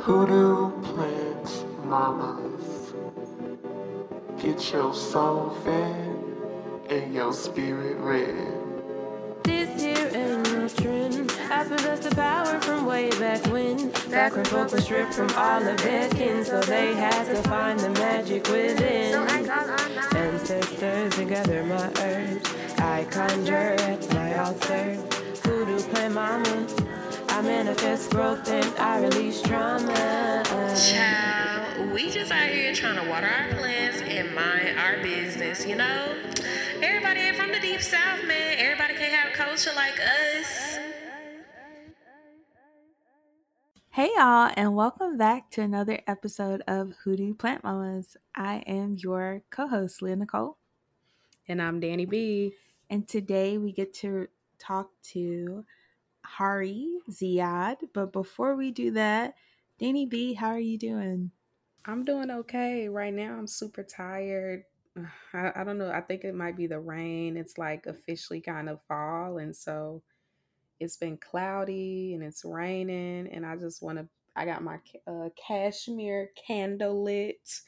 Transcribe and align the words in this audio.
Hoodoo 0.00 0.70
plant 0.82 1.84
mamas. 1.84 2.94
Get 4.40 4.72
your 4.72 4.94
soul 4.94 5.50
fed 5.64 6.16
and 6.88 7.12
your 7.12 7.32
spirit 7.32 7.96
red. 7.98 8.54
This 9.42 9.82
here 9.82 10.10
ain't 10.14 10.52
no 10.52 10.68
trend. 10.68 11.32
I 11.50 11.64
possess 11.64 12.00
the 12.00 12.14
power 12.14 12.60
from 12.60 12.86
way 12.86 13.10
back 13.10 13.44
when. 13.46 13.90
Back 14.08 14.36
when 14.36 14.44
folk 14.44 14.70
were 14.70 14.80
stripped 14.80 15.14
from 15.14 15.30
all 15.36 15.66
of 15.66 15.76
their 15.78 16.08
kin, 16.10 16.44
so 16.44 16.60
they 16.60 16.94
had 16.94 17.24
to 17.24 17.42
find 17.48 17.78
the 17.80 17.90
magic 17.90 18.46
within. 18.46 19.12
So 19.12 19.24
I 19.24 19.42
call 19.42 19.66
my 19.66 20.18
Ancestors 20.18 21.18
and 21.18 21.28
gather 21.28 21.64
my 21.64 21.90
herbs. 22.02 22.54
I 22.78 23.04
conjure 23.10 23.74
at 23.80 24.14
my 24.14 24.38
altar. 24.38 24.94
Hoodoo 25.42 25.80
plant 25.90 26.14
mama. 26.14 26.87
I 27.38 27.40
manifest 27.40 28.10
growth 28.10 28.48
and 28.48 28.66
I 28.80 29.00
release 29.00 29.40
trauma. 29.42 30.42
Child, 30.90 31.92
we 31.92 32.10
just 32.10 32.32
out 32.32 32.48
here 32.48 32.74
trying 32.74 32.96
to 33.00 33.08
water 33.08 33.28
our 33.28 33.54
plants 33.54 34.02
and 34.02 34.34
mind 34.34 34.76
our 34.76 35.00
business, 35.04 35.64
you 35.64 35.76
know? 35.76 36.16
Everybody 36.82 37.20
ain't 37.20 37.36
from 37.36 37.52
the 37.52 37.60
deep 37.60 37.80
south, 37.80 38.26
man. 38.26 38.56
Everybody 38.58 38.94
can't 38.94 39.12
have 39.12 39.34
culture 39.34 39.70
like 39.76 40.00
us. 40.00 40.78
Hey 43.90 44.10
y'all, 44.16 44.50
and 44.56 44.74
welcome 44.74 45.16
back 45.16 45.48
to 45.52 45.62
another 45.62 46.00
episode 46.08 46.64
of 46.66 46.92
Hoodoo 47.04 47.34
Plant 47.34 47.62
Mamas. 47.62 48.16
I 48.34 48.64
am 48.66 48.96
your 48.98 49.42
co-host, 49.50 50.02
Leah 50.02 50.16
Nicole, 50.16 50.56
And 51.46 51.62
I'm 51.62 51.78
Danny 51.78 52.04
B. 52.04 52.54
and 52.90 53.06
today 53.06 53.58
we 53.58 53.70
get 53.70 53.94
to 53.94 54.26
talk 54.58 54.90
to 55.12 55.64
Hari 56.36 56.88
Ziyad. 57.10 57.76
But 57.92 58.12
before 58.12 58.54
we 58.56 58.70
do 58.70 58.92
that, 58.92 59.34
Danny 59.78 60.06
B, 60.06 60.34
how 60.34 60.48
are 60.48 60.58
you 60.58 60.78
doing? 60.78 61.30
I'm 61.84 62.04
doing 62.04 62.30
okay. 62.30 62.88
Right 62.88 63.14
now, 63.14 63.36
I'm 63.36 63.46
super 63.46 63.82
tired. 63.82 64.64
I, 65.32 65.52
I 65.56 65.64
don't 65.64 65.78
know. 65.78 65.90
I 65.90 66.00
think 66.00 66.24
it 66.24 66.34
might 66.34 66.56
be 66.56 66.66
the 66.66 66.80
rain. 66.80 67.36
It's 67.36 67.58
like 67.58 67.86
officially 67.86 68.40
kind 68.40 68.68
of 68.68 68.80
fall. 68.88 69.38
And 69.38 69.54
so 69.54 70.02
it's 70.80 70.96
been 70.96 71.16
cloudy 71.16 72.14
and 72.14 72.22
it's 72.22 72.44
raining. 72.44 73.28
And 73.28 73.46
I 73.46 73.56
just 73.56 73.82
want 73.82 73.98
to, 73.98 74.08
I 74.36 74.44
got 74.44 74.62
my 74.62 74.78
uh, 75.06 75.30
cashmere 75.46 76.30
candle 76.46 77.02
lit. 77.02 77.62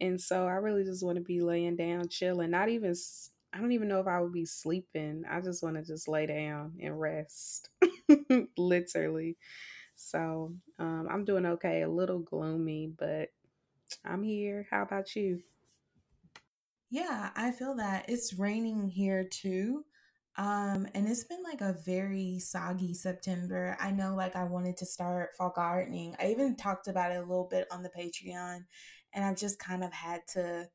And 0.00 0.20
so 0.20 0.46
I 0.46 0.52
really 0.52 0.84
just 0.84 1.04
want 1.04 1.16
to 1.16 1.24
be 1.24 1.40
laying 1.40 1.76
down, 1.76 2.08
chilling. 2.08 2.50
Not 2.50 2.68
even, 2.70 2.94
I 3.52 3.58
don't 3.58 3.72
even 3.72 3.88
know 3.88 4.00
if 4.00 4.06
I 4.06 4.20
would 4.20 4.32
be 4.32 4.46
sleeping. 4.46 5.24
I 5.30 5.40
just 5.40 5.62
want 5.62 5.76
to 5.76 5.82
just 5.82 6.08
lay 6.08 6.26
down 6.26 6.72
and 6.80 6.98
rest, 6.98 7.68
literally. 8.56 9.36
So 9.96 10.52
um, 10.78 11.08
I'm 11.10 11.24
doing 11.24 11.46
okay. 11.46 11.82
A 11.82 11.88
little 11.88 12.20
gloomy, 12.20 12.92
but 12.98 13.30
I'm 14.04 14.22
here. 14.22 14.66
How 14.70 14.82
about 14.82 15.14
you? 15.16 15.42
Yeah, 16.90 17.30
I 17.36 17.52
feel 17.52 17.74
that 17.76 18.06
it's 18.08 18.34
raining 18.34 18.88
here 18.88 19.24
too. 19.24 19.84
Um, 20.36 20.86
and 20.94 21.08
it's 21.08 21.24
been 21.24 21.42
like 21.42 21.60
a 21.60 21.76
very 21.84 22.38
soggy 22.38 22.94
September. 22.94 23.76
I 23.80 23.90
know 23.90 24.14
like 24.14 24.36
I 24.36 24.44
wanted 24.44 24.76
to 24.78 24.86
start 24.86 25.36
fall 25.36 25.52
gardening. 25.54 26.16
I 26.20 26.30
even 26.30 26.56
talked 26.56 26.88
about 26.88 27.12
it 27.12 27.16
a 27.18 27.20
little 27.20 27.48
bit 27.50 27.66
on 27.70 27.82
the 27.82 27.90
Patreon, 27.90 28.64
and 29.12 29.24
I've 29.24 29.36
just 29.36 29.58
kind 29.58 29.84
of 29.84 29.92
had 29.92 30.26
to 30.34 30.68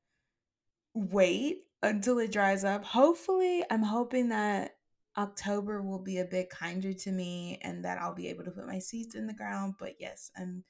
wait 0.94 1.64
until 1.82 2.20
it 2.20 2.32
dries 2.32 2.64
up. 2.64 2.84
Hopefully, 2.84 3.64
I'm 3.70 3.84
hoping 3.84 4.30
that 4.30 4.75
October 5.18 5.82
will 5.82 6.00
be 6.00 6.20
a 6.20 6.26
bit 6.26 6.50
kinder 6.50 6.94
to 6.94 7.12
me 7.12 7.60
and 7.62 7.86
that 7.86 8.00
I'll 8.00 8.16
be 8.16 8.28
able 8.28 8.44
to 8.46 8.52
put 8.52 8.68
my 8.68 8.80
seeds 8.80 9.16
in 9.16 9.28
the 9.28 9.34
ground. 9.34 9.76
But 9.80 9.96
yes, 10.00 10.32
I'm 10.38 10.64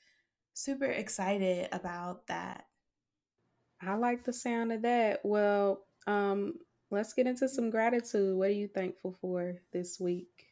super 0.54 0.86
excited 0.86 1.70
about 1.72 2.28
that. 2.28 2.66
I 3.82 3.96
like 3.96 4.24
the 4.24 4.34
sound 4.34 4.72
of 4.72 4.84
that. 4.84 5.22
Well, 5.24 5.86
um, 6.08 6.56
let's 6.92 7.14
get 7.14 7.28
into 7.28 7.50
some 7.50 7.70
gratitude. 7.70 8.38
What 8.38 8.50
are 8.50 8.54
you 8.54 8.68
thankful 8.68 9.14
for 9.20 9.56
this 9.74 10.00
week? 10.00 10.48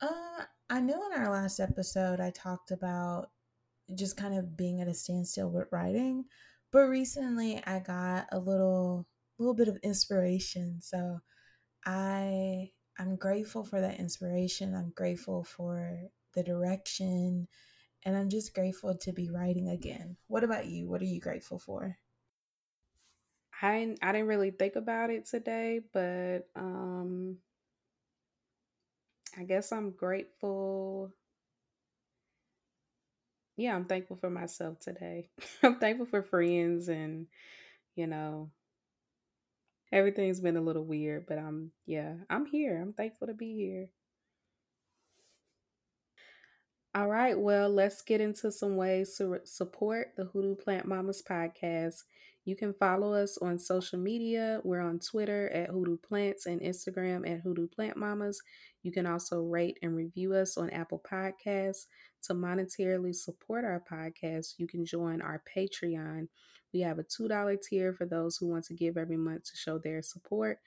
Uh, 0.00 0.44
I 0.70 0.80
know 0.80 1.02
in 1.06 1.20
our 1.20 1.30
last 1.30 1.60
episode 1.60 2.20
I 2.20 2.30
talked 2.30 2.70
about 2.70 3.30
just 3.94 4.16
kind 4.16 4.38
of 4.38 4.56
being 4.56 4.80
at 4.80 4.88
a 4.88 4.94
standstill 4.94 5.50
with 5.50 5.68
writing, 5.72 6.24
but 6.70 6.82
recently 6.82 7.62
I 7.66 7.80
got 7.80 8.26
a 8.32 8.38
little 8.38 9.06
little 9.38 9.54
bit 9.54 9.68
of 9.68 9.78
inspiration. 9.82 10.78
So 10.80 11.18
I 11.84 12.70
I'm 12.98 13.16
grateful 13.16 13.64
for 13.64 13.80
that 13.80 13.98
inspiration. 13.98 14.74
I'm 14.74 14.92
grateful 14.94 15.44
for 15.44 16.00
the 16.34 16.42
direction 16.42 17.48
and 18.04 18.16
I'm 18.16 18.28
just 18.28 18.54
grateful 18.54 18.96
to 18.96 19.12
be 19.12 19.30
writing 19.30 19.68
again. 19.68 20.16
What 20.26 20.44
about 20.44 20.66
you? 20.66 20.88
What 20.88 21.00
are 21.02 21.06
you 21.06 21.20
grateful 21.20 21.58
for? 21.58 21.98
I 23.62 23.78
didn't, 23.80 23.98
I 24.02 24.12
didn't 24.12 24.28
really 24.28 24.50
think 24.50 24.76
about 24.76 25.10
it 25.10 25.26
today, 25.26 25.80
but 25.92 26.48
um, 26.56 27.36
I 29.36 29.44
guess 29.44 29.72
I'm 29.72 29.90
grateful. 29.90 31.12
Yeah, 33.56 33.74
I'm 33.74 33.84
thankful 33.84 34.16
for 34.16 34.30
myself 34.30 34.80
today. 34.80 35.28
I'm 35.62 35.78
thankful 35.78 36.06
for 36.06 36.22
friends 36.22 36.88
and, 36.88 37.26
you 37.94 38.06
know, 38.06 38.50
everything's 39.92 40.40
been 40.40 40.56
a 40.56 40.62
little 40.62 40.84
weird, 40.84 41.26
but 41.26 41.38
I'm, 41.38 41.72
yeah, 41.86 42.14
I'm 42.28 42.46
here. 42.46 42.80
I'm 42.80 42.92
thankful 42.92 43.26
to 43.26 43.34
be 43.34 43.54
here. 43.54 43.88
All 46.92 47.06
right, 47.06 47.38
well, 47.38 47.70
let's 47.70 48.02
get 48.02 48.20
into 48.20 48.50
some 48.50 48.74
ways 48.74 49.14
to 49.16 49.28
re- 49.28 49.38
support 49.44 50.08
the 50.16 50.24
Hoodoo 50.24 50.56
Plant 50.56 50.86
Mamas 50.86 51.22
podcast. 51.22 52.02
You 52.44 52.56
can 52.56 52.74
follow 52.74 53.14
us 53.14 53.38
on 53.38 53.60
social 53.60 53.98
media. 54.00 54.60
We're 54.64 54.80
on 54.80 54.98
Twitter 54.98 55.48
at 55.50 55.70
Hoodoo 55.70 55.98
Plants 55.98 56.46
and 56.46 56.60
Instagram 56.60 57.30
at 57.30 57.42
Hoodoo 57.42 57.68
Plant 57.68 57.96
Mamas. 57.96 58.42
You 58.82 58.90
can 58.90 59.06
also 59.06 59.42
rate 59.42 59.78
and 59.82 59.94
review 59.94 60.34
us 60.34 60.56
on 60.56 60.70
Apple 60.70 61.00
Podcasts. 61.08 61.86
To 62.24 62.34
monetarily 62.34 63.14
support 63.14 63.64
our 63.64 63.82
podcast, 63.90 64.54
you 64.58 64.66
can 64.66 64.84
join 64.84 65.22
our 65.22 65.42
Patreon. 65.56 66.26
We 66.72 66.80
have 66.80 66.98
a 66.98 67.04
$2 67.04 67.62
tier 67.62 67.92
for 67.92 68.06
those 68.06 68.36
who 68.36 68.46
want 68.46 68.64
to 68.66 68.74
give 68.74 68.96
every 68.96 69.16
month 69.16 69.44
to 69.44 69.56
show 69.56 69.78
their 69.78 70.02
support. 70.02 70.58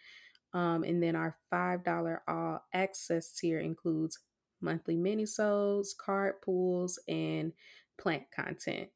Um, 0.54 0.84
and 0.84 1.02
then 1.02 1.16
our 1.16 1.38
$5 1.52 2.20
all 2.28 2.64
access 2.74 3.34
tier 3.34 3.60
includes 3.60 4.20
monthly 4.62 4.96
minisodes, 4.96 5.90
card 5.98 6.42
pools, 6.42 7.00
and 7.08 7.54
plant 7.98 8.24
content. 8.36 8.90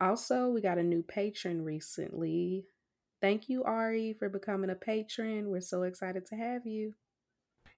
Also, 0.00 0.48
we 0.48 0.60
got 0.60 0.78
a 0.78 0.82
new 0.82 1.02
patron 1.02 1.62
recently. 1.62 2.66
Thank 3.20 3.48
you, 3.48 3.62
Ari, 3.64 4.14
for 4.18 4.28
becoming 4.28 4.70
a 4.70 4.74
patron. 4.74 5.48
We're 5.48 5.60
so 5.60 5.84
excited 5.84 6.26
to 6.26 6.34
have 6.34 6.66
you. 6.66 6.94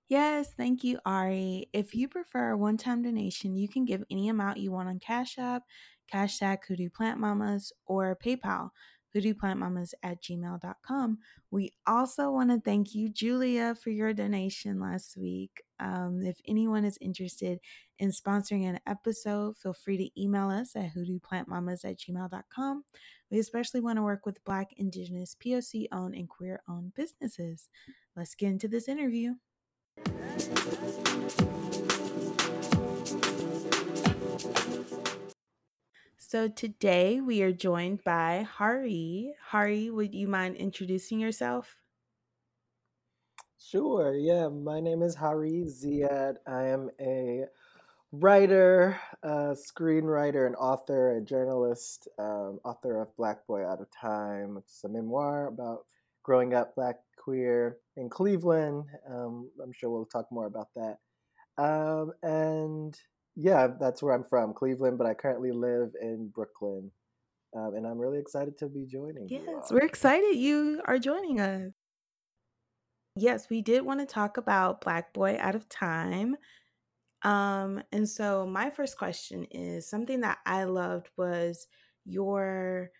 Yes, 0.08 0.50
thank 0.56 0.84
you, 0.84 0.98
Ari. 1.06 1.69
If 1.72 1.94
you 1.94 2.08
prefer 2.08 2.50
a 2.50 2.56
one 2.56 2.76
time 2.76 3.02
donation, 3.02 3.56
you 3.56 3.69
can 3.69 3.84
give 3.84 4.04
any 4.10 4.28
amount 4.28 4.58
you 4.58 4.70
want 4.70 4.88
on 4.88 4.98
Cash 4.98 5.38
App, 5.38 5.62
Hashtag 6.12 6.59
Hoodoo 6.66 6.91
Plant 6.91 7.20
Mamas, 7.20 7.72
or 7.87 8.16
PayPal, 8.22 8.70
hoodooplantmamas 9.15 9.92
at 10.03 10.22
gmail.com. 10.22 11.19
We 11.50 11.72
also 11.87 12.31
want 12.31 12.50
to 12.50 12.60
thank 12.60 12.94
you, 12.94 13.09
Julia, 13.09 13.75
for 13.75 13.91
your 13.91 14.12
donation 14.12 14.81
last 14.81 15.16
week. 15.16 15.62
Um, 15.78 16.22
if 16.25 16.38
anyone 16.47 16.84
is 16.84 16.98
interested 17.00 17.60
in 17.98 18.10
sponsoring 18.10 18.69
an 18.69 18.81
episode, 18.87 19.56
feel 19.56 19.72
free 19.72 19.97
to 19.98 20.20
email 20.20 20.50
us 20.50 20.75
at 20.75 20.94
hoodooplantmamas 20.94 21.84
at 21.84 21.98
gmail.com. 21.98 22.84
We 23.31 23.38
especially 23.38 23.81
want 23.81 23.98
to 23.98 24.03
work 24.03 24.26
with 24.26 24.44
Black, 24.44 24.70
Indigenous, 24.76 25.37
POC 25.44 25.87
owned, 25.93 26.14
and 26.14 26.28
queer 26.28 26.60
owned 26.69 26.94
businesses. 26.94 27.69
Let's 28.16 28.34
get 28.34 28.50
into 28.50 28.69
this 28.69 28.88
interview. 28.88 29.34
So 36.26 36.49
today 36.49 37.21
we 37.21 37.43
are 37.43 37.53
joined 37.53 38.03
by 38.03 38.49
Hari. 38.50 39.35
Hari, 39.50 39.91
would 39.91 40.15
you 40.15 40.26
mind 40.26 40.56
introducing 40.56 41.21
yourself? 41.21 41.76
Sure, 43.59 44.17
yeah. 44.17 44.49
My 44.49 44.81
name 44.81 45.03
is 45.03 45.15
Hari 45.15 45.67
Ziyad. 45.67 46.37
I 46.49 46.62
am 46.65 46.88
a 46.99 47.44
writer, 48.11 48.99
a 49.23 49.55
screenwriter, 49.55 50.47
an 50.47 50.55
author, 50.55 51.19
a 51.19 51.21
journalist, 51.21 52.09
um, 52.19 52.59
author 52.65 53.03
of 53.03 53.15
Black 53.17 53.47
Boy 53.47 53.65
Out 53.65 53.82
of 53.82 53.91
Time, 53.91 54.55
which 54.55 54.71
is 54.71 54.82
a 54.85 54.88
memoir 54.88 55.49
about 55.49 55.85
growing 56.23 56.55
up 56.55 56.75
black 56.75 56.97
queer 57.19 57.76
in 57.97 58.09
Cleveland. 58.09 58.87
Um, 59.09 59.50
I'm 59.62 59.73
sure 59.73 59.91
we'll 59.91 60.06
talk 60.06 60.32
more 60.32 60.47
about 60.47 60.69
that. 60.75 60.99
Um, 61.62 62.12
and 62.23 62.99
yeah, 63.36 63.69
that's 63.81 64.02
where 64.02 64.14
I'm 64.14 64.25
from, 64.25 64.54
Cleveland, 64.54 64.98
but 64.98 65.06
I 65.06 65.14
currently 65.14 65.52
live 65.52 65.90
in 66.00 66.31
Brooklyn. 66.34 66.90
Um, 67.56 67.75
and 67.76 67.86
I'm 67.86 67.98
really 67.98 68.19
excited 68.19 68.58
to 68.58 68.69
be 68.69 68.84
joining. 68.84 69.28
Yes, 69.28 69.70
we're 69.70 69.84
excited 69.84 70.36
you 70.36 70.82
are 70.86 70.98
joining 70.98 71.40
us. 71.40 71.72
Yes, 73.16 73.48
we 73.48 73.62
did 73.62 73.84
want 73.84 74.00
to 74.00 74.06
talk 74.06 74.38
about 74.38 74.81
Black 74.81 75.12
Boy 75.12 75.36
Out 75.38 75.54
of 75.54 75.69
Time. 75.69 76.36
Um, 77.22 77.81
and 77.92 78.08
so 78.08 78.44
my 78.44 78.70
first 78.70 78.98
question 78.98 79.46
is 79.52 79.88
something 79.88 80.20
that 80.22 80.38
I 80.44 80.64
loved 80.64 81.10
was 81.16 81.69
your 82.04 82.90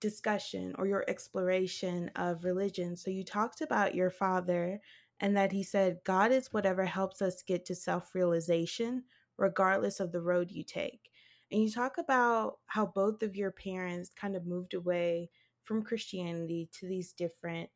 discussion 0.00 0.74
or 0.78 0.86
your 0.86 1.04
exploration 1.08 2.10
of 2.16 2.44
religion. 2.44 2.96
So 2.96 3.10
you 3.10 3.24
talked 3.24 3.60
about 3.60 3.94
your 3.94 4.10
father 4.10 4.80
and 5.20 5.36
that 5.36 5.52
he 5.52 5.62
said, 5.62 5.98
God 6.04 6.32
is 6.32 6.52
whatever 6.52 6.84
helps 6.84 7.22
us 7.22 7.42
get 7.42 7.64
to 7.66 7.74
self 7.74 8.14
realization, 8.14 9.04
regardless 9.38 10.00
of 10.00 10.12
the 10.12 10.22
road 10.22 10.50
you 10.50 10.64
take. 10.64 11.10
And 11.52 11.62
you 11.62 11.70
talk 11.70 11.98
about 11.98 12.58
how 12.66 12.86
both 12.86 13.22
of 13.22 13.36
your 13.36 13.50
parents 13.50 14.10
kind 14.18 14.36
of 14.36 14.46
moved 14.46 14.74
away 14.74 15.30
from 15.64 15.82
Christianity 15.82 16.68
to 16.80 16.88
these 16.88 17.12
different 17.12 17.68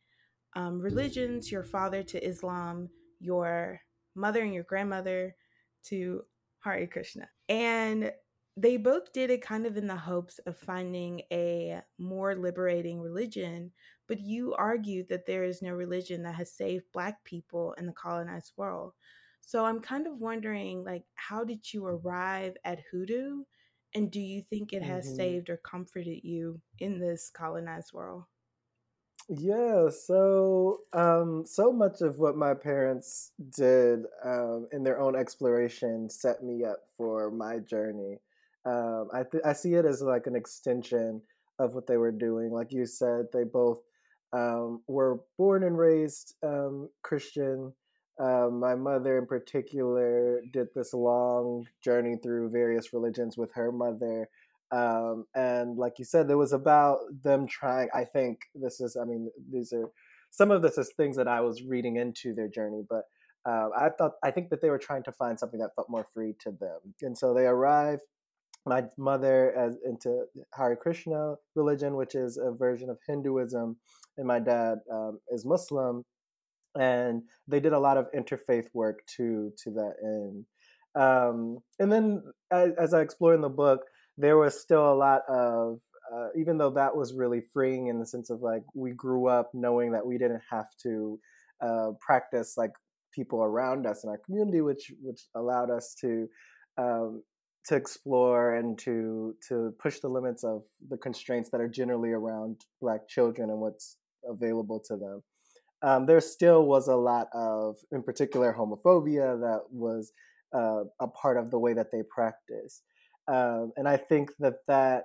um, 0.56 0.80
religions, 0.80 1.50
your 1.50 1.64
father 1.64 2.02
to 2.02 2.26
Islam, 2.26 2.88
your 3.20 3.80
mother 4.14 4.42
and 4.42 4.54
your 4.54 4.64
grandmother 4.64 5.34
to 5.84 6.22
Hare 6.60 6.86
Krishna. 6.86 7.28
And 7.48 8.12
they 8.56 8.76
both 8.76 9.12
did 9.12 9.30
it 9.30 9.42
kind 9.42 9.66
of 9.66 9.76
in 9.76 9.86
the 9.86 9.96
hopes 9.96 10.38
of 10.46 10.56
finding 10.56 11.22
a 11.32 11.80
more 11.98 12.36
liberating 12.36 13.00
religion, 13.00 13.72
but 14.06 14.20
you 14.20 14.54
argued 14.54 15.08
that 15.08 15.26
there 15.26 15.44
is 15.44 15.62
no 15.62 15.72
religion 15.74 16.22
that 16.22 16.34
has 16.36 16.52
saved 16.52 16.92
Black 16.92 17.24
people 17.24 17.72
in 17.74 17.86
the 17.86 17.92
colonized 17.92 18.52
world. 18.56 18.94
So 19.40 19.64
I'm 19.66 19.80
kind 19.80 20.06
of 20.06 20.18
wondering, 20.18 20.84
like, 20.84 21.04
how 21.14 21.44
did 21.44 21.72
you 21.72 21.86
arrive 21.86 22.56
at 22.64 22.80
hoodoo? 22.90 23.44
And 23.94 24.10
do 24.10 24.20
you 24.20 24.42
think 24.42 24.72
it 24.72 24.82
has 24.82 25.08
Mhm. 25.08 25.14
saved 25.14 25.48
or 25.50 25.56
comforted 25.56 26.24
you 26.24 26.62
in 26.78 26.98
this 26.98 27.30
colonized 27.30 27.92
world? 27.92 28.24
Yeah, 29.28 29.88
so 29.88 30.82
um, 30.92 31.46
so 31.46 31.72
much 31.72 32.02
of 32.02 32.18
what 32.18 32.36
my 32.36 32.52
parents 32.52 33.32
did 33.48 34.04
um, 34.22 34.68
in 34.70 34.82
their 34.84 35.00
own 35.00 35.16
exploration 35.16 36.10
set 36.10 36.42
me 36.42 36.62
up 36.64 36.80
for 36.98 37.30
my 37.30 37.58
journey. 37.58 38.18
Um, 38.66 39.08
I 39.14 39.22
th- 39.24 39.42
I 39.44 39.54
see 39.54 39.74
it 39.74 39.86
as 39.86 40.02
like 40.02 40.26
an 40.26 40.36
extension 40.36 41.22
of 41.58 41.74
what 41.74 41.86
they 41.86 41.96
were 41.96 42.12
doing. 42.12 42.50
Like 42.52 42.70
you 42.72 42.84
said, 42.84 43.26
they 43.32 43.44
both 43.44 43.80
um, 44.34 44.82
were 44.88 45.20
born 45.38 45.62
and 45.62 45.78
raised 45.78 46.34
um, 46.42 46.88
Christian. 47.02 47.72
Um, 48.20 48.60
my 48.60 48.74
mother, 48.74 49.18
in 49.18 49.26
particular, 49.26 50.40
did 50.52 50.68
this 50.74 50.92
long 50.94 51.66
journey 51.82 52.16
through 52.22 52.50
various 52.50 52.92
religions 52.92 53.36
with 53.36 53.52
her 53.54 53.72
mother 53.72 54.28
um, 54.74 55.26
and 55.34 55.76
like 55.76 55.98
you 55.98 56.04
said, 56.04 56.26
there 56.26 56.38
was 56.38 56.52
about 56.52 56.98
them 57.22 57.46
trying. 57.46 57.88
I 57.94 58.04
think 58.04 58.40
this 58.54 58.80
is. 58.80 58.96
I 59.00 59.04
mean, 59.04 59.30
these 59.50 59.72
are 59.72 59.90
some 60.30 60.50
of 60.50 60.62
this 60.62 60.78
is 60.78 60.90
things 60.96 61.16
that 61.16 61.28
I 61.28 61.40
was 61.42 61.62
reading 61.62 61.96
into 61.96 62.34
their 62.34 62.48
journey, 62.48 62.82
but 62.88 63.04
uh, 63.48 63.68
I 63.76 63.90
thought 63.90 64.12
I 64.24 64.32
think 64.32 64.50
that 64.50 64.60
they 64.60 64.70
were 64.70 64.78
trying 64.78 65.04
to 65.04 65.12
find 65.12 65.38
something 65.38 65.60
that 65.60 65.74
felt 65.76 65.90
more 65.90 66.06
free 66.12 66.34
to 66.40 66.50
them, 66.50 66.94
and 67.02 67.16
so 67.16 67.34
they 67.34 67.46
arrived. 67.46 68.02
My 68.66 68.84
mother 68.96 69.54
as 69.56 69.76
into 69.84 70.24
Hare 70.54 70.74
Krishna 70.74 71.34
religion, 71.54 71.96
which 71.96 72.14
is 72.14 72.38
a 72.38 72.50
version 72.50 72.88
of 72.88 72.98
Hinduism, 73.06 73.76
and 74.16 74.26
my 74.26 74.38
dad 74.38 74.78
um, 74.92 75.18
is 75.30 75.44
Muslim, 75.44 76.02
and 76.78 77.22
they 77.48 77.60
did 77.60 77.72
a 77.72 77.78
lot 77.78 77.96
of 77.96 78.06
interfaith 78.12 78.66
work 78.72 79.00
to 79.16 79.52
to 79.64 79.70
that 79.70 79.94
end. 80.02 80.44
Um, 80.96 81.58
and 81.78 81.90
then 81.90 82.22
as, 82.52 82.70
as 82.78 82.94
I 82.94 83.00
explore 83.00 83.34
in 83.34 83.40
the 83.40 83.48
book, 83.48 83.80
there 84.16 84.38
was 84.38 84.60
still 84.60 84.92
a 84.92 84.94
lot 84.94 85.22
of 85.28 85.78
uh, 86.14 86.28
even 86.36 86.58
though 86.58 86.70
that 86.70 86.94
was 86.94 87.14
really 87.14 87.40
freeing 87.52 87.88
in 87.88 87.98
the 87.98 88.06
sense 88.06 88.30
of 88.30 88.40
like 88.40 88.62
we 88.74 88.92
grew 88.92 89.26
up 89.26 89.50
knowing 89.54 89.92
that 89.92 90.06
we 90.06 90.18
didn't 90.18 90.42
have 90.50 90.66
to 90.82 91.18
uh, 91.60 91.90
practice 92.00 92.54
like 92.56 92.72
people 93.12 93.42
around 93.42 93.86
us 93.86 94.04
in 94.04 94.10
our 94.10 94.18
community, 94.18 94.60
which 94.60 94.92
which 95.02 95.22
allowed 95.34 95.70
us 95.70 95.94
to 96.00 96.28
um, 96.76 97.22
to 97.66 97.76
explore 97.76 98.54
and 98.54 98.78
to 98.78 99.34
to 99.48 99.74
push 99.78 100.00
the 100.00 100.08
limits 100.08 100.44
of 100.44 100.62
the 100.88 100.96
constraints 100.96 101.50
that 101.50 101.60
are 101.60 101.68
generally 101.68 102.10
around 102.10 102.60
Black 102.80 103.08
children 103.08 103.50
and 103.50 103.60
what's 103.60 103.96
available 104.28 104.80
to 104.88 104.96
them. 104.96 105.22
Um, 105.82 106.06
there 106.06 106.20
still 106.20 106.64
was 106.64 106.88
a 106.88 106.96
lot 106.96 107.28
of, 107.34 107.76
in 107.92 108.02
particular, 108.02 108.54
homophobia 108.54 109.38
that 109.40 109.62
was 109.70 110.12
uh, 110.54 110.84
a 111.00 111.08
part 111.08 111.36
of 111.36 111.50
the 111.50 111.58
way 111.58 111.74
that 111.74 111.90
they 111.92 112.02
practice. 112.08 112.82
Um, 113.28 113.72
and 113.76 113.88
I 113.88 113.96
think 113.96 114.30
that 114.38 114.66
that 114.66 115.04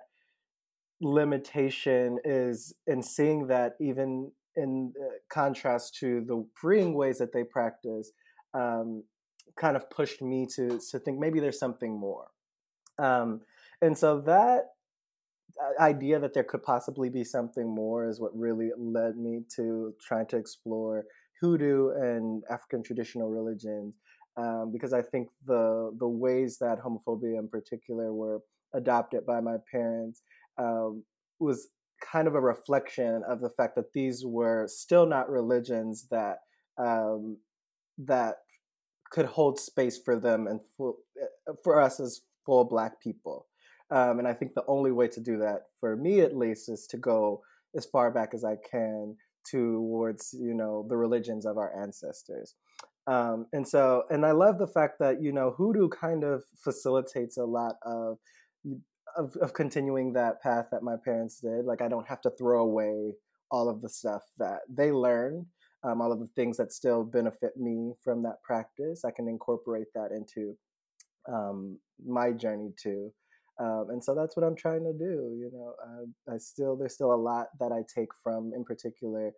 limitation 1.02 2.20
is 2.24 2.74
in 2.88 3.02
seeing 3.02 3.48
that 3.48 3.74
even 3.80 4.32
in 4.56 4.94
uh, 5.02 5.14
contrast 5.30 5.96
to 5.96 6.22
the 6.22 6.46
freeing 6.56 6.94
ways 6.94 7.18
that 7.18 7.34
they 7.34 7.44
practice, 7.44 8.12
um, 8.54 9.04
kind 9.58 9.76
of 9.76 9.90
pushed 9.90 10.22
me 10.22 10.46
to 10.56 10.80
to 10.92 11.00
think 11.00 11.20
maybe 11.20 11.40
there's 11.40 11.60
something 11.60 11.98
more. 11.98 12.28
Um, 12.98 13.42
and 13.82 13.98
so 13.98 14.22
that 14.22 14.66
idea 15.80 16.20
that 16.20 16.34
there 16.34 16.44
could 16.44 16.64
possibly 16.64 17.10
be 17.10 17.24
something 17.24 17.68
more 17.68 18.08
is 18.08 18.20
what 18.20 18.38
really 18.38 18.70
led 18.78 19.18
me 19.18 19.42
to 19.56 19.94
trying 20.02 20.28
to 20.28 20.38
explore 20.38 21.06
hoodoo 21.42 21.90
and 21.90 22.44
African 22.50 22.84
traditional 22.84 23.30
religions 23.30 23.96
um, 24.38 24.72
because 24.72 24.94
I 24.94 25.02
think 25.02 25.30
the 25.46 25.92
the 26.00 26.08
ways 26.08 26.58
that 26.60 26.80
homophobia 26.80 27.38
in 27.38 27.50
particular 27.50 28.14
were 28.14 28.40
adopted 28.74 29.26
by 29.26 29.42
my 29.42 29.58
parents 29.72 30.22
um, 30.58 31.04
was 31.40 31.70
kind 32.02 32.28
of 32.28 32.36
a 32.36 32.42
reflection 32.42 33.22
of 33.28 33.42
the 33.42 33.50
fact 33.50 33.76
that 33.76 33.92
these 33.94 34.26
were 34.26 34.68
still 34.68 35.06
not 35.06 35.30
religions 35.30 36.08
that 36.12 36.38
um, 36.78 37.38
that 37.98 38.36
could 39.12 39.26
hold 39.26 39.60
space 39.60 39.98
for 39.98 40.18
them 40.18 40.48
and 40.48 40.62
full, 40.78 40.98
uh, 41.22 41.54
for 41.64 41.82
us 41.82 42.00
as 42.00 42.22
full 42.46 42.64
black 42.64 43.02
people. 43.02 43.48
Um, 43.92 44.20
and 44.20 44.28
I 44.28 44.34
think 44.34 44.54
the 44.54 44.66
only 44.68 44.92
way 44.92 45.08
to 45.08 45.20
do 45.20 45.38
that, 45.40 45.64
for 45.80 45.96
me 45.96 46.22
at 46.22 46.38
least, 46.38 46.70
is 46.70 46.86
to 46.88 46.98
go 46.98 47.42
as 47.76 47.86
far 47.86 48.12
back 48.12 48.34
as 48.34 48.44
I 48.44 48.58
can 48.70 49.16
towards 49.50 50.36
you 50.38 50.54
know 50.54 50.86
the 50.90 50.98
religions 50.98 51.46
of 51.46 51.58
our 51.58 51.72
ancestors. 51.82 52.56
Um, 53.08 53.48
and 53.54 53.68
so, 53.68 54.04
and 54.12 54.26
I 54.26 54.32
love 54.32 54.60
the 54.60 54.68
fact 54.68 55.00
that 55.00 55.22
you 55.22 55.32
know 55.32 55.52
hoodoo 55.52 55.90
kind 55.90 56.24
of 56.24 56.44
facilitates 56.56 57.38
a 57.38 57.46
lot 57.46 57.78
of, 57.84 58.18
of 59.18 59.36
of 59.38 59.54
continuing 59.54 60.14
that 60.14 60.42
path 60.42 60.68
that 60.72 60.84
my 60.84 60.96
parents 61.04 61.40
did. 61.40 61.66
Like 61.66 61.82
I 61.82 61.88
don't 61.88 62.08
have 62.08 62.22
to 62.22 62.32
throw 62.32 62.62
away 62.62 63.14
all 63.52 63.70
of 63.70 63.82
the 63.82 63.90
stuff 63.90 64.22
that 64.38 64.60
they 64.70 64.92
learned, 64.92 65.48
um, 65.84 66.02
all 66.02 66.12
of 66.12 66.20
the 66.20 66.30
things 66.36 66.58
that 66.58 66.72
still 66.72 67.04
benefit 67.04 67.58
me 67.58 67.94
from 68.04 68.22
that 68.24 68.44
practice. 68.44 69.04
I 69.04 69.12
can 69.12 69.28
incorporate 69.28 69.88
that 69.96 70.12
into 70.12 70.56
um, 71.28 71.80
my 72.06 72.32
journey 72.32 72.72
too. 72.82 73.12
Um, 73.60 73.88
and 73.90 74.04
so 74.04 74.16
that's 74.16 74.38
what 74.38 74.46
I'm 74.46 74.56
trying 74.56 74.84
to 74.86 74.94
do. 74.94 75.36
You 75.38 75.52
know, 75.54 75.74
I, 76.30 76.36
I 76.36 76.38
still 76.38 76.78
there's 76.78 76.94
still 76.94 77.14
a 77.14 77.16
lot 77.16 77.48
that 77.60 77.72
I 77.72 77.82
take 77.94 78.10
from, 78.24 78.52
in 78.56 78.64
particular, 78.64 79.32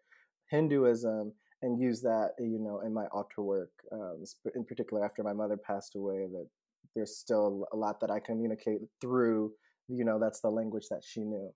Hinduism 0.50 1.34
and 1.62 1.80
use 1.80 2.02
that 2.02 2.32
you 2.40 2.60
know 2.60 2.82
in 2.86 2.94
my 2.94 3.06
altar 3.12 3.42
work 3.42 3.72
um, 3.92 4.24
in 4.56 4.66
particular 4.66 5.06
after 5.06 5.24
my 5.24 5.34
mother 5.34 5.58
passed 5.58 5.96
away 5.96 6.26
that 6.32 6.48
there's 6.96 7.18
still 7.18 7.68
a 7.72 7.78
lot 7.78 8.00
that 8.02 8.12
i 8.12 8.20
communicate 8.20 8.80
through 9.00 9.52
you 9.88 10.04
know 10.04 10.20
that's 10.20 10.42
the 10.42 10.50
language 10.50 10.86
that 10.90 11.04
she 11.04 11.22
knew 11.22 11.52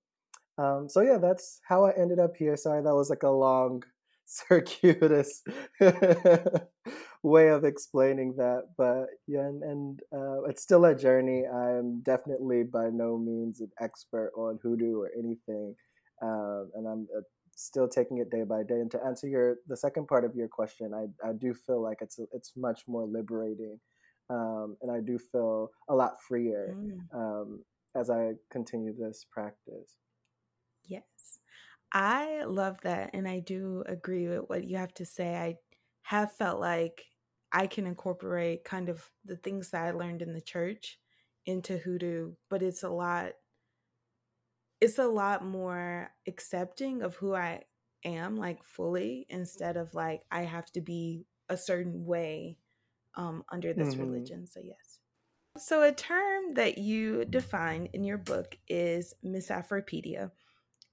um, 0.57 0.87
so 0.87 1.01
yeah 1.01 1.17
that's 1.17 1.59
how 1.67 1.85
i 1.85 1.91
ended 1.97 2.19
up 2.19 2.35
here 2.37 2.55
sorry 2.55 2.81
that 2.81 2.95
was 2.95 3.09
like 3.09 3.23
a 3.23 3.29
long 3.29 3.83
circuitous 4.25 5.43
way 7.25 7.49
of 7.49 7.63
explaining 7.63 8.35
that 8.37 8.63
but 8.77 9.07
yeah 9.27 9.41
and, 9.41 9.63
and 9.63 9.99
uh, 10.13 10.43
it's 10.43 10.61
still 10.61 10.85
a 10.85 10.95
journey 10.95 11.43
i'm 11.47 12.01
definitely 12.01 12.63
by 12.63 12.89
no 12.89 13.17
means 13.17 13.61
an 13.61 13.71
expert 13.79 14.31
on 14.37 14.59
hoodoo 14.61 14.99
or 14.99 15.09
anything 15.17 15.75
um, 16.21 16.71
and 16.75 16.87
i'm 16.87 17.07
uh, 17.17 17.21
still 17.57 17.87
taking 17.87 18.17
it 18.17 18.29
day 18.29 18.43
by 18.43 18.63
day. 18.63 18.75
And 18.81 18.91
to 18.91 19.01
answer 19.05 19.27
your 19.29 19.55
the 19.67 19.77
second 19.77 20.07
part 20.07 20.25
of 20.25 20.35
your 20.35 20.49
question, 20.49 20.93
I 20.93 21.05
I 21.25 21.31
do 21.33 21.53
feel 21.53 21.81
like 21.81 21.99
it's 22.01 22.19
it's 22.33 22.51
much 22.57 22.81
more 22.87 23.05
liberating, 23.05 23.79
um, 24.29 24.75
and 24.81 24.91
I 24.91 24.99
do 24.99 25.17
feel 25.17 25.69
a 25.89 25.95
lot 25.95 26.21
freer 26.27 26.75
Mm. 26.75 27.09
um, 27.13 27.63
as 27.95 28.09
I 28.09 28.33
continue 28.51 28.93
this 28.93 29.25
practice. 29.31 29.95
Yes. 30.83 31.39
I 31.93 32.43
love 32.45 32.81
that. 32.83 33.11
And 33.13 33.27
I 33.27 33.39
do 33.39 33.83
agree 33.87 34.27
with 34.27 34.49
what 34.49 34.65
you 34.65 34.77
have 34.77 34.93
to 34.95 35.05
say. 35.05 35.35
I 35.35 35.57
have 36.03 36.33
felt 36.33 36.59
like 36.59 37.05
I 37.55 37.67
can 37.67 37.87
incorporate 37.87 38.65
kind 38.65 38.89
of 38.89 39.11
the 39.25 39.37
things 39.37 39.71
that 39.71 39.83
I 39.85 39.91
learned 39.91 40.21
in 40.23 40.33
the 40.33 40.41
church 40.41 40.99
into 41.47 41.79
hoodoo, 41.79 42.35
but 42.49 42.63
it's 42.63 42.83
a 42.83 42.89
lot 42.91 43.35
it's 44.81 44.97
a 44.99 45.07
lot 45.07 45.43
more 45.45 46.13
accepting 46.27 47.01
of 47.01 47.15
who 47.15 47.33
I 47.33 47.63
am 48.03 48.35
like 48.35 48.63
fully 48.63 49.25
instead 49.29 49.77
of 49.77 49.93
like 49.93 50.23
I 50.31 50.43
have 50.43 50.71
to 50.73 50.81
be 50.81 51.27
a 51.49 51.57
certain 51.57 52.05
way 52.05 52.59
um 53.15 53.43
under 53.51 53.73
this 53.73 53.99
Mhm. 53.99 53.99
religion. 53.99 54.47
So 54.47 54.61
yes. 54.61 54.99
So 55.57 55.83
a 55.83 55.93
term 55.93 56.53
that 56.55 56.77
you 56.77 57.25
define 57.25 57.87
in 57.87 58.03
your 58.03 58.17
book 58.17 58.57
is 58.67 59.13
misafropedia. 59.23 60.31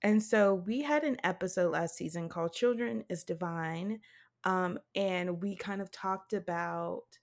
And 0.03 0.23
so 0.23 0.55
we 0.55 0.83
had 0.83 1.05
an 1.05 1.19
episode 1.25 1.73
last 1.73 1.97
season 1.97 2.29
called 2.29 2.55
Children 2.55 3.05
is 3.09 3.25
Divine. 3.25 4.01
Um, 4.45 4.79
and 4.95 5.43
we 5.43 5.57
kind 5.57 5.81
of 5.83 5.91
talked 5.91 6.33
about 6.33 7.19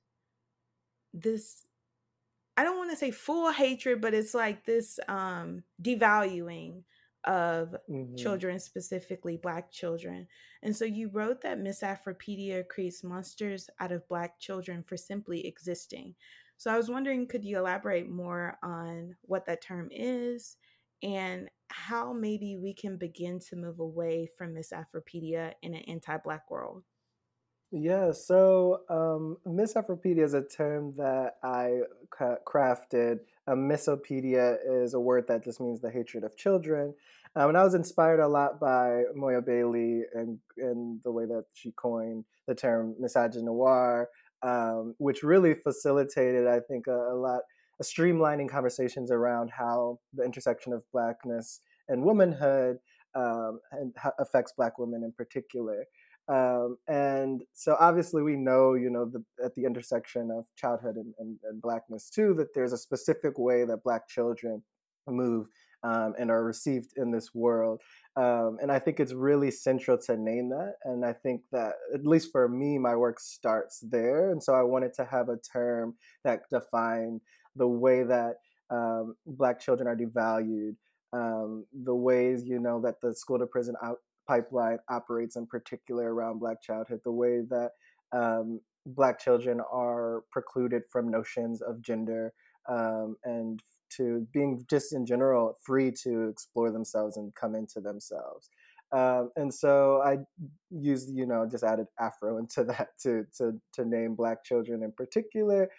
this 1.14 1.68
I 2.58 2.64
don't 2.64 2.78
want 2.78 2.92
to 2.92 2.98
say 2.98 3.12
full 3.12 3.52
hatred, 3.52 4.02
but 4.02 4.14
it's 4.14 4.34
like 4.34 4.66
this 4.66 5.00
um 5.08 5.64
devaluing 5.82 6.86
of 7.26 7.76
Mhm. 7.88 8.10
children, 8.16 8.60
specifically 8.60 9.38
black 9.38 9.72
children. 9.72 10.28
And 10.64 10.76
so 10.76 10.86
you 10.86 11.10
wrote 11.10 11.42
that 11.42 11.60
misafropedia 11.60 12.68
creates 12.68 13.04
monsters 13.04 13.70
out 13.80 13.92
of 13.94 14.08
black 14.10 14.40
children 14.40 14.84
for 14.84 14.98
simply 14.98 15.48
existing. 15.48 16.16
So 16.58 16.72
I 16.74 16.78
was 16.78 16.90
wondering, 16.90 17.28
could 17.28 17.46
you 17.46 17.58
elaborate 17.60 18.10
more 18.10 18.60
on 18.64 19.18
what 19.24 19.46
that 19.48 19.62
term 19.62 19.90
is 19.92 20.58
and 21.04 21.50
how 21.70 22.14
maybe 22.14 22.58
we 22.58 22.74
can 22.74 22.98
begin 22.98 23.40
to 23.40 23.56
move 23.56 23.80
away 23.80 24.28
from 24.28 24.56
misafropedia 24.56 25.56
in 25.62 25.74
an 25.76 25.84
anti-black 25.84 26.52
world? 26.52 26.86
Yeah, 27.72 28.12
so 28.14 28.82
um, 28.90 29.38
is 29.46 30.34
a 30.34 30.42
term 30.42 30.94
that 30.98 31.36
I 31.44 31.82
ca- 32.10 32.38
crafted. 32.46 33.20
A 33.46 33.54
misopedia 33.54 34.58
is 34.68 34.96
a 34.96 35.00
word 35.00 35.28
that 35.28 35.44
just 35.44 35.62
means 35.62 35.80
the 35.80 35.92
hatred 35.92 36.24
of 36.24 36.36
children. 36.36 36.96
Um, 37.36 37.50
and 37.50 37.58
I 37.58 37.64
was 37.64 37.76
inspired 37.76 38.20
a 38.20 38.28
lot 38.28 38.60
by 38.60 39.04
Moya 39.16 39.42
Bailey 39.42 40.02
and, 40.16 40.40
and 40.58 41.00
the 41.04 41.12
way 41.12 41.26
that 41.26 41.46
she 41.54 41.72
coined 41.72 42.26
the 42.48 42.56
term 42.56 42.96
misogynoir, 43.00 44.06
um, 44.42 44.96
which 44.98 45.22
really 45.22 45.54
facilitated, 45.54 46.48
I 46.48 46.62
think, 46.62 46.88
a, 46.88 46.92
a 46.92 47.16
lot, 47.16 47.42
a 47.80 47.84
streamlining 47.84 48.50
conversations 48.50 49.12
around 49.12 49.52
how 49.52 50.00
the 50.14 50.24
intersection 50.24 50.74
of 50.74 50.82
blackness 50.92 51.60
and 51.88 52.04
womanhood 52.04 52.78
um, 53.16 53.60
and 53.72 53.94
affects 54.20 54.54
black 54.58 54.80
women 54.80 55.04
in 55.04 55.12
particular. 55.12 55.86
Um, 56.30 56.78
and 56.88 57.42
so 57.54 57.76
obviously 57.80 58.22
we 58.22 58.36
know, 58.36 58.76
you 58.76 58.92
know, 58.92 59.06
the, 59.06 59.24
at 59.44 59.56
the 59.56 59.66
intersection 59.66 60.30
of 60.30 60.46
childhood 60.56 60.96
and, 60.96 61.14
and, 61.18 61.40
and, 61.44 61.60
blackness 61.60 62.12
too, 62.12 62.36
that 62.36 62.54
there's 62.54 62.72
a 62.72 62.78
specific 62.78 63.40
way 63.40 63.66
that 63.66 63.84
black 63.84 64.08
children 64.08 64.62
move 65.08 65.48
um, 65.84 66.14
and 66.20 66.30
are 66.30 66.44
received 66.44 66.92
in 66.98 67.10
this 67.10 67.34
world. 67.34 67.82
Um, 68.16 68.58
and 68.62 68.72
I 68.72 68.78
think 68.78 69.00
it's 69.00 69.14
really 69.14 69.50
central 69.50 69.98
to 69.98 70.18
name 70.18 70.50
that. 70.50 70.76
And 70.84 71.04
I 71.04 71.14
think 71.14 71.42
that, 71.52 71.74
at 71.96 72.06
least 72.06 72.32
for 72.32 72.48
me, 72.48 72.78
my 72.78 72.96
work 72.96 73.20
starts 73.20 73.80
there. 73.80 74.32
And 74.32 74.44
so 74.44 74.54
I 74.54 74.62
wanted 74.62 74.94
to 74.96 75.06
have 75.06 75.30
a 75.30 75.38
term 75.38 75.96
that 76.24 76.42
defined 76.52 77.22
the 77.56 77.68
way 77.68 78.04
that 78.04 78.36
um, 78.70 79.16
black 79.26 79.60
children 79.60 79.88
are 79.88 79.96
devalued, 79.96 80.76
um, 81.12 81.66
the 81.74 81.96
ways, 81.96 82.44
you 82.46 82.60
know, 82.60 82.80
that 82.82 83.02
the 83.02 83.16
school 83.16 83.40
to 83.40 83.48
prison 83.48 83.76
out 83.82 83.98
pipeline 84.30 84.78
operates 84.90 85.36
in 85.36 85.48
particular 85.48 86.14
around 86.14 86.40
Black 86.40 86.62
childhood, 86.62 87.02
the 87.04 87.12
way 87.12 87.42
that 87.50 87.72
um, 88.12 88.62
Black 88.86 89.20
children 89.20 89.60
are 89.74 90.24
precluded 90.32 90.84
from 90.92 91.10
notions 91.10 91.64
of 91.64 91.82
gender 91.82 92.32
um, 92.70 93.18
and 93.24 93.60
to 93.98 94.28
being 94.32 94.64
just 94.70 94.94
in 94.94 95.04
general 95.04 95.58
free 95.64 95.92
to 96.04 96.30
explore 96.30 96.70
themselves 96.72 97.18
and 97.18 97.34
come 97.34 97.56
into 97.56 97.82
themselves. 97.82 98.52
Um, 98.92 99.32
and 99.36 99.52
so 99.52 100.04
I 100.04 100.20
used, 100.70 101.10
you 101.12 101.26
know, 101.26 101.48
just 101.50 101.64
added 101.64 101.88
Afro 102.00 102.38
into 102.42 102.64
that 102.66 102.90
to 103.02 103.26
to 103.38 103.60
to 103.74 103.86
name 103.86 104.14
Black 104.14 104.44
children 104.44 104.84
in 104.84 104.92
particular. 104.92 105.70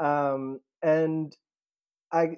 Um, 0.00 0.60
and 0.82 1.36
I 2.12 2.36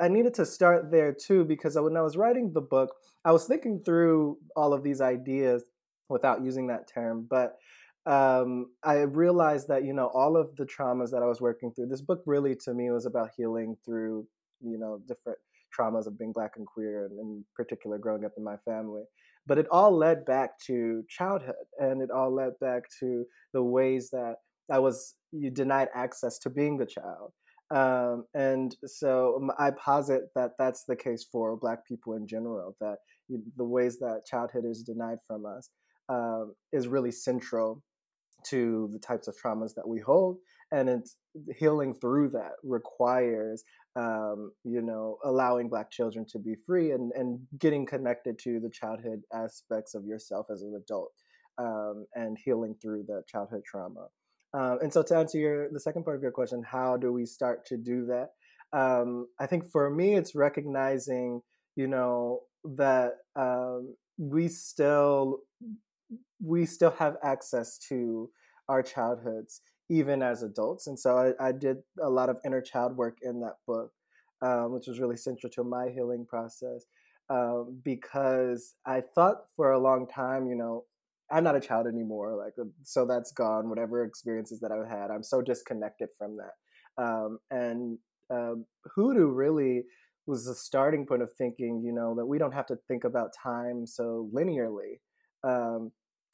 I 0.00 0.08
needed 0.08 0.34
to 0.34 0.46
start 0.46 0.90
there 0.90 1.12
too 1.12 1.44
because 1.44 1.76
when 1.76 1.96
I 1.96 2.02
was 2.02 2.16
writing 2.16 2.52
the 2.52 2.60
book, 2.60 2.94
I 3.24 3.32
was 3.32 3.46
thinking 3.46 3.82
through 3.84 4.38
all 4.56 4.72
of 4.72 4.82
these 4.82 5.00
ideas 5.00 5.64
without 6.08 6.42
using 6.42 6.66
that 6.68 6.88
term, 6.88 7.26
but 7.28 7.56
um, 8.06 8.66
I 8.82 9.02
realized 9.02 9.68
that 9.68 9.84
you 9.84 9.92
know 9.92 10.10
all 10.12 10.36
of 10.36 10.56
the 10.56 10.64
traumas 10.64 11.10
that 11.10 11.22
I 11.22 11.26
was 11.26 11.40
working 11.40 11.72
through. 11.72 11.86
This 11.86 12.00
book 12.00 12.22
really, 12.26 12.56
to 12.64 12.74
me, 12.74 12.90
was 12.90 13.06
about 13.06 13.30
healing 13.36 13.76
through 13.84 14.26
you 14.60 14.78
know 14.78 15.00
different 15.06 15.38
traumas 15.78 16.06
of 16.06 16.18
being 16.18 16.32
black 16.32 16.52
and 16.56 16.66
queer, 16.66 17.06
and 17.06 17.18
in 17.18 17.44
particular, 17.54 17.98
growing 17.98 18.24
up 18.24 18.32
in 18.36 18.44
my 18.44 18.56
family. 18.64 19.02
But 19.46 19.58
it 19.58 19.66
all 19.70 19.96
led 19.96 20.24
back 20.24 20.58
to 20.66 21.04
childhood, 21.08 21.54
and 21.78 22.02
it 22.02 22.10
all 22.10 22.34
led 22.34 22.52
back 22.60 22.82
to 23.00 23.24
the 23.52 23.62
ways 23.62 24.10
that 24.10 24.36
I 24.70 24.80
was 24.80 25.14
you 25.30 25.50
denied 25.50 25.88
access 25.94 26.38
to 26.40 26.50
being 26.50 26.80
a 26.80 26.86
child 26.86 27.32
um, 27.72 28.26
and 28.34 28.76
so 28.84 29.48
I 29.58 29.70
posit 29.70 30.24
that 30.34 30.52
that's 30.58 30.84
the 30.84 30.96
case 30.96 31.24
for 31.30 31.56
Black 31.56 31.86
people 31.86 32.14
in 32.14 32.26
general, 32.26 32.76
that 32.80 32.98
the 33.56 33.64
ways 33.64 33.98
that 33.98 34.26
childhood 34.26 34.64
is 34.66 34.82
denied 34.82 35.18
from 35.26 35.46
us 35.46 35.70
um, 36.08 36.54
is 36.72 36.86
really 36.86 37.12
central 37.12 37.82
to 38.48 38.90
the 38.92 38.98
types 38.98 39.28
of 39.28 39.36
traumas 39.36 39.74
that 39.74 39.88
we 39.88 40.00
hold. 40.00 40.36
And 40.70 40.88
it's 40.88 41.16
healing 41.56 41.94
through 41.94 42.30
that 42.30 42.52
requires, 42.62 43.62
um, 43.96 44.52
you 44.64 44.82
know, 44.82 45.18
allowing 45.24 45.68
Black 45.68 45.90
children 45.90 46.26
to 46.30 46.38
be 46.38 46.54
free 46.66 46.90
and, 46.92 47.12
and 47.14 47.40
getting 47.58 47.86
connected 47.86 48.38
to 48.40 48.58
the 48.60 48.70
childhood 48.70 49.22
aspects 49.32 49.94
of 49.94 50.04
yourself 50.04 50.46
as 50.52 50.62
an 50.62 50.74
adult 50.82 51.12
um, 51.58 52.06
and 52.14 52.36
healing 52.44 52.74
through 52.82 53.04
the 53.06 53.22
childhood 53.28 53.62
trauma. 53.64 54.08
Um, 54.54 54.78
and 54.82 54.92
so 54.92 55.02
to 55.02 55.16
answer 55.16 55.38
your 55.38 55.68
the 55.70 55.80
second 55.80 56.04
part 56.04 56.16
of 56.16 56.22
your 56.22 56.32
question, 56.32 56.62
how 56.62 56.96
do 56.96 57.12
we 57.12 57.24
start 57.24 57.64
to 57.66 57.76
do 57.76 58.06
that? 58.06 58.30
Um, 58.72 59.28
I 59.38 59.46
think 59.46 59.70
for 59.70 59.90
me, 59.90 60.14
it's 60.14 60.34
recognizing, 60.34 61.42
you 61.76 61.86
know, 61.86 62.40
that 62.64 63.12
um, 63.36 63.94
we 64.18 64.48
still 64.48 65.40
we 66.44 66.66
still 66.66 66.90
have 66.98 67.16
access 67.22 67.78
to 67.88 68.30
our 68.68 68.82
childhoods 68.82 69.60
even 69.88 70.22
as 70.22 70.42
adults. 70.42 70.86
And 70.86 70.98
so 70.98 71.18
I, 71.18 71.48
I 71.48 71.52
did 71.52 71.78
a 72.00 72.08
lot 72.08 72.30
of 72.30 72.38
inner 72.46 72.62
child 72.62 72.96
work 72.96 73.18
in 73.22 73.40
that 73.40 73.56
book, 73.66 73.90
um, 74.40 74.72
which 74.72 74.86
was 74.86 75.00
really 75.00 75.16
central 75.16 75.50
to 75.52 75.64
my 75.64 75.90
healing 75.90 76.24
process. 76.26 76.86
Um, 77.28 77.80
because 77.84 78.74
I 78.86 79.02
thought 79.14 79.44
for 79.54 79.72
a 79.72 79.78
long 79.78 80.06
time, 80.06 80.46
you 80.46 80.56
know, 80.56 80.84
I'm 81.32 81.44
not 81.44 81.56
a 81.56 81.60
child 81.60 81.86
anymore. 81.86 82.36
Like, 82.36 82.52
uh, 82.60 82.68
so 82.82 83.06
that's 83.06 83.32
gone. 83.32 83.68
Whatever 83.68 84.04
experiences 84.04 84.60
that 84.60 84.70
I've 84.70 84.88
had, 84.88 85.10
I'm 85.10 85.22
so 85.22 85.40
disconnected 85.40 86.10
from 86.18 86.36
that. 86.36 87.02
Um, 87.02 87.38
and 87.50 87.98
um, 88.30 88.66
Hoodoo 88.94 89.28
really 89.28 89.84
was 90.26 90.44
the 90.44 90.54
starting 90.54 91.06
point 91.06 91.22
of 91.22 91.30
thinking, 91.36 91.82
you 91.84 91.92
know, 91.92 92.14
that 92.16 92.26
we 92.26 92.38
don't 92.38 92.52
have 92.52 92.66
to 92.66 92.76
think 92.86 93.04
about 93.04 93.30
time 93.42 93.86
so 93.86 94.30
linearly. 94.32 95.00
Um, 95.42 95.90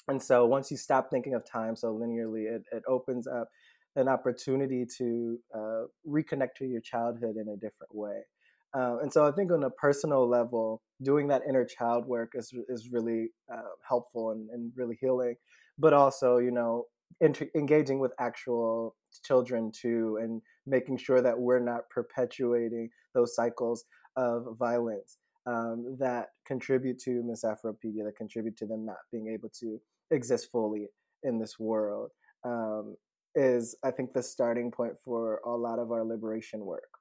and 0.08 0.22
so 0.22 0.46
once 0.46 0.70
you 0.70 0.76
stop 0.76 1.10
thinking 1.10 1.34
of 1.34 1.44
time 1.44 1.76
so 1.76 1.94
linearly, 1.94 2.44
it, 2.44 2.62
it 2.72 2.82
opens 2.88 3.26
up 3.26 3.48
an 3.96 4.08
opportunity 4.08 4.84
to 4.98 5.38
uh, 5.54 5.82
reconnect 6.06 6.54
to 6.58 6.66
your 6.66 6.80
childhood 6.80 7.36
in 7.36 7.48
a 7.48 7.56
different 7.56 7.94
way. 7.94 8.20
Uh, 8.76 8.98
and 9.00 9.12
so 9.12 9.26
I 9.26 9.32
think 9.32 9.50
on 9.50 9.64
a 9.64 9.70
personal 9.70 10.28
level, 10.28 10.82
doing 11.02 11.28
that 11.28 11.42
inner 11.48 11.64
child 11.64 12.06
work 12.06 12.32
is 12.34 12.52
is 12.68 12.90
really 12.90 13.28
uh, 13.52 13.62
helpful 13.86 14.30
and, 14.30 14.50
and 14.50 14.72
really 14.76 14.98
healing. 15.00 15.36
But 15.78 15.92
also, 15.92 16.38
you 16.38 16.50
know, 16.50 16.84
inter- 17.20 17.50
engaging 17.54 17.98
with 17.98 18.12
actual 18.18 18.96
children 19.24 19.72
too, 19.72 20.18
and 20.20 20.42
making 20.66 20.98
sure 20.98 21.22
that 21.22 21.38
we're 21.38 21.60
not 21.60 21.88
perpetuating 21.90 22.90
those 23.14 23.34
cycles 23.34 23.84
of 24.16 24.56
violence 24.58 25.18
um, 25.46 25.96
that 25.98 26.28
contribute 26.46 26.98
to 26.98 27.22
misafropedia, 27.22 28.04
that 28.04 28.16
contribute 28.16 28.56
to 28.58 28.66
them 28.66 28.84
not 28.84 28.96
being 29.10 29.28
able 29.28 29.48
to 29.60 29.80
exist 30.10 30.50
fully 30.50 30.88
in 31.22 31.38
this 31.38 31.58
world. 31.58 32.10
Um, 32.44 32.96
is 33.34 33.76
I 33.84 33.90
think 33.90 34.12
the 34.12 34.22
starting 34.22 34.70
point 34.70 34.94
for 35.04 35.40
a 35.46 35.50
lot 35.50 35.78
of 35.78 35.92
our 35.92 36.04
liberation 36.04 36.64
work. 36.64 36.97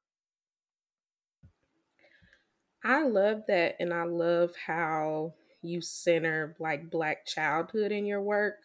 I 2.88 3.04
love 3.04 3.44
that. 3.50 3.76
And 3.80 3.94
I 3.94 4.04
love 4.04 4.56
how 4.66 5.36
you 5.62 5.82
center 5.82 6.56
like 6.60 6.90
black 6.90 7.26
childhood 7.26 7.92
in 7.92 8.06
your 8.06 8.22
work. 8.22 8.56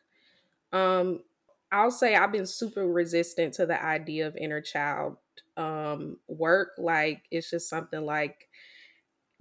Um, 0.73 1.25
I'll 1.73 1.91
say 1.93 2.17
I've 2.17 2.33
been 2.33 2.47
super 2.47 2.87
resistant 2.87 3.55
to 3.55 3.67
the 3.67 3.83
idea 3.83 4.27
of 4.29 4.37
inner 4.37 4.63
child 4.63 5.19
um, 5.57 6.19
work. 6.29 6.73
Like 6.79 7.25
it's 7.31 7.51
just 7.51 7.71
something 7.71 8.05
like 8.07 8.49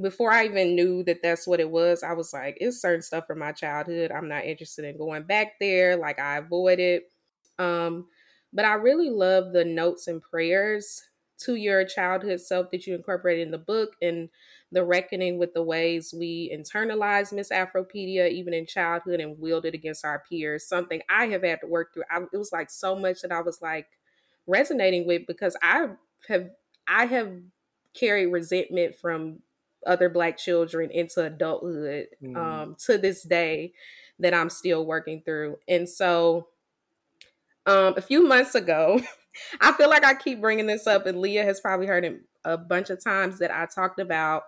before 0.01 0.31
I 0.31 0.45
even 0.45 0.75
knew 0.75 1.03
that 1.05 1.21
that's 1.21 1.47
what 1.47 1.59
it 1.59 1.69
was, 1.69 2.03
I 2.03 2.13
was 2.13 2.33
like, 2.33 2.57
it's 2.59 2.81
certain 2.81 3.01
stuff 3.03 3.27
from 3.27 3.39
my 3.39 3.51
childhood. 3.51 4.11
I'm 4.11 4.27
not 4.27 4.45
interested 4.45 4.85
in 4.85 4.97
going 4.97 5.23
back 5.23 5.59
there. 5.59 5.97
Like 5.97 6.19
I 6.19 6.37
avoid 6.37 6.79
it. 6.79 7.11
Um, 7.59 8.07
but 8.53 8.65
I 8.65 8.73
really 8.75 9.09
love 9.11 9.53
the 9.53 9.65
notes 9.65 10.07
and 10.07 10.21
prayers 10.21 11.03
to 11.43 11.55
your 11.55 11.83
childhood 11.85 12.39
self 12.39 12.71
that 12.71 12.85
you 12.85 12.95
incorporated 12.95 13.45
in 13.45 13.51
the 13.51 13.57
book 13.57 13.95
and 14.01 14.29
the 14.71 14.83
reckoning 14.83 15.37
with 15.37 15.53
the 15.53 15.63
ways 15.63 16.13
we 16.17 16.51
internalize 16.53 17.33
misafropedia 17.33 18.29
even 18.29 18.53
in 18.53 18.65
childhood 18.65 19.19
and 19.19 19.39
wield 19.39 19.65
it 19.65 19.73
against 19.73 20.05
our 20.05 20.23
peers 20.29 20.67
something 20.67 21.01
i 21.09 21.27
have 21.27 21.43
had 21.43 21.59
to 21.61 21.67
work 21.67 21.93
through 21.93 22.03
I, 22.09 22.21
it 22.31 22.37
was 22.37 22.51
like 22.51 22.69
so 22.69 22.95
much 22.95 23.21
that 23.21 23.31
i 23.31 23.41
was 23.41 23.61
like 23.61 23.87
resonating 24.47 25.05
with 25.05 25.27
because 25.27 25.55
i 25.61 25.87
have 26.27 26.49
i 26.87 27.05
have 27.05 27.31
carried 27.93 28.27
resentment 28.27 28.95
from 28.95 29.39
other 29.85 30.09
black 30.09 30.37
children 30.37 30.91
into 30.91 31.23
adulthood 31.23 32.07
mm. 32.23 32.37
um, 32.37 32.75
to 32.85 32.97
this 32.97 33.23
day 33.23 33.73
that 34.19 34.33
i'm 34.33 34.49
still 34.49 34.85
working 34.85 35.21
through 35.25 35.57
and 35.67 35.89
so 35.89 36.47
um, 37.65 37.93
a 37.95 38.01
few 38.01 38.25
months 38.25 38.55
ago 38.55 38.99
I 39.59 39.71
feel 39.73 39.89
like 39.89 40.03
I 40.03 40.13
keep 40.13 40.41
bringing 40.41 40.67
this 40.67 40.87
up, 40.87 41.05
and 41.05 41.19
Leah 41.19 41.43
has 41.43 41.59
probably 41.59 41.87
heard 41.87 42.05
it 42.05 42.21
a 42.43 42.57
bunch 42.57 42.89
of 42.89 43.03
times 43.03 43.39
that 43.39 43.51
I 43.51 43.65
talked 43.65 43.99
about 43.99 44.43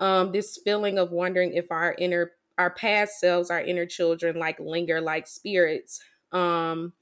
um, 0.00 0.32
this 0.32 0.58
feeling 0.64 0.98
of 0.98 1.10
wondering 1.10 1.52
if 1.54 1.70
our 1.70 1.94
inner, 1.98 2.32
our 2.58 2.70
past 2.70 3.18
selves, 3.20 3.50
our 3.50 3.60
inner 3.60 3.86
children, 3.86 4.38
like 4.38 4.60
linger 4.60 5.00
like 5.00 5.26
spirits. 5.26 6.00
Um, 6.30 6.92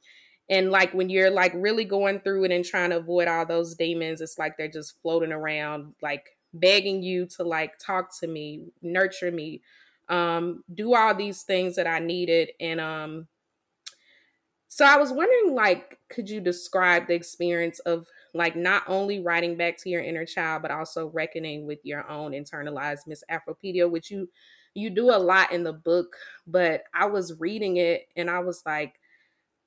and 0.48 0.70
like 0.70 0.92
when 0.92 1.08
you're 1.08 1.30
like 1.30 1.52
really 1.54 1.84
going 1.84 2.20
through 2.20 2.44
it 2.44 2.50
and 2.50 2.64
trying 2.64 2.90
to 2.90 2.96
avoid 2.96 3.28
all 3.28 3.46
those 3.46 3.74
demons, 3.74 4.20
it's 4.20 4.38
like 4.38 4.56
they're 4.56 4.68
just 4.68 5.00
floating 5.00 5.32
around, 5.32 5.94
like 6.02 6.36
begging 6.52 7.02
you 7.02 7.26
to 7.26 7.44
like 7.44 7.78
talk 7.78 8.18
to 8.18 8.26
me, 8.26 8.64
nurture 8.82 9.30
me, 9.30 9.62
um, 10.08 10.64
do 10.74 10.94
all 10.94 11.14
these 11.14 11.42
things 11.42 11.76
that 11.76 11.86
I 11.86 12.00
needed. 12.00 12.50
And 12.58 12.80
um, 12.80 13.28
so 14.72 14.84
I 14.84 14.96
was 14.98 15.10
wondering, 15.10 15.56
like, 15.56 15.98
could 16.10 16.30
you 16.30 16.40
describe 16.40 17.08
the 17.08 17.14
experience 17.14 17.80
of 17.80 18.06
like 18.34 18.54
not 18.54 18.84
only 18.86 19.18
writing 19.18 19.56
back 19.56 19.76
to 19.78 19.90
your 19.90 20.00
inner 20.00 20.24
child, 20.24 20.62
but 20.62 20.70
also 20.70 21.08
reckoning 21.08 21.66
with 21.66 21.80
your 21.82 22.08
own 22.08 22.30
internalized 22.30 23.08
misafropedia, 23.08 23.90
which 23.90 24.12
you 24.12 24.28
you 24.74 24.88
do 24.88 25.10
a 25.10 25.18
lot 25.18 25.50
in 25.50 25.64
the 25.64 25.72
book. 25.72 26.14
But 26.46 26.84
I 26.94 27.06
was 27.06 27.40
reading 27.40 27.78
it 27.78 28.06
and 28.16 28.30
I 28.30 28.38
was 28.38 28.62
like, 28.64 28.94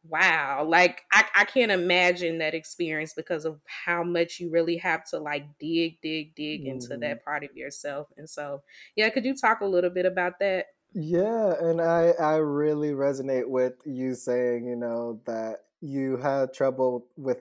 wow 0.10 0.66
like 0.68 1.04
I, 1.14 1.24
I 1.34 1.46
can't 1.46 1.72
imagine 1.72 2.40
that 2.40 2.54
experience 2.54 3.14
because 3.14 3.46
of 3.46 3.62
how 3.66 4.04
much 4.04 4.38
you 4.38 4.50
really 4.50 4.76
have 4.78 5.06
to 5.12 5.20
like 5.20 5.46
dig 5.60 6.02
dig 6.02 6.36
dig 6.36 6.62
mm-hmm. 6.62 6.72
into 6.72 6.98
that 6.98 7.24
part 7.24 7.46
of 7.46 7.56
yourself 7.56 8.10
and 8.18 8.30
so 8.30 8.62
yeah 8.98 9.08
could 9.10 9.24
you 9.24 9.34
talk 9.34 9.62
a 9.62 9.66
little 9.66 9.90
bit 9.90 10.06
about 10.06 10.40
that 10.40 10.66
yeah 10.94 11.54
and 11.60 11.82
i 11.82 12.10
i 12.20 12.36
really 12.36 12.92
resonate 12.92 13.48
with 13.48 13.74
you 13.86 14.14
saying 14.14 14.66
you 14.66 14.76
know 14.76 15.20
that 15.26 15.58
you 15.82 16.18
had 16.18 16.54
trouble 16.54 17.08
with 17.18 17.40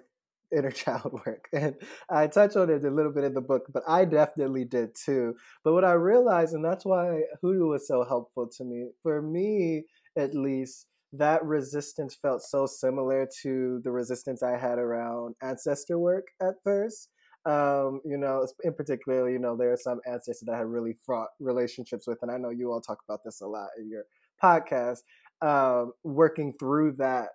inner 0.57 0.71
child 0.71 1.13
work 1.27 1.49
and 1.53 1.75
i 2.11 2.27
touch 2.27 2.57
on 2.57 2.71
it 2.71 2.85
a 2.85 2.91
little 2.91 3.13
bit 3.13 3.25
in 3.25 3.35
the 3.35 3.41
book 3.41 3.65
but 3.73 3.83
i 3.87 4.05
definitely 4.05 4.65
did 4.65 4.95
too 4.95 5.35
but 5.65 5.73
what 5.75 5.85
i 5.85 5.93
realized 5.93 6.55
and 6.55 6.65
that's 6.65 6.85
why 6.85 7.21
hoodoo 7.43 7.67
was 7.69 7.87
so 7.87 8.05
helpful 8.05 8.47
to 8.47 8.65
me 8.65 8.87
for 9.03 9.21
me 9.21 9.85
at 10.17 10.35
least 10.35 10.87
that 11.15 11.45
resistance 11.45 12.15
felt 12.15 12.41
so 12.43 12.65
similar 12.65 13.29
to 13.43 13.83
the 13.85 13.91
resistance 13.91 14.43
I 14.43 14.57
had 14.57 14.79
around 14.79 15.35
ancestor 15.43 15.99
work 15.99 16.29
at 16.41 16.55
first. 16.65 17.11
Um, 17.45 18.01
you 18.05 18.19
know, 18.19 18.47
in 18.63 18.73
particular, 18.75 19.29
you 19.29 19.39
know, 19.39 19.57
there 19.57 19.73
are 19.73 19.77
some 19.77 20.01
ancestors 20.07 20.47
that 20.47 20.55
I 20.55 20.59
had 20.59 20.67
really 20.67 20.97
fraught 21.05 21.29
relationships 21.41 22.07
with, 22.07 22.19
and 22.23 22.31
I 22.31 22.37
know 22.37 22.51
you 22.51 22.73
all 22.73 22.81
talk 22.81 22.99
about 23.09 23.25
this 23.25 23.41
a 23.41 23.47
lot 23.47 23.69
in 23.79 23.89
your 23.89 24.05
podcast. 24.43 24.99
Um, 25.41 25.93
working 26.05 26.53
through 26.53 26.93
that 26.99 27.31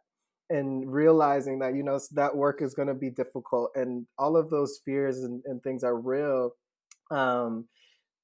and 0.49 0.89
realizing 0.89 1.59
that 1.59 1.75
you 1.75 1.83
know 1.83 1.99
that 2.13 2.35
work 2.35 2.61
is 2.61 2.73
going 2.73 2.87
to 2.87 2.93
be 2.93 3.09
difficult, 3.09 3.71
and 3.75 4.05
all 4.17 4.37
of 4.37 4.49
those 4.49 4.79
fears 4.85 5.19
and, 5.19 5.41
and 5.45 5.61
things 5.61 5.83
are 5.83 5.99
real. 5.99 6.51
Um, 7.11 7.67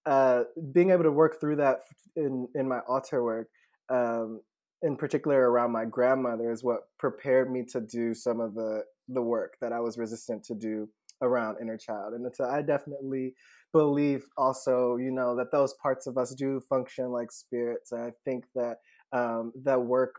uh, 0.06 0.44
being 0.74 0.92
able 0.92 1.04
to 1.04 1.12
work 1.12 1.40
through 1.40 1.58
that 1.58 1.80
in 2.16 2.48
in 2.56 2.68
my 2.68 2.80
altar 2.88 3.24
work 3.24 3.48
um, 3.90 4.42
in 4.82 4.96
particular 4.98 5.50
around 5.50 5.72
my 5.72 5.86
grandmother 5.86 6.52
is 6.52 6.64
what 6.64 6.82
prepared 7.00 7.52
me 7.52 7.64
to 7.64 7.82
do 7.82 8.14
some 8.14 8.40
of 8.40 8.54
the 8.54 8.84
the 9.10 9.22
work 9.22 9.56
that 9.62 9.72
I 9.72 9.80
was 9.80 9.98
resistant 9.98 10.44
to 10.46 10.56
do 10.56 10.90
around 11.24 11.58
inner 11.62 11.78
child. 11.78 12.14
And 12.14 12.30
so 12.36 12.46
I 12.46 12.62
definitely 12.62 13.34
believe 13.72 14.26
also, 14.38 14.98
you 14.98 15.12
know, 15.12 15.36
that 15.36 15.52
those 15.52 15.74
parts 15.82 16.06
of 16.06 16.18
us 16.18 16.36
do 16.36 16.62
function 16.70 17.10
like 17.10 17.32
spirits. 17.32 17.92
And 17.92 18.02
I 18.02 18.12
think 18.24 18.46
that 18.56 18.78
um, 19.12 19.52
that 19.64 19.82
work 19.82 20.14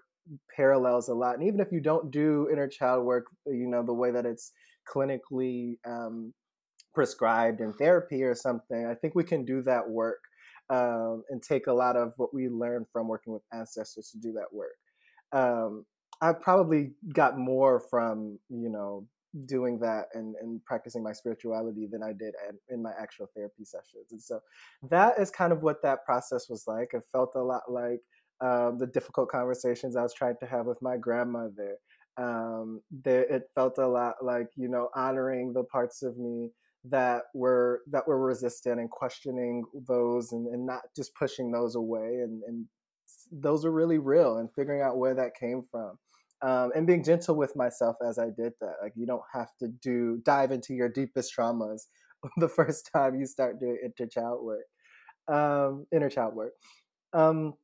parallels 0.56 1.08
a 1.08 1.14
lot. 1.14 1.34
And 1.34 1.46
even 1.46 1.60
if 1.60 1.70
you 1.70 1.80
don't 1.80 2.10
do 2.10 2.48
inner 2.50 2.68
child 2.68 3.04
work, 3.04 3.26
you 3.46 3.68
know, 3.68 3.84
the 3.84 3.92
way 3.92 4.10
that 4.10 4.26
it's 4.26 4.52
clinically 4.92 5.76
um, 5.86 6.32
prescribed 6.94 7.60
in 7.60 7.72
therapy 7.74 8.22
or 8.22 8.34
something, 8.34 8.86
I 8.86 8.94
think 8.94 9.14
we 9.14 9.24
can 9.24 9.44
do 9.44 9.62
that 9.62 9.88
work 9.88 10.20
um, 10.70 11.22
and 11.28 11.42
take 11.42 11.66
a 11.66 11.72
lot 11.72 11.96
of 11.96 12.12
what 12.16 12.32
we 12.32 12.48
learn 12.48 12.86
from 12.92 13.08
working 13.08 13.32
with 13.32 13.42
ancestors 13.52 14.10
to 14.10 14.18
do 14.18 14.32
that 14.32 14.52
work. 14.52 14.76
Um, 15.32 15.84
I 16.20 16.32
probably 16.32 16.92
got 17.12 17.38
more 17.38 17.80
from 17.90 18.38
you 18.48 18.70
know 18.70 19.06
doing 19.46 19.78
that 19.80 20.06
and, 20.14 20.34
and 20.40 20.64
practicing 20.64 21.02
my 21.02 21.12
spirituality 21.12 21.86
than 21.90 22.02
I 22.02 22.12
did 22.12 22.34
in 22.68 22.82
my 22.82 22.92
actual 22.98 23.28
therapy 23.34 23.64
sessions. 23.64 24.12
And 24.12 24.22
so 24.22 24.40
that 24.90 25.18
is 25.18 25.30
kind 25.30 25.52
of 25.52 25.62
what 25.62 25.82
that 25.82 26.04
process 26.04 26.48
was 26.48 26.64
like. 26.66 26.90
It 26.92 27.02
felt 27.12 27.32
a 27.34 27.42
lot 27.42 27.62
like 27.68 28.00
um, 28.40 28.78
the 28.78 28.86
difficult 28.86 29.28
conversations 29.28 29.96
I 29.96 30.02
was 30.02 30.14
trying 30.14 30.36
to 30.40 30.46
have 30.46 30.66
with 30.66 30.80
my 30.82 30.96
grandmother. 30.96 31.76
Um, 32.16 32.80
there, 32.90 33.24
it 33.24 33.44
felt 33.54 33.78
a 33.78 33.86
lot 33.86 34.16
like 34.22 34.46
you 34.56 34.68
know 34.68 34.88
honoring 34.94 35.52
the 35.52 35.64
parts 35.64 36.02
of 36.02 36.16
me 36.16 36.50
that 36.84 37.22
were 37.34 37.80
that 37.90 38.06
were 38.06 38.24
resistant 38.24 38.78
and 38.78 38.90
questioning 38.90 39.64
those 39.88 40.32
and, 40.32 40.46
and 40.46 40.66
not 40.66 40.82
just 40.94 41.14
pushing 41.14 41.50
those 41.50 41.74
away 41.74 42.20
and, 42.22 42.42
and 42.46 42.66
those 43.32 43.64
are 43.64 43.72
really 43.72 43.98
real 43.98 44.36
and 44.36 44.52
figuring 44.54 44.82
out 44.82 44.98
where 44.98 45.14
that 45.14 45.34
came 45.34 45.62
from 45.70 45.98
um, 46.42 46.72
and 46.74 46.86
being 46.86 47.02
gentle 47.04 47.36
with 47.36 47.56
myself 47.56 47.96
as 48.06 48.18
I 48.18 48.26
did 48.26 48.52
that. 48.60 48.76
Like 48.82 48.92
you 48.96 49.06
don't 49.06 49.22
have 49.32 49.50
to 49.60 49.68
do 49.68 50.20
dive 50.24 50.52
into 50.52 50.74
your 50.74 50.88
deepest 50.88 51.32
traumas 51.36 51.82
the 52.36 52.48
first 52.48 52.90
time 52.94 53.14
you 53.18 53.26
start 53.26 53.60
doing 53.60 53.78
inner 53.82 54.08
child 54.08 54.44
work, 54.44 54.64
um, 55.28 55.86
inner 55.92 56.10
child 56.10 56.34
work. 56.34 56.52
Um, 57.12 57.54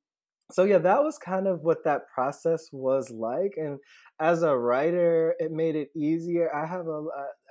so 0.53 0.65
yeah, 0.65 0.79
that 0.79 1.03
was 1.03 1.19
kind 1.19 1.47
of 1.47 1.63
what 1.63 1.85
that 1.85 2.09
process 2.13 2.69
was 2.73 3.11
like. 3.11 3.55
And 3.57 3.79
as 4.21 4.43
a 4.43 4.57
writer, 4.57 5.35
it 5.39 5.53
made 5.53 5.77
it 5.77 5.91
easier. 5.97 6.55
I 6.55 6.67
have 6.67 6.87
a 6.89 7.05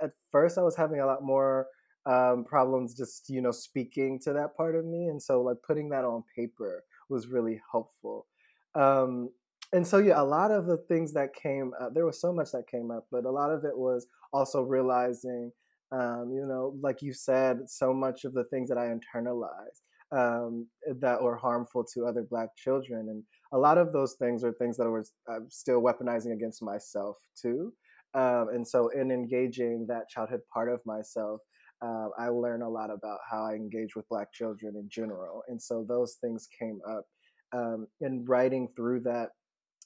at 0.04 0.12
first 0.32 0.58
I 0.58 0.62
was 0.62 0.76
having 0.76 1.00
a 1.00 1.06
lot 1.06 1.24
more 1.24 1.68
um, 2.06 2.44
problems 2.46 2.96
just 2.96 3.30
you 3.30 3.42
know 3.42 3.52
speaking 3.52 4.20
to 4.24 4.34
that 4.34 4.56
part 4.56 4.76
of 4.76 4.86
me, 4.86 5.08
and 5.08 5.22
so 5.22 5.42
like 5.42 5.58
putting 5.66 5.90
that 5.90 6.06
on 6.06 6.24
paper 6.36 6.84
was 7.10 7.28
really 7.28 7.62
helpful. 7.72 8.28
Um, 8.76 9.30
and 9.74 9.86
so 9.86 9.98
yeah, 9.98 10.20
a 10.20 10.24
lot 10.24 10.52
of 10.52 10.66
the 10.66 10.78
things 10.88 11.14
that 11.14 11.34
came 11.34 11.72
up, 11.80 11.94
there 11.94 12.06
was 12.06 12.20
so 12.20 12.34
much 12.34 12.52
that 12.52 12.68
came 12.68 12.92
up, 12.92 13.06
but 13.12 13.26
a 13.26 13.32
lot 13.32 13.52
of 13.52 13.64
it 13.66 13.78
was 13.78 14.08
also 14.34 14.62
realizing, 14.62 15.52
um, 15.92 16.32
you 16.34 16.46
know, 16.46 16.76
like 16.82 17.02
you 17.02 17.14
said, 17.14 17.70
so 17.70 17.94
much 17.94 18.26
of 18.26 18.34
the 18.34 18.46
things 18.46 18.70
that 18.70 18.78
I 18.78 18.88
internalized 18.88 19.82
um, 20.12 20.68
that 21.00 21.22
were 21.22 21.36
harmful 21.36 21.84
to 21.94 22.06
other 22.06 22.24
black 22.24 22.56
children. 22.56 23.10
And 23.10 23.24
a 23.54 23.58
lot 23.58 23.78
of 23.78 23.94
those 23.94 24.16
things 24.16 24.44
are 24.44 24.54
things 24.54 24.78
that 24.78 24.86
I 24.86 24.90
was 24.90 25.14
uh, 25.32 25.40
still 25.50 25.82
weaponizing 25.82 26.34
against 26.34 26.64
myself 26.64 27.18
too. 27.40 27.74
Um, 28.16 28.48
and 28.54 28.68
so 28.68 28.90
in 28.90 29.12
engaging 29.12 29.86
that 29.88 30.10
childhood 30.10 30.42
part 30.52 30.72
of 30.72 30.80
myself, 30.86 31.42
uh, 31.82 32.08
I 32.18 32.30
learned 32.30 32.64
a 32.64 32.70
lot 32.70 32.90
about 32.90 33.20
how 33.30 33.46
I 33.46 33.54
engage 33.54 33.96
with 33.96 34.10
black 34.10 34.34
children 34.34 34.76
in 34.76 34.90
general. 34.90 35.44
And 35.48 35.62
so 35.62 35.86
those 35.88 36.18
things 36.22 36.48
came 36.60 36.80
up. 36.90 37.06
Um, 37.52 37.88
in 38.02 38.26
writing 38.26 38.68
through 38.76 39.00
that, 39.02 39.30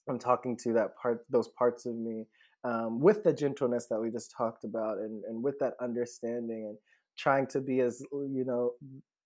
I'm 0.10 0.20
talking 0.20 0.58
to 0.64 0.74
that 0.74 0.96
part, 1.02 1.26
those 1.30 1.50
parts 1.58 1.86
of 1.86 1.96
me, 1.96 2.26
um, 2.64 3.00
with 3.00 3.24
the 3.24 3.34
gentleness 3.34 3.88
that 3.90 4.00
we 4.00 4.10
just 4.10 4.34
talked 4.36 4.64
about, 4.64 4.98
and, 4.98 5.24
and 5.26 5.44
with 5.44 5.60
that 5.60 5.74
understanding, 5.82 6.66
and 6.70 6.78
trying 7.18 7.48
to 7.48 7.62
be 7.62 7.82
as 7.82 8.02
you 8.12 8.44
know 8.46 8.72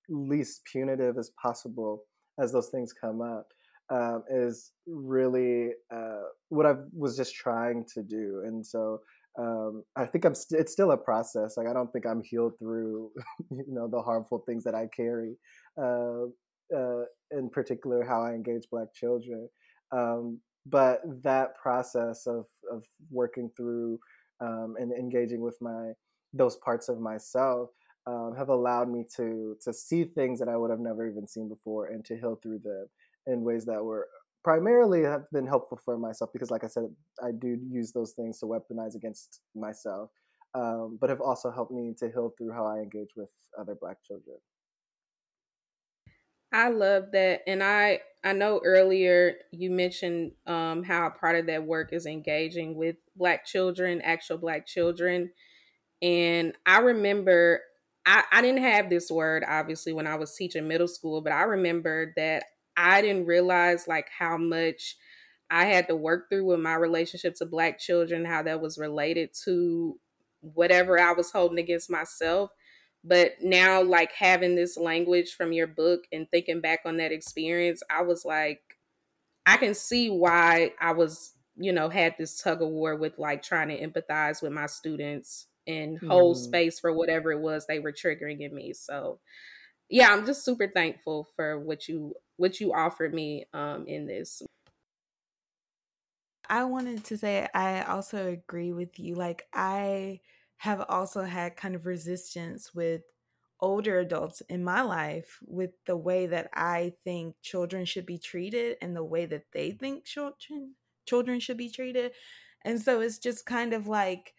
least 0.09 0.61
punitive 0.71 1.17
as 1.17 1.31
possible 1.41 2.03
as 2.39 2.51
those 2.51 2.69
things 2.69 2.93
come 2.93 3.21
up 3.21 3.47
um, 3.89 4.23
is 4.29 4.71
really 4.87 5.69
uh, 5.93 6.23
what 6.49 6.65
I 6.65 6.73
was 6.93 7.15
just 7.15 7.35
trying 7.35 7.85
to 7.93 8.03
do. 8.03 8.41
And 8.45 8.65
so 8.65 8.99
um, 9.39 9.83
I 9.95 10.05
think 10.05 10.25
I'm 10.25 10.35
st- 10.35 10.59
it's 10.59 10.71
still 10.71 10.91
a 10.91 10.97
process. 10.97 11.55
Like 11.57 11.67
I 11.67 11.73
don't 11.73 11.91
think 11.91 12.05
I'm 12.05 12.23
healed 12.23 12.53
through 12.59 13.11
you 13.51 13.65
know 13.67 13.87
the 13.87 14.01
harmful 14.01 14.43
things 14.45 14.63
that 14.63 14.75
I 14.75 14.87
carry. 14.95 15.35
Uh, 15.81 16.25
uh, 16.75 17.03
in 17.31 17.49
particular, 17.49 18.03
how 18.03 18.21
I 18.21 18.31
engage 18.31 18.63
Black 18.69 18.93
children. 18.93 19.47
Um, 19.91 20.39
but 20.69 21.01
that 21.23 21.55
process 21.57 22.27
of 22.27 22.45
of 22.71 22.83
working 23.11 23.49
through 23.55 23.99
um, 24.41 24.75
and 24.79 24.91
engaging 24.91 25.41
with 25.41 25.57
my 25.61 25.91
those 26.33 26.57
parts 26.57 26.89
of 26.89 26.99
myself 26.99 27.69
um, 28.05 28.33
have 28.37 28.49
allowed 28.49 28.89
me 28.89 29.05
to 29.15 29.57
to 29.63 29.73
see 29.73 30.03
things 30.03 30.39
that 30.39 30.49
I 30.49 30.57
would 30.57 30.71
have 30.71 30.79
never 30.79 31.07
even 31.07 31.27
seen 31.27 31.49
before 31.49 31.87
and 31.87 32.03
to 32.05 32.17
heal 32.17 32.39
through 32.41 32.59
them 32.63 32.87
in 33.27 33.41
ways 33.41 33.65
that 33.65 33.83
were 33.83 34.07
primarily 34.43 35.03
have 35.03 35.29
been 35.31 35.47
helpful 35.47 35.79
for 35.83 35.97
myself 35.97 36.31
because 36.31 36.51
like 36.51 36.63
I 36.63 36.67
said 36.67 36.83
I 37.21 37.31
do 37.31 37.57
use 37.69 37.91
those 37.91 38.11
things 38.13 38.39
to 38.39 38.45
weaponize 38.45 38.95
against 38.95 39.41
myself 39.55 40.09
um, 40.53 40.97
but 40.99 41.09
have 41.09 41.21
also 41.21 41.51
helped 41.51 41.71
me 41.71 41.93
to 41.99 42.09
heal 42.09 42.33
through 42.37 42.51
how 42.51 42.65
I 42.65 42.77
engage 42.77 43.11
with 43.15 43.29
other 43.59 43.75
black 43.75 43.97
children. 44.03 44.37
I 46.51 46.69
love 46.69 47.11
that 47.11 47.41
and 47.47 47.61
I 47.63 48.01
I 48.23 48.33
know 48.33 48.61
earlier 48.63 49.35
you 49.51 49.69
mentioned 49.69 50.33
um, 50.47 50.83
how 50.83 51.09
part 51.09 51.35
of 51.35 51.45
that 51.47 51.65
work 51.65 51.93
is 51.93 52.05
engaging 52.05 52.75
with 52.75 52.95
black 53.15 53.45
children, 53.45 54.01
actual 54.01 54.37
black 54.37 54.65
children. 54.65 55.31
And 56.01 56.55
I 56.65 56.79
remember 56.79 57.61
I, 58.05 58.23
I 58.31 58.41
didn't 58.41 58.63
have 58.63 58.89
this 58.89 59.11
word 59.11 59.43
obviously 59.47 59.93
when 59.93 60.07
I 60.07 60.15
was 60.15 60.35
teaching 60.35 60.67
middle 60.67 60.87
school, 60.87 61.21
but 61.21 61.33
I 61.33 61.43
remember 61.43 62.13
that 62.17 62.45
I 62.77 63.01
didn't 63.01 63.25
realize 63.27 63.87
like 63.87 64.09
how 64.09 64.37
much 64.37 64.97
I 65.49 65.65
had 65.65 65.87
to 65.87 65.95
work 65.95 66.29
through 66.29 66.45
with 66.45 66.59
my 66.59 66.75
relationship 66.75 67.35
to 67.35 67.45
black 67.45 67.79
children, 67.79 68.25
how 68.25 68.43
that 68.43 68.61
was 68.61 68.77
related 68.77 69.31
to 69.45 69.99
whatever 70.41 70.99
I 70.99 71.13
was 71.13 71.31
holding 71.31 71.59
against 71.59 71.89
myself. 71.89 72.51
But 73.03 73.41
now, 73.41 73.81
like 73.81 74.11
having 74.11 74.55
this 74.55 74.77
language 74.77 75.33
from 75.33 75.53
your 75.53 75.67
book 75.67 76.01
and 76.11 76.29
thinking 76.29 76.61
back 76.61 76.81
on 76.85 76.97
that 76.97 77.11
experience, 77.11 77.81
I 77.89 78.01
was 78.01 78.25
like, 78.25 78.61
I 79.45 79.57
can 79.57 79.73
see 79.73 80.09
why 80.09 80.73
I 80.81 80.91
was, 80.91 81.33
you 81.55 81.71
know, 81.71 81.89
had 81.89 82.15
this 82.17 82.41
tug 82.41 82.61
of 82.61 82.69
war 82.69 82.95
with 82.95 83.17
like 83.17 83.43
trying 83.43 83.69
to 83.69 83.79
empathize 83.79 84.41
with 84.41 84.51
my 84.51 84.65
students 84.65 85.47
and 85.65 85.99
hold 85.99 86.37
mm. 86.37 86.39
space 86.39 86.79
for 86.79 86.93
whatever 86.93 87.31
it 87.31 87.39
was 87.39 87.65
they 87.65 87.79
were 87.79 87.93
triggering 87.93 88.41
in 88.41 88.53
me. 88.53 88.73
So, 88.73 89.19
yeah, 89.89 90.09
I'm 90.11 90.25
just 90.25 90.43
super 90.43 90.67
thankful 90.67 91.29
for 91.35 91.59
what 91.59 91.87
you 91.87 92.13
what 92.35 92.59
you 92.59 92.73
offered 92.73 93.13
me 93.13 93.45
um, 93.53 93.85
in 93.87 94.05
this. 94.05 94.41
I 96.49 96.63
wanted 96.63 97.03
to 97.05 97.17
say 97.17 97.47
I 97.53 97.83
also 97.83 98.27
agree 98.27 98.71
with 98.71 98.99
you. 98.99 99.15
Like 99.15 99.47
I 99.53 100.21
have 100.57 100.81
also 100.89 101.23
had 101.23 101.55
kind 101.55 101.75
of 101.75 101.85
resistance 101.85 102.73
with 102.73 103.03
older 103.59 103.99
adults 103.99 104.41
in 104.41 104.63
my 104.63 104.81
life 104.81 105.39
with 105.47 105.71
the 105.85 105.97
way 105.97 106.27
that 106.27 106.49
I 106.53 106.93
think 107.03 107.37
children 107.41 107.85
should 107.85 108.05
be 108.05 108.19
treated 108.19 108.77
and 108.81 108.95
the 108.95 109.03
way 109.03 109.25
that 109.25 109.51
they 109.51 109.71
think 109.71 110.05
children 110.05 110.75
children 111.07 111.39
should 111.39 111.57
be 111.57 111.69
treated. 111.69 112.13
And 112.63 112.81
so 112.81 113.01
it's 113.01 113.17
just 113.17 113.45
kind 113.45 113.73
of 113.73 113.87
like 113.87 114.33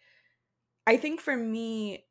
I 0.87 0.97
think 0.97 1.21
for 1.21 1.35
me 1.37 2.07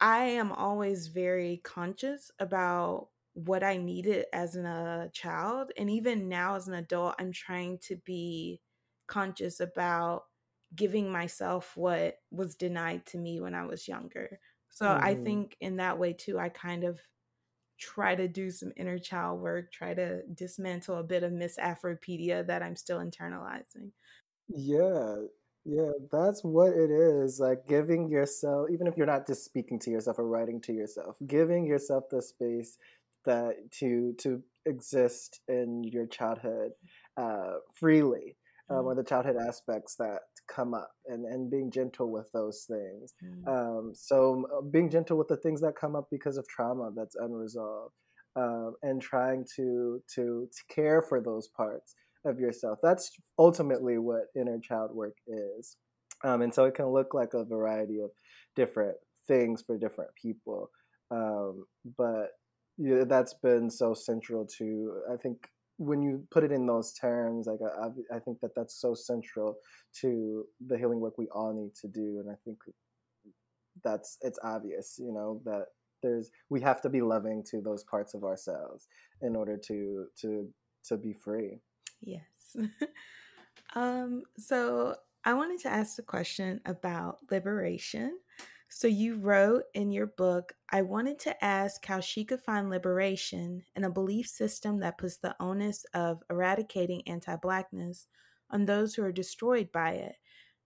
I 0.00 0.24
am 0.24 0.52
always 0.52 1.08
very 1.08 1.58
conscious 1.58 2.30
about 2.38 3.10
what 3.34 3.62
I 3.64 3.76
needed 3.78 4.26
as 4.32 4.56
a 4.56 5.10
child 5.14 5.72
and 5.76 5.90
even 5.90 6.28
now 6.28 6.56
as 6.56 6.68
an 6.68 6.74
adult 6.74 7.16
I'm 7.18 7.32
trying 7.32 7.78
to 7.80 7.96
be 7.96 8.62
conscious 9.08 9.60
about 9.60 10.27
giving 10.74 11.10
myself 11.10 11.76
what 11.76 12.18
was 12.30 12.54
denied 12.54 13.06
to 13.06 13.18
me 13.18 13.40
when 13.40 13.54
I 13.54 13.66
was 13.66 13.88
younger. 13.88 14.38
So 14.70 14.86
mm. 14.86 15.02
I 15.02 15.14
think 15.14 15.56
in 15.60 15.76
that 15.76 15.98
way 15.98 16.12
too, 16.12 16.38
I 16.38 16.50
kind 16.50 16.84
of 16.84 17.00
try 17.78 18.14
to 18.14 18.28
do 18.28 18.50
some 18.50 18.72
inner 18.76 18.98
child 18.98 19.40
work, 19.40 19.72
try 19.72 19.94
to 19.94 20.22
dismantle 20.34 20.96
a 20.96 21.02
bit 21.02 21.22
of 21.22 21.32
misafropedia 21.32 22.46
that 22.46 22.62
I'm 22.62 22.76
still 22.76 22.98
internalizing. 22.98 23.92
Yeah, 24.48 25.16
yeah, 25.64 25.90
that's 26.10 26.42
what 26.42 26.72
it 26.72 26.90
is. 26.90 27.38
Like 27.38 27.66
giving 27.68 28.08
yourself, 28.08 28.68
even 28.72 28.86
if 28.86 28.96
you're 28.96 29.06
not 29.06 29.26
just 29.26 29.44
speaking 29.44 29.78
to 29.80 29.90
yourself 29.90 30.18
or 30.18 30.26
writing 30.26 30.60
to 30.62 30.72
yourself, 30.72 31.16
giving 31.26 31.66
yourself 31.66 32.04
the 32.10 32.22
space 32.22 32.78
that 33.24 33.70
to 33.72 34.14
to 34.18 34.42
exist 34.64 35.40
in 35.48 35.84
your 35.84 36.06
childhood 36.06 36.72
uh, 37.16 37.54
freely 37.74 38.36
um, 38.70 38.84
or 38.86 38.94
the 38.94 39.04
childhood 39.04 39.36
aspects 39.36 39.96
that 39.96 40.20
come 40.46 40.74
up 40.74 40.90
and, 41.06 41.24
and 41.24 41.50
being 41.50 41.70
gentle 41.70 42.10
with 42.10 42.30
those 42.32 42.66
things. 42.68 43.14
Mm. 43.24 43.48
Um, 43.48 43.92
so 43.94 44.46
uh, 44.56 44.62
being 44.62 44.90
gentle 44.90 45.16
with 45.16 45.28
the 45.28 45.36
things 45.36 45.60
that 45.60 45.76
come 45.76 45.96
up 45.96 46.08
because 46.10 46.36
of 46.36 46.46
trauma 46.48 46.90
that's 46.94 47.16
unresolved 47.16 47.94
um, 48.36 48.74
and 48.82 49.00
trying 49.00 49.46
to, 49.56 50.02
to, 50.14 50.48
to 50.50 50.74
care 50.74 51.02
for 51.02 51.20
those 51.20 51.48
parts 51.48 51.94
of 52.24 52.38
yourself. 52.38 52.78
That's 52.82 53.10
ultimately 53.38 53.98
what 53.98 54.26
inner 54.36 54.58
child 54.58 54.90
work 54.94 55.16
is. 55.26 55.76
Um, 56.24 56.42
and 56.42 56.52
so 56.52 56.64
it 56.64 56.74
can 56.74 56.88
look 56.88 57.14
like 57.14 57.34
a 57.34 57.44
variety 57.44 58.00
of 58.00 58.10
different 58.56 58.96
things 59.26 59.62
for 59.62 59.78
different 59.78 60.10
people. 60.20 60.70
Um, 61.10 61.64
but 61.96 62.32
yeah, 62.76 63.04
that's 63.06 63.34
been 63.34 63.70
so 63.70 63.94
central 63.94 64.46
to, 64.58 65.00
I 65.12 65.16
think, 65.16 65.48
when 65.78 66.02
you 66.02 66.26
put 66.30 66.44
it 66.44 66.52
in 66.52 66.66
those 66.66 66.92
terms, 66.92 67.46
like 67.46 67.60
I, 67.62 68.16
I 68.16 68.18
think 68.18 68.40
that 68.40 68.54
that's 68.54 68.80
so 68.80 68.94
central 68.94 69.56
to 70.00 70.44
the 70.66 70.76
healing 70.76 71.00
work 71.00 71.16
we 71.16 71.28
all 71.28 71.54
need 71.54 71.74
to 71.76 71.88
do, 71.88 72.20
and 72.20 72.30
I 72.30 72.34
think 72.44 72.58
that's 73.82 74.18
it's 74.20 74.38
obvious, 74.42 74.96
you 74.98 75.12
know, 75.12 75.40
that 75.44 75.66
there's 76.02 76.30
we 76.50 76.60
have 76.60 76.80
to 76.82 76.88
be 76.88 77.00
loving 77.00 77.44
to 77.50 77.60
those 77.60 77.84
parts 77.84 78.14
of 78.14 78.24
ourselves 78.24 78.88
in 79.22 79.36
order 79.36 79.56
to 79.56 80.06
to 80.20 80.48
to 80.84 80.96
be 80.96 81.12
free. 81.12 81.60
Yes. 82.00 82.56
um. 83.74 84.22
So 84.36 84.96
I 85.24 85.34
wanted 85.34 85.60
to 85.60 85.68
ask 85.68 85.98
a 85.98 86.02
question 86.02 86.60
about 86.66 87.18
liberation. 87.30 88.18
So, 88.70 88.86
you 88.86 89.16
wrote 89.16 89.64
in 89.74 89.90
your 89.92 90.06
book, 90.06 90.52
I 90.70 90.82
wanted 90.82 91.18
to 91.20 91.42
ask 91.44 91.84
how 91.86 92.00
she 92.00 92.24
could 92.24 92.42
find 92.42 92.68
liberation 92.68 93.64
in 93.74 93.84
a 93.84 93.90
belief 93.90 94.26
system 94.28 94.80
that 94.80 94.98
puts 94.98 95.16
the 95.16 95.34
onus 95.40 95.84
of 95.94 96.22
eradicating 96.30 97.02
anti 97.08 97.36
Blackness 97.36 98.06
on 98.50 98.66
those 98.66 98.94
who 98.94 99.02
are 99.04 99.12
destroyed 99.12 99.72
by 99.72 99.92
it, 99.92 100.16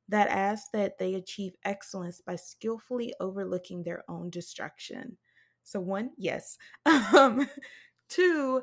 that 0.09 0.29
asks 0.29 0.71
that 0.73 0.99
they 0.99 1.15
achieve 1.15 1.55
excellence 1.65 2.21
by 2.21 2.37
skillfully 2.37 3.15
overlooking 3.21 3.83
their 3.85 4.05
own 4.11 4.31
destruction. 4.31 5.19
So, 5.65 5.81
one, 5.81 6.13
yes. 6.19 6.59
Um, 6.87 7.49
two, 8.09 8.63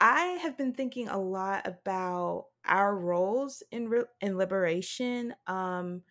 I 0.00 0.22
have 0.42 0.58
been 0.58 0.74
thinking 0.74 1.08
a 1.08 1.18
lot 1.20 1.66
about 1.66 2.46
our 2.66 2.96
roles 2.96 3.62
in 3.72 3.88
re- 3.88 4.04
in 4.20 4.36
liberation. 4.38 5.34
Um, 5.46 6.02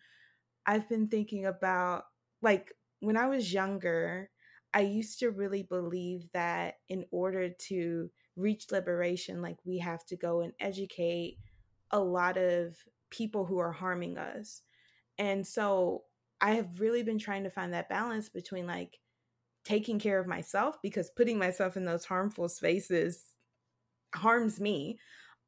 I've 0.66 0.88
been 0.88 1.08
thinking 1.08 1.46
about 1.46 2.04
like 2.42 2.72
when 3.00 3.16
I 3.16 3.26
was 3.26 3.52
younger, 3.52 4.30
I 4.74 4.80
used 4.80 5.18
to 5.20 5.30
really 5.30 5.62
believe 5.62 6.30
that 6.32 6.74
in 6.88 7.04
order 7.10 7.48
to 7.48 8.10
reach 8.36 8.70
liberation, 8.70 9.42
like 9.42 9.56
we 9.64 9.78
have 9.78 10.04
to 10.06 10.16
go 10.16 10.40
and 10.40 10.52
educate 10.60 11.38
a 11.90 11.98
lot 11.98 12.36
of 12.36 12.76
people 13.10 13.46
who 13.46 13.58
are 13.58 13.72
harming 13.72 14.18
us. 14.18 14.62
And 15.16 15.46
so 15.46 16.04
I 16.40 16.52
have 16.52 16.80
really 16.80 17.02
been 17.02 17.18
trying 17.18 17.44
to 17.44 17.50
find 17.50 17.72
that 17.72 17.88
balance 17.88 18.28
between 18.28 18.66
like 18.66 18.98
taking 19.64 19.98
care 19.98 20.18
of 20.18 20.26
myself 20.26 20.80
because 20.82 21.10
putting 21.10 21.38
myself 21.38 21.76
in 21.76 21.84
those 21.84 22.04
harmful 22.04 22.48
spaces 22.48 23.34
harms 24.14 24.60
me. 24.60 24.98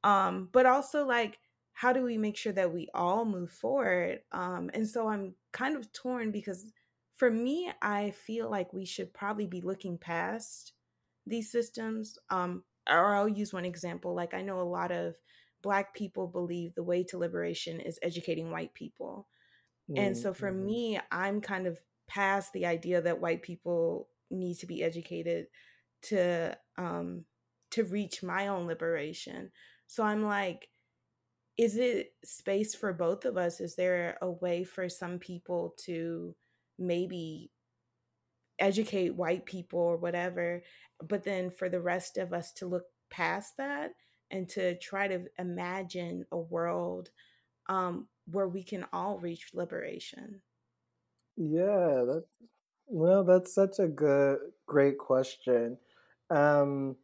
Um, 0.03 0.49
but 0.53 0.67
also 0.67 1.07
like 1.07 1.39
how 1.81 1.95
do 1.95 2.03
we 2.03 2.19
make 2.19 2.37
sure 2.37 2.53
that 2.53 2.75
we 2.75 2.89
all 2.93 3.25
move 3.25 3.51
forward? 3.51 4.21
Um, 4.33 4.71
and 4.75 4.87
so 4.87 5.09
I'm 5.09 5.35
kind 5.53 5.77
of 5.77 5.91
torn 5.95 6.31
because 6.31 6.71
for 7.21 7.31
me, 7.31 7.71
I 7.83 8.13
feel 8.13 8.51
like 8.51 8.73
we 8.73 8.87
should 8.87 9.13
probably 9.13 9.47
be 9.47 9.61
looking 9.61 9.99
past 9.99 10.73
these 11.27 11.53
systems. 11.53 12.19
Um, 12.31 12.63
or 12.89 13.15
I'll 13.15 13.29
use 13.29 13.53
one 13.53 13.67
example. 13.67 14.15
Like 14.15 14.33
I 14.33 14.41
know 14.41 14.59
a 14.59 14.63
lot 14.63 14.91
of 14.91 15.17
black 15.63 15.95
people 15.95 16.27
believe 16.27 16.75
the 16.75 16.83
way 16.83 17.05
to 17.05 17.19
liberation 17.19 17.79
is 17.79 17.99
educating 18.03 18.51
white 18.51 18.73
people. 18.73 19.29
Mm-hmm. 19.91 20.03
And 20.03 20.17
so 20.17 20.33
for 20.33 20.51
mm-hmm. 20.51 20.65
me, 20.65 21.01
I'm 21.13 21.43
kind 21.43 21.67
of 21.67 21.79
past 22.09 22.55
the 22.55 22.65
idea 22.65 23.03
that 23.03 23.21
white 23.21 23.43
people 23.43 24.09
need 24.31 24.59
to 24.61 24.67
be 24.67 24.83
educated 24.83 25.49
to 26.05 26.57
um 26.79 27.27
to 27.73 27.85
reach 27.85 28.23
my 28.23 28.49
own 28.49 28.67
liberation. 28.67 29.51
So 29.89 30.05
I'm 30.05 30.25
like 30.25 30.71
is 31.59 31.77
it 31.77 32.15
space 32.25 32.75
for 32.75 32.95
both 32.95 33.27
of 33.27 33.37
us? 33.37 33.61
Is 33.61 33.77
there 33.77 34.17
a 34.23 34.31
way 34.31 34.65
for 34.65 34.89
some 34.89 35.19
people 35.19 35.75
to 35.85 36.35
maybe 36.81 37.51
educate 38.59 39.15
white 39.15 39.47
people 39.47 39.79
or 39.79 39.97
whatever 39.97 40.63
but 41.03 41.25
then 41.25 41.51
for 41.51 41.69
the 41.69 41.81
rest 41.81 42.19
of 42.19 42.33
us 42.33 42.53
to 42.53 42.67
look 42.67 42.85
past 43.11 43.57
that 43.57 43.93
and 44.31 44.49
to 44.49 44.79
try 44.79 45.09
to 45.09 45.25
imagine 45.39 46.25
a 46.33 46.39
world 46.39 47.11
um, 47.69 48.09
where 48.27 48.49
we 48.49 48.63
can 48.63 48.87
all 48.93 49.19
reach 49.19 49.51
liberation. 49.55 50.41
Yeah 51.37 52.05
that 52.07 52.25
well 52.87 53.25
that's 53.25 53.55
such 53.55 53.79
a 53.79 53.89
good 53.89 54.39
great 54.67 54.99
question. 54.99 55.79
Um, 56.31 56.97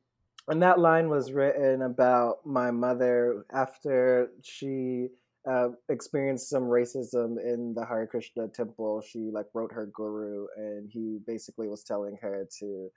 and 0.49 0.63
that 0.63 0.79
line 0.79 1.09
was 1.09 1.33
written 1.33 1.83
about 1.83 2.47
my 2.47 2.71
mother 2.71 3.45
after 3.53 4.31
she 4.43 5.09
uh, 5.49 5.69
experienced 5.89 6.51
some 6.51 6.65
racism 6.65 7.37
in 7.43 7.73
the 7.75 7.85
Hare 7.85 8.07
Krishna 8.07 8.49
temple. 8.49 9.01
She 9.01 9.31
like 9.33 9.47
wrote 9.55 9.73
her 9.73 9.87
guru, 9.87 10.47
and 10.57 10.91
he 10.91 11.19
basically 11.27 11.69
was 11.69 11.85
telling 11.85 12.19
her 12.21 12.49
to, 12.59 12.91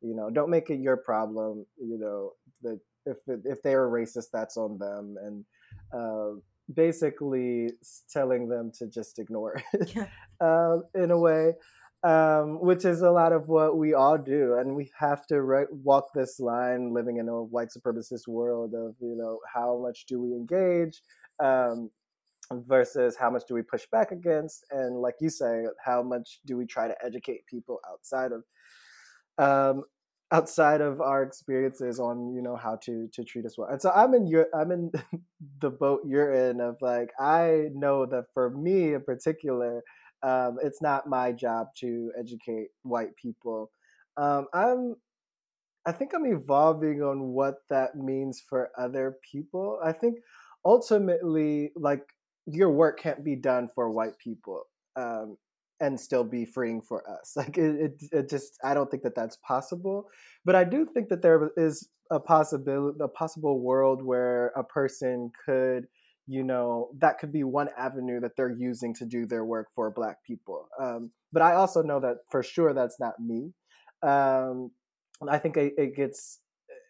you 0.00 0.14
know, 0.14 0.30
don't 0.30 0.50
make 0.50 0.70
it 0.70 0.80
your 0.80 0.96
problem. 0.96 1.66
You 1.78 1.98
know, 1.98 2.32
that 2.62 2.80
if 3.06 3.18
if 3.44 3.62
they 3.62 3.74
are 3.74 3.88
racist, 3.88 4.26
that's 4.32 4.56
on 4.56 4.78
them, 4.78 5.16
and 5.20 5.44
uh, 5.92 6.38
basically 6.72 7.70
telling 8.12 8.48
them 8.48 8.72
to 8.78 8.86
just 8.86 9.18
ignore 9.18 9.62
it 9.72 9.96
uh, 10.40 10.78
in 10.94 11.10
a 11.10 11.18
way. 11.18 11.54
Um, 12.06 12.60
which 12.60 12.84
is 12.84 13.00
a 13.02 13.10
lot 13.10 13.32
of 13.32 13.48
what 13.48 13.78
we 13.78 13.92
all 13.94 14.16
do, 14.18 14.54
and 14.58 14.76
we 14.76 14.92
have 14.96 15.26
to 15.26 15.42
re- 15.42 15.66
walk 15.70 16.12
this 16.14 16.38
line, 16.38 16.94
living 16.94 17.16
in 17.16 17.28
a 17.28 17.42
white 17.42 17.70
supremacist 17.76 18.28
world 18.28 18.74
of 18.74 18.94
you 19.00 19.16
know 19.16 19.40
how 19.52 19.78
much 19.82 20.06
do 20.06 20.20
we 20.22 20.32
engage, 20.32 21.02
um, 21.42 21.90
versus 22.52 23.16
how 23.16 23.30
much 23.30 23.42
do 23.48 23.54
we 23.54 23.62
push 23.62 23.86
back 23.90 24.12
against 24.12 24.64
and 24.70 25.00
like 25.00 25.14
you 25.20 25.28
say 25.28 25.64
how 25.84 26.02
much 26.02 26.40
do 26.46 26.56
we 26.56 26.64
try 26.64 26.86
to 26.86 26.94
educate 27.04 27.44
people 27.46 27.80
outside 27.90 28.30
of 28.32 28.44
um, 29.38 29.84
outside 30.32 30.80
of 30.80 31.00
our 31.00 31.22
experiences 31.22 32.00
on 32.00 32.34
you 32.34 32.42
know 32.42 32.56
how 32.56 32.76
to 32.76 33.08
to 33.12 33.24
treat 33.24 33.44
us 33.46 33.56
well. 33.56 33.68
And 33.68 33.80
so 33.80 33.90
i'm 33.94 34.14
in 34.14 34.26
your 34.26 34.46
i'm 34.54 34.72
in 34.72 34.90
the 35.60 35.70
boat 35.70 36.02
you're 36.06 36.32
in 36.32 36.60
of 36.60 36.76
like 36.80 37.10
i 37.20 37.66
know 37.74 38.06
that 38.06 38.26
for 38.34 38.50
me 38.50 38.94
in 38.94 39.02
particular 39.02 39.82
um, 40.22 40.58
it's 40.62 40.82
not 40.82 41.08
my 41.08 41.32
job 41.32 41.68
to 41.76 42.12
educate 42.18 42.68
white 42.82 43.14
people 43.16 43.70
um, 44.16 44.46
i'm 44.54 44.96
i 45.86 45.92
think 45.92 46.12
i'm 46.14 46.26
evolving 46.26 47.02
on 47.02 47.28
what 47.28 47.56
that 47.68 47.96
means 47.96 48.42
for 48.48 48.70
other 48.78 49.16
people 49.30 49.78
i 49.84 49.92
think 49.92 50.18
ultimately 50.64 51.70
like 51.76 52.02
your 52.46 52.70
work 52.70 53.00
can't 53.00 53.24
be 53.24 53.36
done 53.36 53.68
for 53.74 53.90
white 53.90 54.16
people 54.18 54.64
um, 54.96 55.36
and 55.80 55.98
still 55.98 56.24
be 56.24 56.44
freeing 56.44 56.80
for 56.80 57.08
us. 57.08 57.32
Like 57.36 57.58
it, 57.58 57.80
it, 57.80 58.02
it, 58.12 58.30
just, 58.30 58.58
I 58.64 58.74
don't 58.74 58.90
think 58.90 59.02
that 59.02 59.14
that's 59.14 59.36
possible. 59.36 60.08
But 60.44 60.54
I 60.54 60.64
do 60.64 60.86
think 60.86 61.08
that 61.08 61.22
there 61.22 61.50
is 61.56 61.88
a 62.10 62.20
possibility, 62.20 62.98
a 63.00 63.08
possible 63.08 63.60
world 63.60 64.02
where 64.02 64.48
a 64.56 64.64
person 64.64 65.30
could, 65.44 65.86
you 66.26 66.42
know, 66.42 66.88
that 66.98 67.18
could 67.18 67.32
be 67.32 67.44
one 67.44 67.68
avenue 67.78 68.20
that 68.20 68.32
they're 68.36 68.50
using 68.56 68.94
to 68.94 69.04
do 69.04 69.26
their 69.26 69.44
work 69.44 69.68
for 69.74 69.90
Black 69.90 70.24
people. 70.24 70.68
Um, 70.80 71.10
but 71.32 71.42
I 71.42 71.54
also 71.54 71.82
know 71.82 72.00
that 72.00 72.16
for 72.30 72.42
sure 72.42 72.72
that's 72.72 72.98
not 72.98 73.14
me. 73.20 73.52
Um, 74.02 74.70
I 75.28 75.38
think 75.38 75.56
it, 75.56 75.74
it 75.76 75.96
gets 75.96 76.40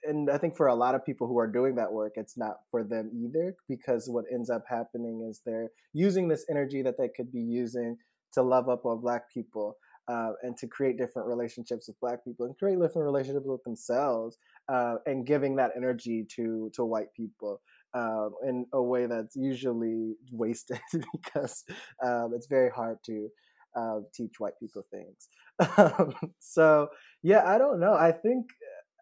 and 0.06 0.30
I 0.30 0.38
think 0.38 0.56
for 0.56 0.68
a 0.68 0.74
lot 0.74 0.94
of 0.94 1.04
people 1.04 1.26
who 1.26 1.38
are 1.38 1.50
doing 1.50 1.74
that 1.76 1.92
work, 1.92 2.12
it's 2.16 2.38
not 2.38 2.58
for 2.70 2.84
them 2.84 3.10
either 3.12 3.56
because 3.68 4.08
what 4.08 4.24
ends 4.32 4.50
up 4.50 4.62
happening 4.68 5.26
is 5.28 5.42
they're 5.44 5.70
using 5.92 6.28
this 6.28 6.46
energy 6.48 6.82
that 6.82 6.96
they 6.96 7.08
could 7.08 7.32
be 7.32 7.40
using 7.40 7.96
to 8.34 8.42
love 8.42 8.68
up 8.68 8.84
on 8.84 9.00
Black 9.00 9.22
people 9.32 9.76
uh, 10.08 10.32
and 10.42 10.56
to 10.58 10.66
create 10.68 10.98
different 10.98 11.28
relationships 11.28 11.88
with 11.88 11.98
Black 12.00 12.24
people 12.24 12.46
and 12.46 12.56
create 12.56 12.80
different 12.80 13.06
relationships 13.06 13.46
with 13.46 13.62
themselves 13.64 14.38
uh, 14.68 14.94
and 15.06 15.26
giving 15.26 15.56
that 15.56 15.72
energy 15.76 16.26
to 16.36 16.70
to 16.74 16.84
white 16.84 17.12
people. 17.16 17.60
Um, 17.96 18.34
in 18.46 18.66
a 18.74 18.82
way 18.82 19.06
that's 19.06 19.36
usually 19.36 20.16
wasted 20.30 20.80
because 21.12 21.64
um, 22.04 22.32
it's 22.34 22.46
very 22.46 22.68
hard 22.68 22.98
to 23.06 23.30
uh, 23.74 24.00
teach 24.12 24.38
white 24.38 24.58
people 24.60 24.84
things. 24.90 25.28
Um, 25.78 26.14
so 26.38 26.88
yeah, 27.22 27.42
I 27.46 27.56
don't 27.56 27.80
know. 27.80 27.94
I 27.94 28.12
think 28.12 28.50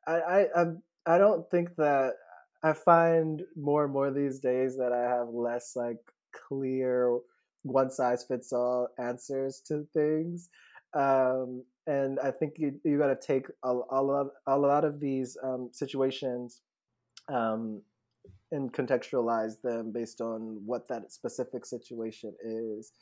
I, 0.06 0.14
I 0.14 0.46
I'm 0.54 0.82
don't 1.06 1.50
think 1.50 1.74
that 1.76 2.12
I 2.62 2.72
find 2.72 3.42
more 3.56 3.82
and 3.82 3.92
more 3.92 4.12
these 4.12 4.38
days 4.38 4.76
that 4.76 4.92
I 4.92 5.02
have 5.02 5.28
less 5.28 5.72
like 5.74 5.98
clear 6.48 7.18
one 7.62 7.90
size 7.90 8.24
fits 8.24 8.52
all 8.52 8.88
answers 8.98 9.60
to 9.66 9.86
things. 9.92 10.48
Um, 10.94 11.64
and 11.88 12.20
I 12.20 12.30
think 12.30 12.54
you 12.58 12.78
you 12.84 12.98
got 12.98 13.08
to 13.08 13.26
take 13.26 13.46
a, 13.64 13.72
a 13.90 14.02
lot 14.02 14.26
a 14.46 14.56
lot 14.56 14.84
of 14.84 15.00
these 15.00 15.36
um, 15.42 15.70
situations 15.72 16.60
um, 17.28 17.82
and 18.54 18.72
contextualize 18.72 19.60
them 19.62 19.92
based 19.92 20.20
on 20.20 20.60
what 20.64 20.88
that 20.88 21.12
specific 21.12 21.66
situation 21.66 22.32
is. 22.44 22.92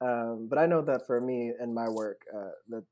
Um, 0.00 0.48
but 0.50 0.58
I 0.58 0.66
know 0.66 0.82
that 0.82 1.06
for 1.06 1.20
me 1.20 1.52
and 1.60 1.74
my 1.74 1.88
work, 1.88 2.22
uh, 2.34 2.50
that 2.70 2.84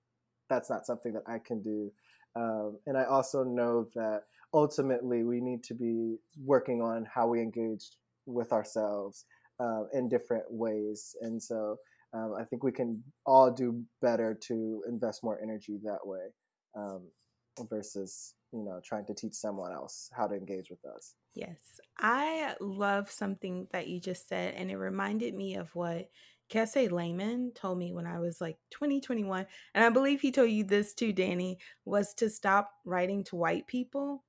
that's 0.48 0.70
not 0.70 0.87
something 0.87 1.12
that 1.14 1.24
I 1.26 1.38
can 1.38 1.62
do. 1.62 1.90
Um, 2.37 2.78
and 2.87 2.96
I 2.96 3.04
also 3.04 3.42
know 3.42 3.88
that 3.94 4.22
ultimately 4.52 5.24
we 5.24 5.40
need 5.40 5.64
to 5.64 5.74
be 5.74 6.16
working 6.44 6.83
on 6.83 7.06
how 7.12 7.26
we 7.26 7.40
engage 7.40 7.85
with 8.26 8.52
ourselves 8.52 9.24
uh, 9.59 9.85
in 9.92 10.09
different 10.09 10.44
ways. 10.48 11.16
And 11.22 11.42
so 11.42 11.76
um, 12.12 12.35
I 12.38 12.44
think 12.44 12.62
we 12.62 12.72
can 12.72 13.02
all 13.26 13.50
do 13.50 13.83
better 14.02 14.38
to 14.48 14.83
invest 14.88 15.24
more 15.24 15.40
energy 15.42 15.78
that 15.85 16.04
way 16.04 16.26
um, 16.76 17.02
versus 17.69 18.35
you 18.53 18.63
know 18.63 18.81
trying 18.85 19.07
to 19.07 19.15
teach 19.15 19.35
someone 19.35 19.73
else 19.73 20.11
how 20.13 20.27
to 20.27 20.35
engage 20.35 20.71
with 20.71 20.85
us. 20.85 21.15
Yes, 21.35 21.81
I 21.99 22.55
love 22.61 23.11
something 23.11 23.67
that 23.73 23.89
you 23.89 24.01
just 24.01 24.29
said, 24.29 24.55
and 24.55 24.71
it 24.71 24.77
reminded 24.77 25.35
me 25.35 25.57
of 25.57 25.75
what 25.75 26.09
Kiese 26.51 26.91
Laymon 26.91 27.55
told 27.55 27.79
me 27.79 27.93
when 27.93 28.07
I 28.07 28.19
was 28.19 28.41
like 28.41 28.57
20, 28.73 29.01
21, 29.01 29.47
and 29.75 29.85
I 29.85 29.89
believe 29.91 30.21
he 30.21 30.33
told 30.33 30.51
you 30.51 30.65
this 30.65 30.95
too, 30.95 31.13
Danny, 31.13 31.59
was 31.85 32.13
to 32.15 32.29
stop 32.29 32.71
writing 32.85 33.23
to 33.25 33.37
white 33.37 33.67
people. 33.67 34.25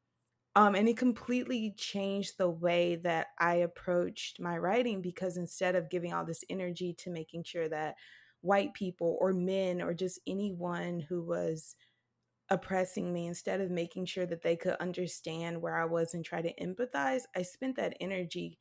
Um, 0.56 0.76
and 0.76 0.88
it 0.88 0.98
completely 0.98 1.74
changed 1.78 2.38
the 2.38 2.50
way 2.50 2.98
that 2.98 3.28
I 3.40 3.56
approached 3.56 4.40
my 4.40 4.58
writing 4.58 5.02
because 5.02 5.38
instead 5.38 5.76
of 5.76 5.90
giving 5.90 6.14
all 6.14 6.26
this 6.26 6.44
energy 6.50 6.94
to 7.00 7.10
making 7.10 7.46
sure 7.46 7.70
that 7.70 7.96
white 8.42 8.74
people 8.74 9.18
or 9.22 9.34
men 9.34 9.82
or 9.82 9.94
just 9.94 10.20
anyone 10.28 11.00
who 11.00 11.24
was 11.24 11.76
oppressing 12.52 13.12
me, 13.12 13.26
instead 13.26 13.62
of 13.62 13.72
making 13.72 14.06
sure 14.06 14.26
that 14.28 14.44
they 14.44 14.58
could 14.58 14.76
understand 14.80 15.62
where 15.62 15.78
I 15.78 15.86
was 15.86 16.14
and 16.14 16.24
try 16.24 16.42
to 16.42 16.54
empathize, 16.56 17.22
I 17.36 17.42
spent 17.42 17.78
that 17.78 17.96
energy 18.00 18.60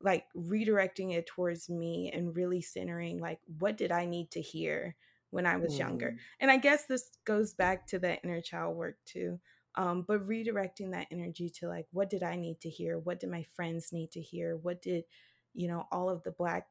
like 0.00 0.24
redirecting 0.36 1.12
it 1.12 1.26
towards 1.26 1.68
me 1.68 2.10
and 2.12 2.34
really 2.34 2.62
centering 2.62 3.20
like 3.20 3.40
what 3.58 3.76
did 3.76 3.92
I 3.92 4.06
need 4.06 4.30
to 4.32 4.40
hear 4.40 4.96
when 5.30 5.44
I 5.44 5.56
was 5.56 5.74
mm. 5.74 5.80
younger. 5.80 6.16
And 6.40 6.50
I 6.50 6.56
guess 6.56 6.86
this 6.86 7.10
goes 7.26 7.52
back 7.52 7.86
to 7.88 7.98
that 8.00 8.20
inner 8.24 8.40
child 8.40 8.76
work 8.76 8.96
too. 9.04 9.38
Um, 9.74 10.04
but 10.06 10.26
redirecting 10.26 10.92
that 10.92 11.08
energy 11.10 11.50
to 11.58 11.68
like 11.68 11.86
what 11.92 12.10
did 12.10 12.22
I 12.22 12.36
need 12.36 12.60
to 12.62 12.70
hear? 12.70 12.98
What 12.98 13.20
did 13.20 13.30
my 13.30 13.44
friends 13.54 13.92
need 13.92 14.10
to 14.12 14.20
hear? 14.20 14.56
What 14.56 14.80
did, 14.80 15.04
you 15.52 15.68
know, 15.68 15.84
all 15.92 16.08
of 16.08 16.22
the 16.22 16.32
black 16.32 16.68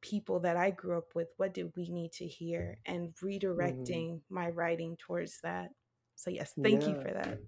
people 0.00 0.40
that 0.40 0.56
I 0.56 0.70
grew 0.70 0.98
up 0.98 1.14
with, 1.14 1.28
what 1.36 1.52
did 1.52 1.72
we 1.76 1.88
need 1.88 2.12
to 2.12 2.26
hear? 2.26 2.78
And 2.86 3.08
mm. 3.08 3.14
redirecting 3.24 4.10
mm. 4.10 4.20
my 4.30 4.50
writing 4.50 4.96
towards 4.96 5.40
that. 5.42 5.70
So 6.16 6.30
yes, 6.30 6.52
thank 6.62 6.82
yeah. 6.82 6.88
you 6.88 6.94
for 6.96 7.12
that. 7.12 7.38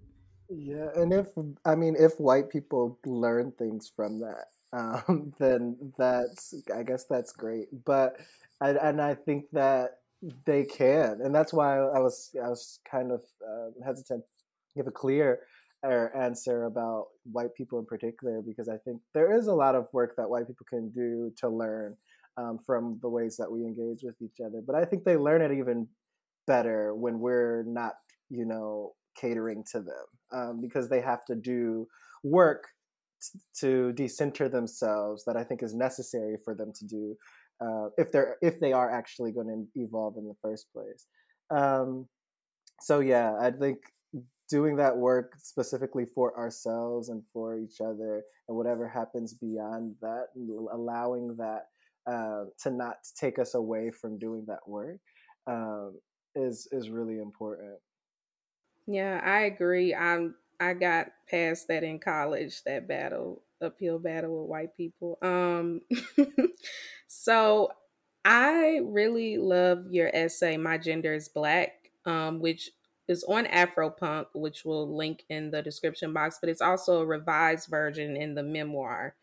Yeah, 0.49 0.87
and 0.95 1.13
if 1.13 1.27
I 1.65 1.75
mean 1.75 1.95
if 1.99 2.19
white 2.19 2.49
people 2.49 2.97
learn 3.05 3.51
things 3.57 3.91
from 3.95 4.19
that, 4.19 4.45
um, 4.73 5.33
then 5.39 5.75
that's 5.97 6.53
I 6.75 6.83
guess 6.83 7.05
that's 7.09 7.31
great. 7.33 7.67
But 7.85 8.17
I, 8.61 8.71
and 8.71 9.01
I 9.01 9.15
think 9.15 9.45
that 9.53 9.97
they 10.45 10.65
can, 10.65 11.19
and 11.23 11.33
that's 11.33 11.53
why 11.53 11.77
I 11.77 11.99
was 11.99 12.31
I 12.43 12.49
was 12.49 12.79
kind 12.89 13.11
of 13.11 13.21
uh, 13.47 13.69
hesitant 13.85 14.23
to 14.23 14.75
give 14.75 14.87
a 14.87 14.91
clear 14.91 15.39
er, 15.85 16.11
answer 16.15 16.65
about 16.65 17.07
white 17.31 17.53
people 17.55 17.79
in 17.79 17.85
particular 17.85 18.41
because 18.41 18.69
I 18.69 18.77
think 18.77 19.01
there 19.13 19.35
is 19.35 19.47
a 19.47 19.53
lot 19.53 19.75
of 19.75 19.87
work 19.93 20.15
that 20.17 20.29
white 20.29 20.47
people 20.47 20.65
can 20.69 20.89
do 20.89 21.31
to 21.37 21.49
learn 21.49 21.95
um, 22.37 22.59
from 22.65 22.99
the 23.01 23.09
ways 23.09 23.37
that 23.37 23.51
we 23.51 23.61
engage 23.61 24.03
with 24.03 24.15
each 24.21 24.39
other. 24.43 24.61
But 24.65 24.75
I 24.75 24.85
think 24.85 25.03
they 25.03 25.17
learn 25.17 25.41
it 25.41 25.57
even 25.57 25.87
better 26.47 26.95
when 26.95 27.19
we're 27.19 27.63
not, 27.63 27.93
you 28.29 28.45
know, 28.45 28.93
catering 29.19 29.63
to 29.71 29.79
them 29.79 30.05
um, 30.31 30.61
because 30.61 30.89
they 30.89 31.01
have 31.01 31.25
to 31.25 31.35
do 31.35 31.87
work 32.23 32.67
to 33.59 33.91
decenter 33.93 34.47
themselves 34.47 35.25
that 35.25 35.35
I 35.35 35.43
think 35.43 35.61
is 35.61 35.73
necessary 35.73 36.37
for 36.43 36.55
them 36.55 36.71
to 36.73 36.85
do 36.85 37.15
uh, 37.61 37.89
if 37.97 38.11
they're 38.11 38.37
if 38.41 38.59
they 38.59 38.71
are 38.71 38.89
actually 38.89 39.31
going 39.31 39.47
to 39.47 39.81
evolve 39.81 40.15
in 40.17 40.27
the 40.27 40.35
first 40.41 40.67
place. 40.73 41.05
Um, 41.49 42.07
so 42.79 42.99
yeah, 42.99 43.35
I 43.39 43.51
think 43.51 43.79
doing 44.49 44.77
that 44.77 44.95
work 44.95 45.33
specifically 45.37 46.05
for 46.05 46.37
ourselves 46.37 47.09
and 47.09 47.23
for 47.33 47.59
each 47.59 47.81
other, 47.81 48.23
and 48.47 48.57
whatever 48.57 48.87
happens 48.87 49.33
beyond 49.33 49.95
that, 50.01 50.27
allowing 50.71 51.35
that 51.37 51.65
uh, 52.09 52.45
to 52.63 52.71
not 52.71 52.95
take 53.19 53.37
us 53.37 53.53
away 53.53 53.91
from 53.91 54.17
doing 54.17 54.45
that 54.47 54.67
work 54.67 54.99
um, 55.47 55.99
is 56.35 56.67
is 56.71 56.89
really 56.89 57.19
important. 57.19 57.77
Yeah, 58.89 59.21
I 59.23 59.41
agree. 59.41 59.93
I'm 59.93 60.33
I 60.59 60.73
got 60.73 61.11
past 61.29 61.67
that 61.67 61.83
in 61.83 61.99
college, 61.99 62.63
that 62.63 62.87
battle, 62.87 63.43
uphill 63.61 63.99
battle 63.99 64.41
with 64.41 64.49
white 64.49 64.75
people. 64.75 65.19
Um 65.21 65.81
so 67.07 67.69
I 68.25 68.79
really 68.83 69.37
love 69.37 69.85
your 69.91 70.09
essay, 70.11 70.57
My 70.57 70.79
Gender 70.79 71.13
is 71.13 71.29
Black, 71.29 71.91
um, 72.05 72.39
which 72.39 72.71
is 73.07 73.23
on 73.23 73.45
Afropunk, 73.45 74.25
which 74.33 74.65
we'll 74.65 74.95
link 74.95 75.23
in 75.29 75.51
the 75.51 75.61
description 75.61 76.11
box, 76.11 76.39
but 76.41 76.49
it's 76.49 76.61
also 76.61 77.01
a 77.01 77.05
revised 77.05 77.69
version 77.69 78.17
in 78.17 78.33
the 78.33 78.43
memoir. 78.43 79.15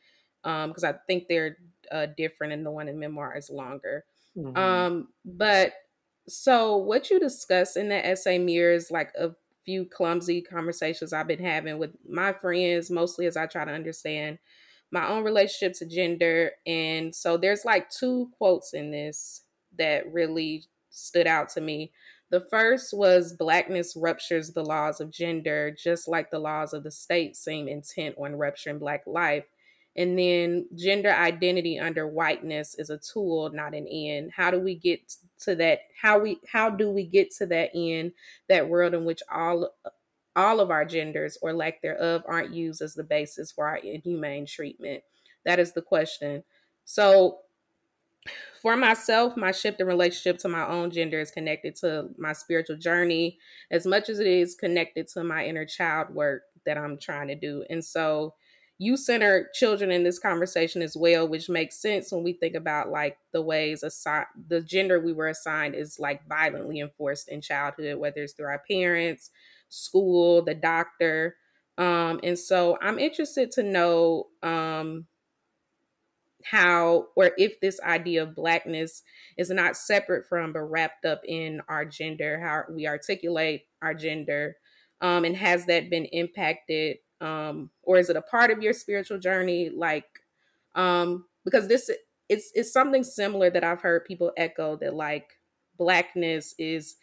because 0.42 0.84
um, 0.84 0.94
I 0.94 0.94
think 1.08 1.26
they're 1.28 1.56
uh, 1.90 2.06
different 2.16 2.52
and 2.52 2.64
the 2.64 2.70
one 2.70 2.88
in 2.88 2.98
memoir 2.98 3.36
is 3.36 3.50
longer. 3.50 4.04
Mm-hmm. 4.36 4.56
Um, 4.56 5.08
but 5.24 5.72
so 6.28 6.76
what 6.76 7.10
you 7.10 7.18
discuss 7.18 7.76
in 7.76 7.88
that 7.88 8.06
essay 8.06 8.38
mirrors 8.38 8.90
like 8.90 9.12
a 9.18 9.30
few 9.66 9.84
clumsy 9.84 10.40
conversations 10.40 11.12
I've 11.12 11.26
been 11.26 11.44
having 11.44 11.76
with 11.76 11.90
my 12.08 12.32
friends, 12.32 12.90
mostly 12.90 13.26
as 13.26 13.36
I 13.36 13.44
try 13.46 13.66
to 13.66 13.72
understand 13.72 14.38
my 14.90 15.06
own 15.08 15.24
relationship 15.24 15.76
to 15.78 15.86
gender. 15.86 16.52
And 16.66 17.14
so 17.14 17.36
there's 17.36 17.66
like 17.66 17.90
two 17.90 18.30
quotes 18.38 18.72
in 18.72 18.90
this 18.90 19.42
that 19.76 20.10
really 20.10 20.64
stood 20.88 21.26
out 21.26 21.50
to 21.50 21.60
me. 21.60 21.92
The 22.30 22.40
first 22.40 22.94
was 22.94 23.34
Blackness 23.34 23.94
ruptures 23.96 24.52
the 24.52 24.64
laws 24.64 25.00
of 25.00 25.10
gender, 25.10 25.70
just 25.70 26.08
like 26.08 26.30
the 26.30 26.38
laws 26.38 26.72
of 26.72 26.82
the 26.82 26.90
state 26.90 27.36
seem 27.36 27.68
intent 27.68 28.16
on 28.18 28.36
rupturing 28.36 28.78
Black 28.78 29.02
life. 29.06 29.44
And 29.96 30.18
then 30.18 30.66
gender 30.74 31.10
identity 31.10 31.78
under 31.78 32.06
whiteness 32.06 32.74
is 32.78 32.90
a 32.90 32.98
tool, 32.98 33.50
not 33.52 33.74
an 33.74 33.86
end. 33.88 34.32
How 34.36 34.50
do 34.50 34.60
we 34.60 34.74
get 34.74 35.14
to 35.40 35.54
that? 35.56 35.80
How 36.00 36.18
we 36.18 36.38
how 36.50 36.68
do 36.68 36.90
we 36.90 37.04
get 37.04 37.30
to 37.36 37.46
that 37.46 37.70
end, 37.74 38.12
that 38.48 38.68
world 38.68 38.94
in 38.94 39.04
which 39.04 39.22
all 39.32 39.74
all 40.36 40.60
of 40.60 40.70
our 40.70 40.84
genders 40.84 41.38
or 41.40 41.54
lack 41.54 41.80
thereof 41.80 42.22
aren't 42.26 42.52
used 42.52 42.82
as 42.82 42.94
the 42.94 43.04
basis 43.04 43.50
for 43.50 43.66
our 43.66 43.78
inhumane 43.78 44.44
treatment? 44.44 45.02
That 45.46 45.58
is 45.58 45.72
the 45.72 45.82
question. 45.82 46.44
So, 46.84 47.38
for 48.60 48.76
myself, 48.76 49.36
my 49.36 49.52
shift 49.52 49.80
in 49.80 49.86
relationship 49.86 50.38
to 50.38 50.48
my 50.48 50.66
own 50.66 50.90
gender 50.90 51.20
is 51.20 51.30
connected 51.30 51.76
to 51.76 52.10
my 52.18 52.32
spiritual 52.32 52.76
journey 52.76 53.38
as 53.70 53.86
much 53.86 54.08
as 54.08 54.18
it 54.18 54.26
is 54.26 54.54
connected 54.54 55.08
to 55.08 55.24
my 55.24 55.46
inner 55.46 55.64
child 55.64 56.10
work 56.10 56.42
that 56.66 56.76
I'm 56.76 56.98
trying 56.98 57.28
to 57.28 57.34
do. 57.34 57.64
And 57.70 57.82
so, 57.82 58.34
you 58.78 58.96
center 58.96 59.48
children 59.54 59.90
in 59.90 60.04
this 60.04 60.18
conversation 60.18 60.82
as 60.82 60.96
well, 60.96 61.26
which 61.26 61.48
makes 61.48 61.80
sense 61.80 62.12
when 62.12 62.22
we 62.22 62.34
think 62.34 62.54
about 62.54 62.90
like 62.90 63.16
the 63.32 63.40
ways 63.40 63.82
assign 63.82 64.26
the 64.48 64.60
gender 64.60 65.00
we 65.00 65.14
were 65.14 65.28
assigned 65.28 65.74
is 65.74 65.98
like 65.98 66.26
violently 66.28 66.80
enforced 66.80 67.28
in 67.28 67.40
childhood, 67.40 67.98
whether 67.98 68.22
it's 68.22 68.34
through 68.34 68.46
our 68.46 68.62
parents, 68.68 69.30
school, 69.70 70.42
the 70.42 70.54
doctor. 70.54 71.36
Um, 71.78 72.20
and 72.22 72.38
so 72.38 72.78
I'm 72.82 72.98
interested 72.98 73.50
to 73.52 73.62
know 73.62 74.26
um, 74.42 75.06
how 76.44 77.08
or 77.16 77.32
if 77.38 77.60
this 77.60 77.80
idea 77.80 78.22
of 78.22 78.34
blackness 78.34 79.02
is 79.36 79.50
not 79.50 79.76
separate 79.76 80.28
from 80.28 80.52
but 80.52 80.60
wrapped 80.60 81.04
up 81.04 81.22
in 81.26 81.60
our 81.68 81.84
gender, 81.84 82.40
how 82.40 82.72
we 82.72 82.86
articulate 82.86 83.62
our 83.82 83.94
gender, 83.94 84.56
um, 85.00 85.24
and 85.24 85.36
has 85.36 85.66
that 85.66 85.90
been 85.90 86.04
impacted, 86.06 86.98
um, 87.20 87.70
or 87.82 87.98
is 87.98 88.10
it 88.10 88.16
a 88.16 88.22
part 88.22 88.50
of 88.50 88.62
your 88.62 88.72
spiritual 88.72 89.18
journey? 89.18 89.70
Like, 89.70 90.06
um, 90.74 91.24
because 91.44 91.68
this 91.68 91.90
it's 92.28 92.50
it's 92.54 92.72
something 92.72 93.04
similar 93.04 93.50
that 93.50 93.64
I've 93.64 93.80
heard 93.80 94.04
people 94.04 94.32
echo 94.36 94.76
that 94.76 94.94
like 94.94 95.38
blackness 95.78 96.54
is 96.58 96.96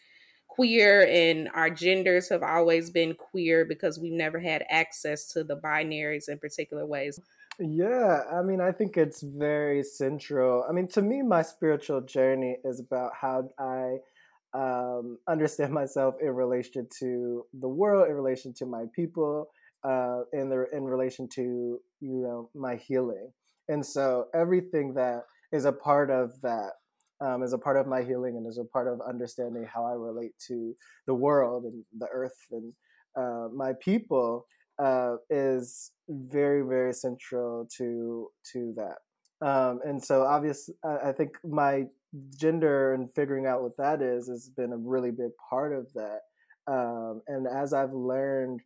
queer 0.47 1.07
and 1.09 1.49
our 1.55 1.69
genders 1.69 2.29
have 2.29 2.43
always 2.43 2.91
been 2.91 3.15
queer 3.15 3.65
because 3.65 3.97
we've 3.97 4.13
never 4.13 4.39
had 4.39 4.63
access 4.69 5.27
to 5.33 5.43
the 5.43 5.57
binaries 5.57 6.29
in 6.29 6.37
particular 6.37 6.85
ways. 6.85 7.19
Yeah, 7.59 8.23
I 8.31 8.41
mean, 8.41 8.61
I 8.61 8.71
think 8.71 8.97
it's 8.97 9.21
very 9.21 9.83
central. 9.83 10.65
I 10.67 10.71
mean, 10.71 10.87
to 10.89 11.01
me, 11.01 11.21
my 11.21 11.41
spiritual 11.41 12.01
journey 12.01 12.57
is 12.63 12.79
about 12.79 13.13
how 13.19 13.49
I 13.59 13.97
um, 14.53 15.17
understand 15.27 15.73
myself 15.81 16.15
in 16.21 16.29
relation 16.29 16.87
to 16.99 17.45
the 17.53 17.67
world, 17.67 18.09
in 18.09 18.15
relation 18.15 18.53
to 18.55 18.65
my 18.65 18.85
people, 18.95 19.49
uh, 19.83 20.21
in 20.31 20.49
the 20.49 20.65
in 20.73 20.83
relation 20.83 21.27
to 21.35 21.79
you 22.01 22.21
know 22.21 22.49
my 22.55 22.75
healing. 22.75 23.31
And 23.69 23.85
so 23.85 24.27
everything 24.35 24.93
that 24.95 25.23
is 25.51 25.65
a 25.65 25.71
part 25.71 26.09
of 26.09 26.33
that 26.41 26.71
um, 27.21 27.43
is 27.43 27.53
a 27.53 27.57
part 27.57 27.77
of 27.77 27.87
my 27.87 28.03
healing 28.03 28.35
and 28.35 28.45
is 28.45 28.57
a 28.57 28.65
part 28.65 28.87
of 28.87 28.99
understanding 29.07 29.65
how 29.71 29.85
I 29.85 29.93
relate 29.93 30.33
to 30.47 30.75
the 31.07 31.13
world 31.13 31.63
and 31.63 31.83
the 31.97 32.07
earth 32.11 32.35
and 32.51 32.73
uh, 33.15 33.47
my 33.53 33.73
people 33.79 34.47
uh, 34.79 35.15
is 35.29 35.91
very 36.09 36.61
very 36.61 36.93
central 36.93 37.67
to 37.77 38.29
to 38.51 38.73
that. 38.75 38.97
Um, 39.45 39.81
and 39.85 40.03
so 40.03 40.23
obviously, 40.23 40.75
I, 40.83 41.09
I 41.09 41.11
think 41.11 41.31
my 41.43 41.85
gender 42.37 42.93
and 42.93 43.13
figuring 43.13 43.45
out 43.45 43.61
what 43.61 43.77
that 43.77 44.01
is 44.01 44.27
has 44.29 44.49
been 44.49 44.71
a 44.71 44.77
really 44.77 45.11
big 45.11 45.31
part 45.49 45.73
of 45.73 45.87
that. 45.93 46.19
Um, 46.67 47.21
and 47.27 47.45
as 47.47 47.73
I've 47.73 47.93
learned 47.93 48.61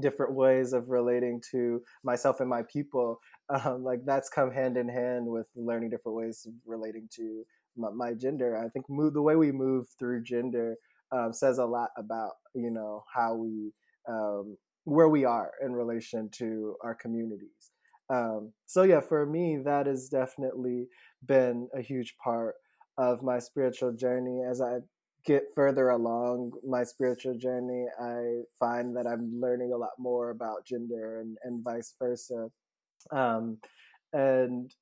different 0.00 0.34
ways 0.34 0.72
of 0.72 0.88
relating 0.88 1.40
to 1.50 1.82
myself 2.04 2.40
and 2.40 2.48
my 2.48 2.62
people, 2.72 3.18
um, 3.64 3.84
like 3.84 4.00
that's 4.04 4.28
come 4.28 4.50
hand 4.50 4.76
in 4.76 4.88
hand 4.88 5.26
with 5.26 5.46
learning 5.56 5.90
different 5.90 6.16
ways 6.16 6.46
of 6.46 6.54
relating 6.66 7.08
to 7.16 7.44
my, 7.76 7.90
my 7.90 8.14
gender. 8.14 8.56
I 8.56 8.68
think 8.68 8.88
move, 8.88 9.14
the 9.14 9.22
way 9.22 9.36
we 9.36 9.52
move 9.52 9.86
through 9.98 10.22
gender 10.24 10.76
um, 11.12 11.32
says 11.32 11.58
a 11.58 11.64
lot 11.64 11.90
about 11.96 12.32
you 12.54 12.70
know 12.70 13.04
how 13.14 13.34
we 13.34 13.72
um, 14.08 14.56
where 14.84 15.08
we 15.08 15.24
are 15.24 15.52
in 15.64 15.72
relation 15.72 16.30
to 16.38 16.76
our 16.82 16.94
communities. 16.94 17.70
Um, 18.10 18.52
so 18.66 18.84
yeah, 18.84 19.00
for 19.00 19.26
me, 19.26 19.58
that 19.64 19.86
has 19.86 20.08
definitely 20.08 20.88
been 21.26 21.68
a 21.76 21.82
huge 21.82 22.16
part 22.22 22.54
of 22.96 23.22
my 23.22 23.38
spiritual 23.38 23.92
journey. 23.92 24.42
As 24.48 24.60
I 24.60 24.78
get 25.28 25.44
further 25.54 25.90
along 25.90 26.52
my 26.66 26.82
spiritual 26.82 27.36
journey, 27.36 27.84
I 28.00 28.40
find 28.58 28.96
that 28.96 29.06
I'm 29.06 29.38
learning 29.38 29.72
a 29.74 29.76
lot 29.76 29.92
more 29.98 30.30
about 30.30 30.66
gender 30.66 31.20
and, 31.20 31.36
and 31.44 31.62
vice 31.62 31.92
versa. 31.98 32.48
Um, 33.12 33.58
and 34.14 34.72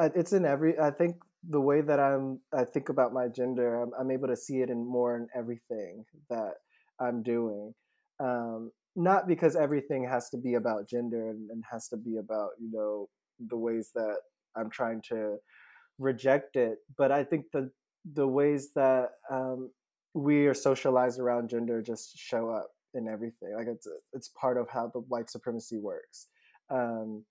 it's 0.00 0.32
in 0.32 0.44
every. 0.44 0.76
I 0.76 0.90
think 0.90 1.14
the 1.48 1.60
way 1.60 1.82
that 1.82 2.00
I'm, 2.00 2.40
I 2.52 2.64
think 2.64 2.88
about 2.88 3.12
my 3.12 3.28
gender, 3.28 3.80
I'm, 3.80 3.92
I'm 3.98 4.10
able 4.10 4.26
to 4.26 4.36
see 4.36 4.60
it 4.60 4.70
in 4.70 4.84
more 4.84 5.16
in 5.16 5.28
everything 5.36 6.04
that 6.30 6.54
I'm 7.00 7.22
doing. 7.22 7.72
Um, 8.18 8.72
not 8.96 9.28
because 9.28 9.54
everything 9.54 10.02
has 10.08 10.30
to 10.30 10.36
be 10.36 10.54
about 10.54 10.88
gender 10.88 11.30
and, 11.30 11.48
and 11.50 11.62
has 11.70 11.86
to 11.88 11.96
be 11.96 12.16
about 12.16 12.50
you 12.58 12.70
know 12.72 13.08
the 13.50 13.56
ways 13.56 13.90
that 13.94 14.16
I'm 14.56 14.70
trying 14.70 15.02
to 15.10 15.36
reject 15.98 16.56
it, 16.56 16.78
but 16.98 17.12
I 17.12 17.22
think 17.22 17.44
the 17.52 17.70
the 18.14 18.26
ways 18.26 18.70
that 18.74 19.10
um, 19.30 19.70
we 20.16 20.46
are 20.46 20.54
socialized 20.54 21.20
around 21.20 21.50
gender 21.50 21.82
just 21.82 22.16
show 22.18 22.48
up 22.48 22.70
in 22.94 23.06
everything. 23.06 23.54
Like 23.54 23.68
it's 23.68 23.86
it's 24.12 24.28
part 24.28 24.56
of 24.56 24.68
how 24.68 24.90
the 24.92 25.00
white 25.00 25.30
supremacy 25.30 25.78
works, 25.78 26.28
um, 26.70 27.24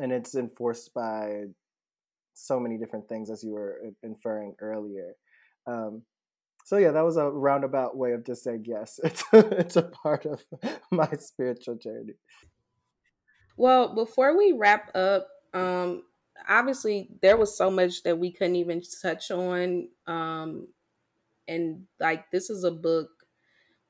and 0.00 0.12
it's 0.12 0.34
enforced 0.34 0.92
by 0.92 1.44
so 2.34 2.58
many 2.58 2.76
different 2.76 3.08
things, 3.08 3.30
as 3.30 3.42
you 3.42 3.52
were 3.52 3.80
inferring 4.02 4.54
earlier. 4.60 5.14
Um, 5.66 6.02
so 6.64 6.76
yeah, 6.76 6.90
that 6.90 7.04
was 7.04 7.16
a 7.16 7.30
roundabout 7.30 7.96
way 7.96 8.12
of 8.12 8.26
just 8.26 8.42
saying 8.42 8.64
yes. 8.66 8.98
It's 9.04 9.24
it's 9.32 9.76
a 9.76 9.82
part 9.82 10.26
of 10.26 10.44
my 10.90 11.08
spiritual 11.18 11.76
journey. 11.76 12.14
Well, 13.56 13.94
before 13.94 14.36
we 14.36 14.52
wrap 14.52 14.94
up, 14.94 15.28
um, 15.54 16.02
obviously 16.48 17.10
there 17.22 17.36
was 17.36 17.56
so 17.56 17.70
much 17.70 18.02
that 18.02 18.18
we 18.18 18.30
couldn't 18.30 18.56
even 18.56 18.82
touch 19.02 19.30
on, 19.30 19.88
um, 20.06 20.68
and 21.48 21.86
like 22.00 22.30
this 22.30 22.50
is 22.50 22.64
a 22.64 22.70
book 22.70 23.10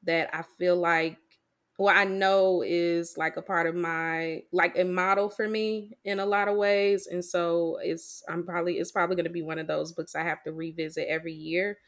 that 0.03 0.35
I 0.35 0.43
feel 0.59 0.77
like 0.77 1.19
well 1.79 1.97
i 1.97 2.05
know 2.05 2.63
is 2.67 3.17
like 3.17 3.37
a 3.37 3.43
part 3.43 3.67
of 3.67 3.75
my 3.75 4.43
like 4.53 4.77
a 4.79 4.85
model 4.85 5.29
for 5.29 5.49
me 5.49 5.97
in 6.05 6.19
a 6.19 6.27
lot 6.27 6.49
of 6.49 6.57
ways 6.57 7.07
and 7.07 7.25
so 7.25 7.79
it's 7.83 8.23
i'm 8.29 8.45
probably 8.45 8.79
it's 8.79 8.91
probably 8.91 9.15
going 9.17 9.25
to 9.25 9.31
be 9.31 9.43
one 9.43 9.59
of 9.59 9.69
those 9.69 9.93
books 9.93 10.15
i 10.17 10.23
have 10.23 10.43
to 10.43 10.53
revisit 10.53 11.07
every 11.09 11.33
year 11.33 11.79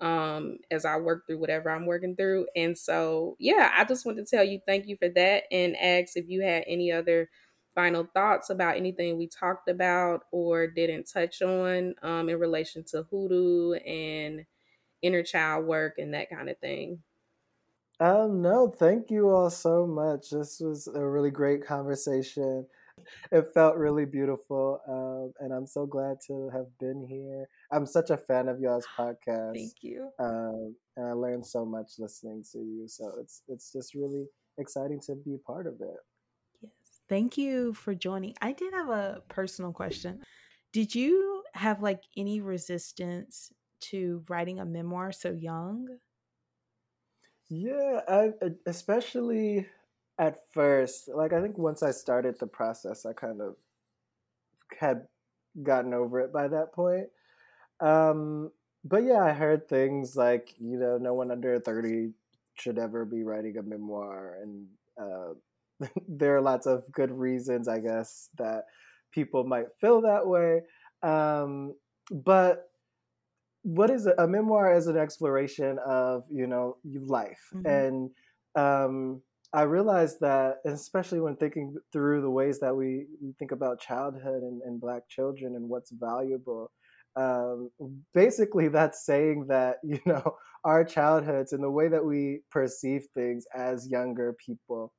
um, 0.00 0.58
as 0.70 0.84
I 0.84 0.96
work 0.98 1.26
through 1.26 1.38
whatever 1.38 1.70
I'm 1.70 1.86
working 1.86 2.16
through. 2.16 2.48
And 2.54 2.76
so, 2.76 3.36
yeah, 3.40 3.72
I 3.76 3.84
just 3.84 4.06
want 4.06 4.18
to 4.18 4.24
tell 4.26 4.44
you 4.44 4.60
thank 4.66 4.86
you 4.86 4.96
for 4.96 5.08
that 5.10 5.44
and 5.50 5.76
ask 5.76 6.16
if 6.16 6.28
you 6.28 6.42
had 6.42 6.64
any 6.66 6.92
other 6.92 7.30
final 7.74 8.04
thoughts 8.14 8.50
about 8.50 8.76
anything 8.76 9.18
we 9.18 9.26
talked 9.26 9.68
about 9.68 10.24
or 10.32 10.66
didn't 10.68 11.04
touch 11.12 11.42
on 11.42 11.94
um, 12.02 12.28
in 12.28 12.38
relation 12.38 12.84
to 12.84 13.04
hoodoo 13.10 13.72
and 13.74 14.46
inner 15.04 15.22
child 15.22 15.66
work 15.66 15.94
and 15.98 16.14
that 16.14 16.30
kind 16.30 16.48
of 16.48 16.58
thing. 16.58 17.00
Um, 18.00 18.42
no, 18.42 18.68
thank 18.68 19.10
you 19.10 19.28
all 19.30 19.50
so 19.50 19.86
much. 19.86 20.30
This 20.30 20.60
was 20.60 20.88
a 20.88 21.06
really 21.06 21.30
great 21.30 21.64
conversation 21.64 22.66
it 23.32 23.46
felt 23.52 23.76
really 23.76 24.04
beautiful. 24.04 24.80
Um, 24.88 25.32
and 25.40 25.52
I'm 25.52 25.66
so 25.66 25.86
glad 25.86 26.18
to 26.26 26.50
have 26.50 26.66
been 26.78 27.04
here. 27.08 27.48
I'm 27.72 27.86
such 27.86 28.10
a 28.10 28.16
fan 28.16 28.48
of 28.48 28.60
y'all's 28.60 28.86
podcast. 28.96 29.54
Thank 29.54 29.82
you. 29.82 30.10
Um, 30.18 30.76
and 30.96 31.06
I 31.06 31.12
learned 31.12 31.46
so 31.46 31.64
much 31.64 31.92
listening 31.98 32.44
to 32.52 32.58
you. 32.58 32.86
So 32.88 33.12
it's 33.20 33.42
it's 33.48 33.72
just 33.72 33.94
really 33.94 34.26
exciting 34.58 35.00
to 35.06 35.16
be 35.16 35.34
a 35.34 35.38
part 35.38 35.66
of 35.66 35.74
it. 35.80 35.96
Yes. 36.62 36.72
Thank 37.08 37.36
you 37.36 37.74
for 37.74 37.94
joining. 37.94 38.34
I 38.40 38.52
did 38.52 38.72
have 38.72 38.88
a 38.88 39.22
personal 39.28 39.72
question. 39.72 40.22
Did 40.72 40.94
you 40.94 41.42
have 41.54 41.82
like 41.82 42.02
any 42.16 42.40
resistance 42.40 43.52
to 43.90 44.24
writing 44.28 44.60
a 44.60 44.64
memoir 44.64 45.12
so 45.12 45.32
young? 45.32 45.88
Yeah, 47.48 48.00
I, 48.08 48.32
especially 48.66 49.66
at 50.18 50.38
first, 50.52 51.08
like 51.08 51.32
I 51.32 51.40
think 51.42 51.58
once 51.58 51.82
I 51.82 51.90
started 51.90 52.38
the 52.38 52.46
process, 52.46 53.04
I 53.04 53.12
kind 53.12 53.40
of 53.40 53.56
had 54.78 55.06
gotten 55.62 55.94
over 55.94 56.20
it 56.20 56.32
by 56.32 56.48
that 56.48 56.72
point. 56.72 57.08
Um, 57.80 58.50
but 58.84 59.04
yeah, 59.04 59.22
I 59.22 59.32
heard 59.32 59.68
things 59.68 60.16
like 60.16 60.54
you 60.58 60.78
know, 60.78 60.98
no 60.98 61.14
one 61.14 61.30
under 61.30 61.58
thirty 61.60 62.12
should 62.54 62.78
ever 62.78 63.04
be 63.04 63.24
writing 63.24 63.56
a 63.58 63.62
memoir, 63.62 64.36
and 64.42 64.66
uh, 65.00 65.34
there 66.08 66.36
are 66.36 66.40
lots 66.40 66.66
of 66.66 66.90
good 66.92 67.10
reasons, 67.10 67.68
I 67.68 67.80
guess, 67.80 68.30
that 68.38 68.64
people 69.12 69.44
might 69.44 69.66
feel 69.80 70.00
that 70.02 70.26
way. 70.26 70.62
Um, 71.02 71.74
but 72.10 72.70
what 73.64 73.90
is 73.90 74.06
a, 74.06 74.14
a 74.22 74.28
memoir? 74.28 74.72
Is 74.72 74.86
an 74.86 74.96
exploration 74.96 75.78
of 75.84 76.24
you 76.30 76.46
know 76.46 76.76
life, 76.84 77.40
mm-hmm. 77.52 77.66
and 77.66 78.10
um, 78.54 79.22
I 79.52 79.62
realized 79.62 80.18
that, 80.20 80.58
especially 80.66 81.20
when 81.20 81.36
thinking 81.36 81.74
through 81.92 82.22
the 82.22 82.30
ways 82.30 82.60
that 82.60 82.74
we, 82.74 83.06
we 83.20 83.32
think 83.38 83.52
about 83.52 83.80
childhood 83.80 84.42
and, 84.42 84.62
and 84.62 84.80
Black 84.80 85.08
children 85.08 85.54
and 85.56 85.68
what's 85.68 85.92
valuable, 85.92 86.70
um, 87.16 87.70
basically 88.12 88.68
that's 88.68 89.04
saying 89.04 89.46
that 89.48 89.76
you 89.84 90.00
know 90.06 90.36
our 90.64 90.84
childhoods 90.84 91.52
and 91.52 91.62
the 91.62 91.70
way 91.70 91.88
that 91.88 92.04
we 92.04 92.40
perceive 92.50 93.06
things 93.14 93.44
as 93.54 93.88
younger 93.90 94.34
people 94.44 94.92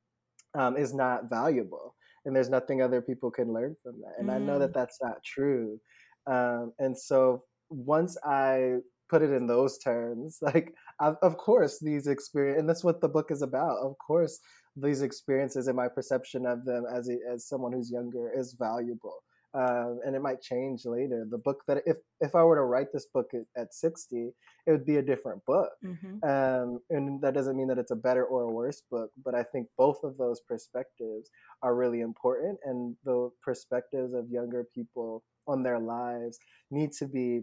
um, 0.58 0.76
is 0.76 0.94
not 0.94 1.28
valuable 1.28 1.94
and 2.24 2.34
there's 2.34 2.48
nothing 2.48 2.80
other 2.80 3.02
people 3.02 3.30
can 3.30 3.52
learn 3.52 3.76
from 3.82 3.94
that 4.00 4.14
and 4.18 4.28
mm. 4.28 4.34
i 4.34 4.38
know 4.38 4.58
that 4.58 4.70
mm. 4.70 4.74
that's 4.74 4.98
not 5.02 5.22
true 5.24 5.78
um, 6.26 6.72
and 6.78 6.98
so 6.98 7.42
once 7.68 8.16
i 8.24 8.74
put 9.08 9.22
it 9.22 9.30
in 9.30 9.46
those 9.46 9.78
terms 9.78 10.38
like 10.42 10.74
of 11.00 11.36
course 11.36 11.78
these 11.80 12.06
experience 12.06 12.58
and 12.58 12.68
that's 12.68 12.84
what 12.84 13.00
the 13.00 13.08
book 13.08 13.30
is 13.30 13.42
about 13.42 13.78
of 13.78 13.96
course 13.98 14.40
these 14.76 15.02
experiences 15.02 15.68
and 15.68 15.76
my 15.76 15.88
perception 15.88 16.44
of 16.44 16.64
them 16.64 16.84
as 16.92 17.08
a, 17.08 17.16
as 17.32 17.48
someone 17.48 17.72
who's 17.72 17.90
younger 17.90 18.30
is 18.36 18.54
valuable 18.58 19.22
um, 19.56 20.00
and 20.04 20.14
it 20.14 20.20
might 20.20 20.42
change 20.42 20.84
later. 20.84 21.26
The 21.28 21.38
book 21.38 21.62
that 21.66 21.78
if 21.86 21.96
if 22.20 22.34
I 22.34 22.42
were 22.44 22.56
to 22.56 22.62
write 22.62 22.88
this 22.92 23.06
book 23.06 23.30
at, 23.32 23.60
at 23.60 23.72
sixty, 23.72 24.32
it 24.66 24.70
would 24.70 24.84
be 24.84 24.96
a 24.96 25.02
different 25.02 25.44
book, 25.46 25.70
mm-hmm. 25.82 26.28
um, 26.28 26.80
and 26.90 27.22
that 27.22 27.32
doesn't 27.32 27.56
mean 27.56 27.68
that 27.68 27.78
it's 27.78 27.90
a 27.90 27.96
better 27.96 28.24
or 28.24 28.42
a 28.42 28.52
worse 28.52 28.82
book. 28.90 29.10
But 29.24 29.34
I 29.34 29.44
think 29.44 29.68
both 29.78 30.00
of 30.02 30.18
those 30.18 30.40
perspectives 30.40 31.30
are 31.62 31.74
really 31.74 32.00
important, 32.02 32.58
and 32.64 32.96
the 33.04 33.30
perspectives 33.42 34.12
of 34.12 34.28
younger 34.28 34.66
people 34.74 35.24
on 35.48 35.62
their 35.62 35.78
lives 35.78 36.38
need 36.70 36.92
to 36.98 37.06
be 37.06 37.40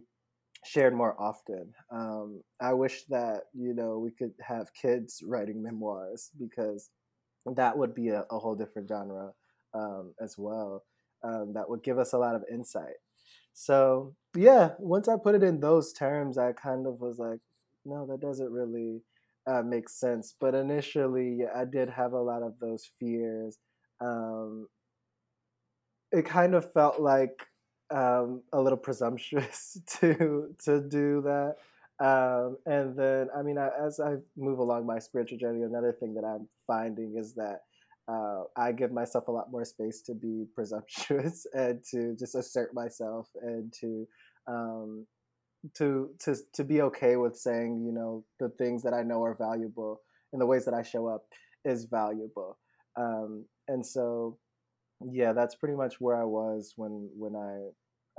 shared 0.63 0.93
more 0.93 1.15
often. 1.19 1.73
Um, 1.91 2.41
I 2.61 2.73
wish 2.73 3.03
that 3.09 3.43
you 3.53 3.73
know 3.73 3.99
we 3.99 4.11
could 4.11 4.33
have 4.41 4.73
kids 4.73 5.21
writing 5.25 5.61
memoirs 5.61 6.31
because 6.39 6.89
that 7.45 7.77
would 7.77 7.93
be 7.93 8.09
a, 8.09 8.25
a 8.31 8.39
whole 8.39 8.55
different 8.55 8.87
genre 8.87 9.31
um, 9.73 10.13
as 10.21 10.37
well 10.37 10.83
um, 11.23 11.53
that 11.53 11.69
would 11.69 11.83
give 11.83 11.99
us 11.99 12.13
a 12.13 12.17
lot 12.17 12.35
of 12.35 12.43
insight. 12.51 12.95
So 13.53 14.15
yeah, 14.35 14.71
once 14.79 15.07
I 15.07 15.15
put 15.21 15.35
it 15.35 15.43
in 15.43 15.59
those 15.59 15.93
terms, 15.93 16.37
I 16.37 16.53
kind 16.53 16.87
of 16.87 16.99
was 16.99 17.19
like, 17.19 17.39
no, 17.85 18.05
that 18.07 18.21
doesn't 18.21 18.51
really 18.51 19.01
uh, 19.45 19.61
make 19.61 19.89
sense. 19.89 20.35
But 20.39 20.55
initially, 20.55 21.41
I 21.53 21.65
did 21.65 21.89
have 21.89 22.13
a 22.13 22.21
lot 22.21 22.43
of 22.43 22.53
those 22.59 22.89
fears. 22.99 23.57
Um, 24.01 24.67
it 26.11 26.25
kind 26.25 26.55
of 26.55 26.71
felt 26.73 26.99
like 26.99 27.47
um, 27.93 28.41
a 28.51 28.61
little 28.61 28.77
presumptuous 28.77 29.77
to 29.99 30.53
to 30.65 30.81
do 30.81 31.21
that. 31.21 31.55
Um, 31.99 32.57
and 32.65 32.97
then, 32.97 33.27
I 33.37 33.43
mean, 33.43 33.57
I, 33.57 33.69
as 33.79 33.99
I 33.99 34.15
move 34.35 34.59
along 34.59 34.85
my 34.85 34.99
spiritual 34.99 35.37
journey, 35.37 35.61
another 35.61 35.95
thing 35.97 36.15
that 36.15 36.25
I'm 36.25 36.49
finding 36.65 37.15
is 37.17 37.35
that 37.35 37.61
uh, 38.07 38.43
I 38.57 38.71
give 38.71 38.91
myself 38.91 39.27
a 39.27 39.31
lot 39.31 39.51
more 39.51 39.63
space 39.63 40.01
to 40.07 40.13
be 40.13 40.45
presumptuous 40.53 41.45
and 41.53 41.81
to 41.91 42.15
just 42.17 42.35
assert 42.35 42.73
myself 42.73 43.29
and 43.41 43.71
to 43.79 44.07
um, 44.47 45.05
to 45.75 46.09
to 46.19 46.35
to 46.53 46.63
be 46.63 46.81
okay 46.81 47.15
with 47.15 47.37
saying 47.37 47.85
you 47.85 47.93
know 47.93 48.25
the 48.39 48.49
things 48.49 48.83
that 48.83 48.93
I 48.93 49.03
know 49.03 49.23
are 49.23 49.35
valuable 49.35 50.01
and 50.33 50.41
the 50.41 50.45
ways 50.45 50.65
that 50.65 50.73
I 50.73 50.81
show 50.81 51.07
up 51.07 51.23
is 51.63 51.85
valuable. 51.85 52.57
Um, 52.97 53.45
and 53.67 53.85
so, 53.85 54.37
yeah, 55.09 55.31
that's 55.31 55.55
pretty 55.55 55.75
much 55.75 56.01
where 56.01 56.19
I 56.19 56.25
was 56.25 56.73
when 56.75 57.09
when 57.15 57.35
I 57.35 57.69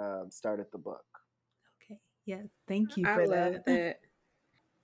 uh, 0.01 0.25
started 0.31 0.67
the 0.73 0.79
book. 0.79 1.05
Okay. 1.83 1.99
Yeah. 2.27 2.43
Thank 2.67 2.97
you 2.97 3.05
for 3.05 3.23
I 3.23 3.27
that. 3.27 3.65
that. 3.67 4.01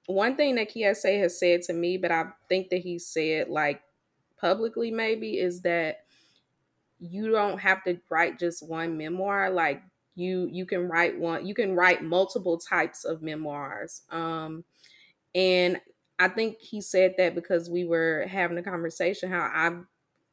One 0.07 0.37
thing 0.37 0.57
that 0.57 0.73
Kiese 0.75 1.21
has 1.21 1.39
said 1.39 1.63
to 1.63 1.73
me, 1.73 1.97
but 1.97 2.11
I 2.11 2.25
think 2.49 2.71
that 2.71 2.81
he 2.81 2.99
said 2.99 3.49
like 3.49 3.83
publicly 4.41 4.91
maybe 4.91 5.39
is 5.39 5.63
that 5.63 6.05
you 7.01 7.31
don't 7.31 7.59
have 7.59 7.83
to 7.85 7.99
write 8.11 8.39
just 8.39 8.67
one 8.67 8.97
memoir 8.97 9.51
like 9.51 9.83
you 10.15 10.49
you 10.53 10.67
can 10.67 10.89
write 10.89 11.19
one 11.19 11.47
you 11.47 11.55
can 11.55 11.75
write 11.75 12.03
multiple 12.03 12.59
types 12.59 13.05
of 13.05 13.23
memoirs 13.23 14.03
um 14.11 14.63
and 15.35 15.81
i 16.19 16.29
think 16.29 16.59
he 16.61 16.81
said 16.81 17.15
that 17.17 17.35
because 17.35 17.71
we 17.71 17.85
were 17.85 18.27
having 18.29 18.59
a 18.59 18.63
conversation 18.63 19.31
how 19.31 19.41
i 19.41 19.71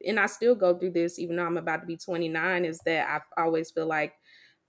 and 0.05 0.19
i 0.19 0.25
still 0.25 0.55
go 0.55 0.77
through 0.77 0.91
this 0.91 1.17
even 1.17 1.37
though 1.37 1.45
i'm 1.45 1.57
about 1.57 1.81
to 1.81 1.87
be 1.87 1.95
29 1.95 2.65
is 2.65 2.79
that 2.85 3.07
i 3.37 3.41
always 3.41 3.71
feel 3.71 3.87
like 3.87 4.13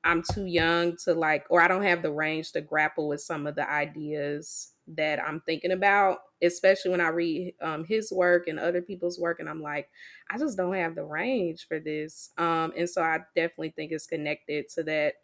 i'm 0.05 0.23
too 0.33 0.47
young 0.47 0.97
to 0.97 1.15
like 1.15 1.45
or 1.51 1.61
i 1.61 1.69
don't 1.69 1.83
have 1.83 2.03
the 2.03 2.13
range 2.13 2.53
to 2.53 2.61
grapple 2.61 3.09
with 3.09 3.21
some 3.21 3.47
of 3.47 3.55
the 3.55 3.69
ideas 3.71 4.73
that 4.97 5.23
I'm 5.23 5.41
thinking 5.41 5.73
about, 5.73 6.19
especially 6.43 6.91
when 6.91 7.01
I 7.01 7.09
read 7.09 7.55
um, 7.61 7.85
his 7.85 8.11
work 8.11 8.49
and 8.49 8.59
other 8.59 8.81
people's 8.81 9.19
work, 9.19 9.41
and 9.41 9.49
I'm 9.49 9.63
like, 9.63 9.89
I 10.31 10.39
just 10.39 10.57
don't 10.57 10.75
have 10.75 10.95
the 10.95 11.05
range 11.05 11.67
for 11.69 11.79
this. 11.79 12.31
Um, 12.39 12.73
and 12.77 12.89
so 12.89 13.03
I 13.03 13.21
definitely 13.35 13.71
think 13.77 13.93
it's 13.93 14.07
connected 14.07 14.69
to 14.71 14.83
that. 14.85 15.15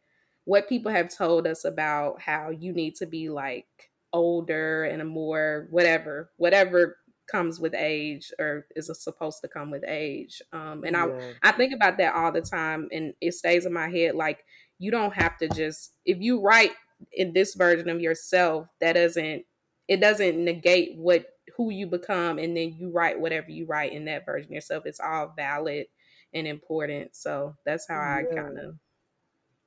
What 0.45 0.69
people 0.69 0.93
have 0.93 1.15
told 1.15 1.47
us 1.47 1.65
about 1.65 2.21
how 2.21 2.51
you 2.51 2.73
need 2.73 2.97
to 2.97 3.07
be 3.07 3.31
like 3.31 3.67
older 4.13 4.85
and 4.85 5.01
a 5.01 5.05
more 5.05 5.69
whatever, 5.71 6.31
whatever 6.37 6.99
comes 7.27 7.59
with 7.59 7.75
age 7.75 8.31
or 8.39 8.67
is 8.77 8.91
supposed 9.03 9.41
to 9.41 9.49
come 9.49 9.71
with 9.71 9.85
age. 9.87 10.43
Um, 10.53 10.85
and 10.85 10.95
yeah. 10.95 11.33
I 11.43 11.49
I 11.49 11.53
think 11.53 11.73
about 11.73 11.97
that 11.97 12.15
all 12.15 12.31
the 12.31 12.43
time, 12.43 12.89
and 12.93 13.15
it 13.23 13.33
stays 13.33 13.65
in 13.65 13.73
my 13.73 13.89
head 13.89 14.15
like 14.15 14.45
you 14.79 14.91
don't 14.91 15.15
have 15.15 15.37
to 15.39 15.49
just 15.49 15.93
if 16.05 16.21
you 16.21 16.41
write 16.41 16.73
in 17.13 17.33
this 17.33 17.55
version 17.55 17.89
of 17.89 18.01
yourself 18.01 18.67
that 18.81 18.95
doesn't 18.95 19.45
it 19.89 20.01
doesn't 20.01 20.43
negate 20.43 20.97
what 20.97 21.27
who 21.57 21.71
you 21.71 21.87
become 21.87 22.39
and 22.39 22.57
then 22.57 22.75
you 22.79 22.91
write 22.91 23.21
whatever 23.21 23.51
you 23.51 23.67
write 23.67 23.93
in 23.93 24.05
that 24.07 24.25
version 24.25 24.53
yourself 24.53 24.85
it's 24.87 25.01
all 25.01 25.33
valid 25.37 25.87
and 26.33 26.47
important 26.47 27.15
so 27.15 27.55
that's 27.65 27.87
how 27.89 27.99
i 27.99 28.25
yeah. 28.29 28.43
kind 28.43 28.59
of 28.59 28.77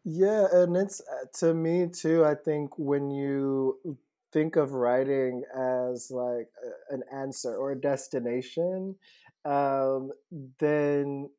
yeah 0.03 0.45
and 0.53 0.75
it's 0.75 1.01
uh, 1.01 1.25
to 1.33 1.53
me 1.53 1.87
too 1.87 2.25
i 2.25 2.33
think 2.33 2.71
when 2.77 3.09
you 3.11 3.97
think 4.33 4.55
of 4.55 4.73
writing 4.73 5.43
as 5.55 6.11
like 6.11 6.49
an 6.89 7.01
answer 7.13 7.55
or 7.55 7.71
a 7.71 7.79
destination 7.79 8.95
um, 9.45 10.11
then 10.59 11.29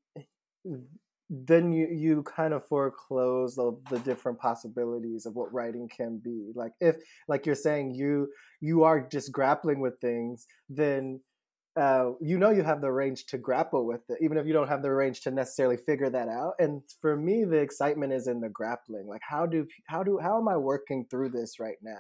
then 1.31 1.72
you 1.72 1.89
you 1.89 2.22
kind 2.22 2.55
of 2.55 2.66
foreclose 2.66 3.55
the, 3.55 3.76
the 3.91 3.99
different 4.01 4.39
possibilities 4.39 5.26
of 5.26 5.35
what 5.35 5.53
writing 5.53 5.89
can 5.89 6.18
be. 6.18 6.53
Like 6.55 6.72
if 6.81 6.97
like 7.29 7.45
you're 7.45 7.55
saying 7.55 7.95
you 7.95 8.29
you 8.61 8.85
are 8.85 9.01
just 9.01 9.33
grappling 9.33 9.81
with 9.81 10.01
things 10.01 10.47
then 10.68 11.20
uh, 11.76 12.11
you 12.20 12.39
know 12.39 12.51
you 12.51 12.62
have 12.62 12.81
the 12.81 12.91
range 12.91 13.26
to 13.26 13.39
grapple 13.39 13.87
with 13.87 14.01
it 14.09 14.18
even 14.20 14.37
if 14.37 14.47
you 14.47 14.53
don't 14.53 14.68
have 14.68 14.83
the 14.83 14.91
range 14.91 15.20
to 15.20 15.31
necessarily 15.31 15.76
figure 15.76 16.11
that 16.11 16.29
out. 16.29 16.55
And 16.59 16.83
for 17.01 17.16
me 17.16 17.45
the 17.45 17.59
excitement 17.59 18.12
is 18.12 18.26
in 18.26 18.41
the 18.41 18.49
grappling. 18.49 19.07
Like 19.07 19.22
how 19.22 19.45
do 19.47 19.66
how 19.87 20.03
do 20.03 20.18
how 20.20 20.39
am 20.39 20.49
i 20.49 20.57
working 20.57 21.07
through 21.11 21.31
this 21.31 21.61
right 21.61 21.79
now? 21.83 21.99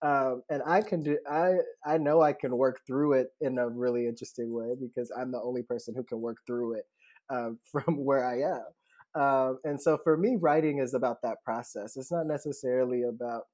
Um, 0.00 0.42
and 0.50 0.62
I 0.66 0.82
can 0.82 1.02
do 1.02 1.18
I 1.28 1.54
I 1.86 1.96
know 1.96 2.20
I 2.20 2.34
can 2.34 2.56
work 2.56 2.80
through 2.86 3.14
it 3.14 3.28
in 3.40 3.58
a 3.58 3.68
really 3.68 4.06
interesting 4.06 4.52
way 4.52 4.74
because 4.78 5.10
I'm 5.18 5.32
the 5.32 5.40
only 5.40 5.62
person 5.62 5.94
who 5.96 6.04
can 6.04 6.20
work 6.20 6.36
through 6.46 6.74
it 6.74 6.84
uh, 7.30 7.50
from 7.72 8.04
where 8.04 8.24
I 8.24 8.56
am. 8.56 9.20
Um, 9.20 9.58
and 9.64 9.80
so 9.80 9.98
for 9.98 10.16
me, 10.16 10.36
writing 10.38 10.78
is 10.78 10.94
about 10.94 11.22
that 11.22 11.42
process. 11.44 11.96
It's 11.96 12.12
not 12.12 12.26
necessarily 12.26 13.04
about 13.04 13.44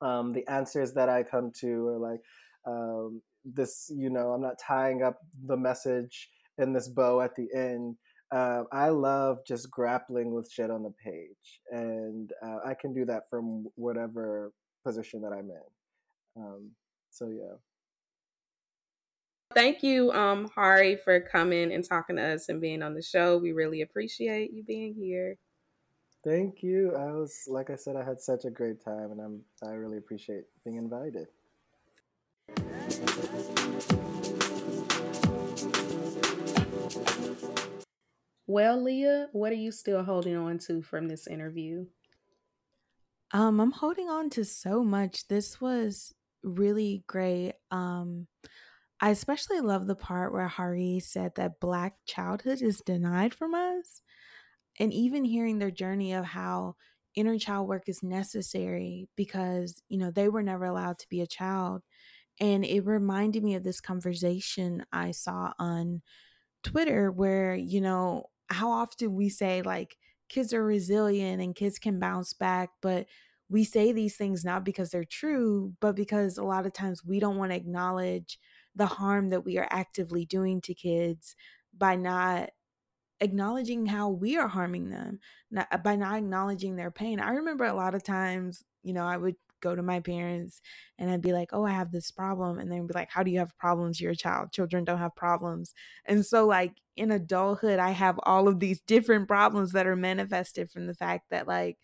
um, 0.00 0.32
the 0.32 0.46
answers 0.48 0.92
that 0.94 1.08
I 1.08 1.22
come 1.22 1.50
to 1.60 1.88
or 1.88 1.98
like 1.98 2.20
um, 2.66 3.20
this, 3.44 3.90
you 3.94 4.10
know, 4.10 4.30
I'm 4.30 4.40
not 4.40 4.58
tying 4.58 5.02
up 5.02 5.18
the 5.46 5.56
message 5.56 6.30
in 6.58 6.72
this 6.72 6.88
bow 6.88 7.20
at 7.20 7.34
the 7.36 7.48
end. 7.54 7.96
Uh, 8.32 8.64
I 8.72 8.88
love 8.88 9.38
just 9.46 9.70
grappling 9.70 10.32
with 10.32 10.50
shit 10.50 10.70
on 10.70 10.82
the 10.82 10.92
page, 11.04 11.60
and 11.70 12.32
uh, 12.44 12.58
I 12.66 12.74
can 12.74 12.92
do 12.92 13.04
that 13.04 13.24
from 13.30 13.66
whatever 13.76 14.52
position 14.84 15.20
that 15.22 15.32
I'm 15.32 15.50
in. 15.50 16.42
Um, 16.42 16.70
so 17.10 17.28
yeah 17.28 17.56
thank 19.54 19.82
you, 19.82 20.12
um, 20.12 20.50
Hari, 20.54 20.96
for 20.96 21.20
coming 21.20 21.72
and 21.72 21.84
talking 21.84 22.16
to 22.16 22.22
us 22.22 22.48
and 22.48 22.60
being 22.60 22.82
on 22.82 22.94
the 22.94 23.02
show. 23.02 23.38
We 23.38 23.52
really 23.52 23.82
appreciate 23.82 24.52
you 24.52 24.62
being 24.62 24.94
here. 24.94 25.36
Thank 26.24 26.62
you. 26.62 26.94
I 26.96 27.12
was 27.12 27.44
like 27.46 27.70
I 27.70 27.76
said, 27.76 27.96
I 27.96 28.04
had 28.04 28.20
such 28.20 28.44
a 28.44 28.50
great 28.50 28.82
time, 28.84 29.12
and 29.12 29.20
I'm 29.20 29.42
I 29.66 29.72
really 29.72 29.98
appreciate 29.98 30.44
being 30.64 30.76
invited. 30.76 31.28
Well, 38.46 38.82
Leah, 38.82 39.28
what 39.32 39.52
are 39.52 39.56
you 39.56 39.72
still 39.72 40.02
holding 40.04 40.36
on 40.36 40.58
to 40.60 40.82
from 40.82 41.08
this 41.08 41.26
interview? 41.26 41.86
Um, 43.32 43.58
I'm 43.58 43.72
holding 43.72 44.08
on 44.08 44.30
to 44.30 44.44
so 44.44 44.84
much. 44.84 45.26
This 45.28 45.60
was 45.60 46.14
really 46.42 47.02
great. 47.06 47.54
Um, 47.70 48.26
I 49.04 49.10
especially 49.10 49.60
love 49.60 49.86
the 49.86 49.94
part 49.94 50.32
where 50.32 50.48
Hari 50.48 50.98
said 50.98 51.34
that 51.34 51.60
Black 51.60 51.96
childhood 52.06 52.62
is 52.62 52.80
denied 52.80 53.34
from 53.34 53.54
us. 53.54 54.00
And 54.80 54.94
even 54.94 55.26
hearing 55.26 55.58
their 55.58 55.70
journey 55.70 56.14
of 56.14 56.24
how 56.24 56.76
inner 57.14 57.38
child 57.38 57.68
work 57.68 57.86
is 57.86 58.02
necessary 58.02 59.10
because, 59.14 59.82
you 59.90 59.98
know, 59.98 60.10
they 60.10 60.30
were 60.30 60.42
never 60.42 60.64
allowed 60.64 60.98
to 61.00 61.08
be 61.10 61.20
a 61.20 61.26
child. 61.26 61.82
And 62.40 62.64
it 62.64 62.86
reminded 62.86 63.44
me 63.44 63.54
of 63.56 63.62
this 63.62 63.78
conversation 63.78 64.86
I 64.90 65.10
saw 65.10 65.52
on 65.58 66.00
Twitter 66.62 67.12
where, 67.12 67.54
you 67.54 67.82
know, 67.82 68.30
how 68.48 68.70
often 68.70 69.14
we 69.14 69.28
say 69.28 69.60
like 69.60 69.98
kids 70.30 70.54
are 70.54 70.64
resilient 70.64 71.42
and 71.42 71.54
kids 71.54 71.78
can 71.78 71.98
bounce 71.98 72.32
back, 72.32 72.70
but 72.80 73.06
we 73.50 73.64
say 73.64 73.92
these 73.92 74.16
things 74.16 74.46
not 74.46 74.64
because 74.64 74.92
they're 74.92 75.04
true, 75.04 75.74
but 75.82 75.94
because 75.94 76.38
a 76.38 76.42
lot 76.44 76.64
of 76.64 76.72
times 76.72 77.04
we 77.04 77.20
don't 77.20 77.36
want 77.36 77.52
to 77.52 77.56
acknowledge 77.56 78.38
the 78.74 78.86
harm 78.86 79.30
that 79.30 79.44
we 79.44 79.58
are 79.58 79.68
actively 79.70 80.24
doing 80.26 80.60
to 80.62 80.74
kids 80.74 81.36
by 81.72 81.96
not 81.96 82.50
acknowledging 83.20 83.86
how 83.86 84.08
we 84.10 84.36
are 84.36 84.48
harming 84.48 84.90
them 84.90 85.20
not, 85.50 85.68
uh, 85.72 85.78
by 85.78 85.96
not 85.96 86.16
acknowledging 86.18 86.76
their 86.76 86.90
pain. 86.90 87.20
I 87.20 87.30
remember 87.30 87.64
a 87.64 87.72
lot 87.74 87.94
of 87.94 88.02
times, 88.02 88.64
you 88.82 88.92
know, 88.92 89.06
I 89.06 89.16
would 89.16 89.36
go 89.60 89.74
to 89.74 89.82
my 89.82 90.00
parents 90.00 90.60
and 90.98 91.10
I'd 91.10 91.22
be 91.22 91.32
like, 91.32 91.50
"Oh, 91.54 91.64
I 91.64 91.70
have 91.70 91.90
this 91.92 92.10
problem." 92.10 92.58
And 92.58 92.70
they'd 92.70 92.86
be 92.86 92.92
like, 92.94 93.10
"How 93.10 93.22
do 93.22 93.30
you 93.30 93.38
have 93.38 93.56
problems? 93.56 94.00
You're 94.00 94.12
a 94.12 94.16
child. 94.16 94.52
Children 94.52 94.84
don't 94.84 94.98
have 94.98 95.14
problems." 95.16 95.74
And 96.04 96.26
so 96.26 96.46
like 96.46 96.80
in 96.96 97.10
adulthood, 97.10 97.78
I 97.78 97.90
have 97.92 98.20
all 98.24 98.48
of 98.48 98.60
these 98.60 98.80
different 98.82 99.28
problems 99.28 99.72
that 99.72 99.86
are 99.86 99.96
manifested 99.96 100.70
from 100.70 100.86
the 100.86 100.94
fact 100.94 101.30
that 101.30 101.46
like 101.48 101.78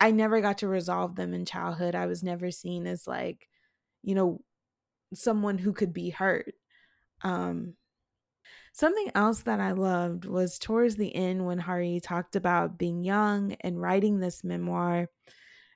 I 0.00 0.10
never 0.12 0.40
got 0.40 0.58
to 0.58 0.68
resolve 0.68 1.16
them 1.16 1.34
in 1.34 1.44
childhood. 1.44 1.94
I 1.94 2.06
was 2.06 2.22
never 2.22 2.50
seen 2.50 2.86
as 2.86 3.06
like, 3.06 3.48
you 4.02 4.14
know, 4.14 4.42
someone 5.14 5.58
who 5.58 5.72
could 5.72 5.92
be 5.92 6.10
hurt. 6.10 6.54
Um 7.22 7.74
Something 8.72 9.10
else 9.14 9.40
that 9.40 9.58
I 9.58 9.72
loved 9.72 10.24
was 10.24 10.56
towards 10.58 10.94
the 10.94 11.12
end 11.12 11.44
when 11.44 11.58
Hari 11.58 11.98
talked 12.00 12.36
about 12.36 12.78
being 12.78 13.02
young 13.02 13.54
and 13.60 13.82
writing 13.82 14.20
this 14.20 14.44
memoir 14.44 15.08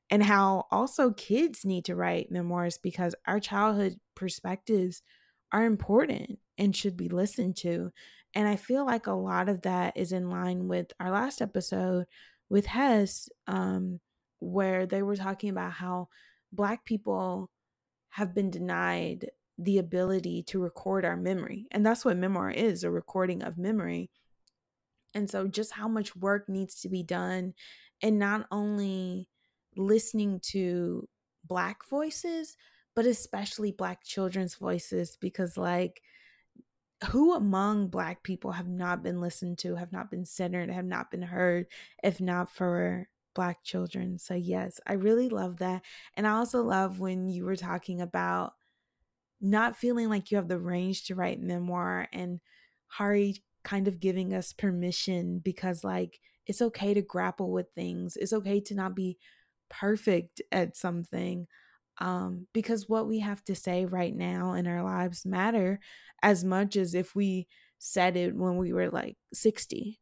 and 0.08 0.22
how 0.22 0.66
also 0.70 1.10
kids 1.10 1.64
need 1.64 1.86
to 1.86 1.96
write 1.96 2.30
memoirs 2.30 2.78
because 2.78 3.14
our 3.26 3.40
childhood 3.40 3.98
perspectives 4.14 5.02
are 5.50 5.64
important 5.64 6.38
and 6.58 6.76
should 6.76 6.96
be 6.96 7.08
listened 7.08 7.56
to. 7.56 7.90
And 8.34 8.46
I 8.46 8.56
feel 8.56 8.86
like 8.86 9.06
a 9.06 9.12
lot 9.12 9.48
of 9.48 9.62
that 9.62 9.96
is 9.96 10.12
in 10.12 10.30
line 10.30 10.68
with 10.68 10.92
our 11.00 11.10
last 11.10 11.42
episode 11.42 12.06
with 12.48 12.66
Hess, 12.66 13.28
um, 13.46 14.00
where 14.38 14.86
they 14.86 15.02
were 15.02 15.16
talking 15.16 15.50
about 15.50 15.72
how 15.72 16.08
Black 16.52 16.84
people 16.84 17.50
have 18.12 18.34
been 18.34 18.50
denied 18.50 19.30
the 19.58 19.78
ability 19.78 20.42
to 20.42 20.58
record 20.58 21.04
our 21.04 21.16
memory. 21.16 21.66
And 21.70 21.84
that's 21.84 22.04
what 22.04 22.16
memoir 22.16 22.50
is 22.50 22.84
a 22.84 22.90
recording 22.90 23.42
of 23.42 23.58
memory. 23.58 24.10
And 25.14 25.30
so, 25.30 25.46
just 25.46 25.72
how 25.72 25.88
much 25.88 26.16
work 26.16 26.48
needs 26.48 26.80
to 26.80 26.88
be 26.88 27.02
done, 27.02 27.54
and 28.02 28.18
not 28.18 28.46
only 28.50 29.28
listening 29.76 30.40
to 30.50 31.08
Black 31.44 31.86
voices, 31.88 32.56
but 32.94 33.06
especially 33.06 33.72
Black 33.72 34.04
children's 34.04 34.54
voices, 34.54 35.16
because, 35.20 35.56
like, 35.56 36.00
who 37.10 37.34
among 37.34 37.88
Black 37.88 38.22
people 38.22 38.52
have 38.52 38.68
not 38.68 39.02
been 39.02 39.20
listened 39.20 39.58
to, 39.58 39.74
have 39.74 39.92
not 39.92 40.10
been 40.10 40.24
centered, 40.24 40.70
have 40.70 40.84
not 40.84 41.10
been 41.10 41.22
heard, 41.22 41.66
if 42.02 42.20
not 42.20 42.50
for 42.50 43.08
Black 43.34 43.62
children? 43.62 44.18
So, 44.18 44.34
yes, 44.34 44.80
I 44.86 44.94
really 44.94 45.28
love 45.28 45.58
that. 45.58 45.82
And 46.14 46.26
I 46.26 46.32
also 46.32 46.62
love 46.62 47.00
when 47.00 47.28
you 47.28 47.44
were 47.44 47.56
talking 47.56 48.00
about 48.00 48.54
not 49.40 49.76
feeling 49.76 50.08
like 50.08 50.30
you 50.30 50.36
have 50.36 50.48
the 50.48 50.58
range 50.58 51.04
to 51.04 51.14
write 51.14 51.40
memoir 51.40 52.08
and 52.12 52.40
Hari 52.86 53.42
kind 53.64 53.88
of 53.88 54.00
giving 54.00 54.34
us 54.34 54.52
permission 54.52 55.38
because 55.38 55.82
like 55.84 56.20
it's 56.46 56.62
okay 56.62 56.94
to 56.94 57.02
grapple 57.02 57.50
with 57.50 57.66
things. 57.74 58.16
It's 58.16 58.32
okay 58.32 58.60
to 58.60 58.74
not 58.74 58.94
be 58.94 59.18
perfect 59.70 60.42
at 60.52 60.76
something 60.76 61.46
um 61.98 62.46
because 62.52 62.88
what 62.88 63.06
we 63.06 63.20
have 63.20 63.42
to 63.44 63.54
say 63.54 63.84
right 63.84 64.14
now 64.14 64.52
in 64.54 64.66
our 64.66 64.82
lives 64.82 65.24
matter 65.26 65.78
as 66.22 66.44
much 66.44 66.76
as 66.76 66.94
if 66.94 67.14
we 67.14 67.46
said 67.78 68.16
it 68.16 68.34
when 68.34 68.56
we 68.56 68.72
were 68.72 68.90
like 68.90 69.16
60 69.32 70.00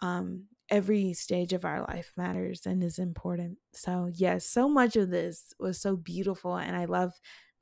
um 0.00 0.44
every 0.70 1.12
stage 1.12 1.52
of 1.52 1.64
our 1.64 1.80
life 1.80 2.12
matters 2.16 2.66
and 2.66 2.82
is 2.82 2.98
important 2.98 3.58
so 3.72 4.10
yes 4.14 4.46
so 4.46 4.68
much 4.68 4.96
of 4.96 5.10
this 5.10 5.52
was 5.58 5.78
so 5.78 5.94
beautiful 5.94 6.56
and 6.56 6.74
i 6.74 6.86
love 6.86 7.12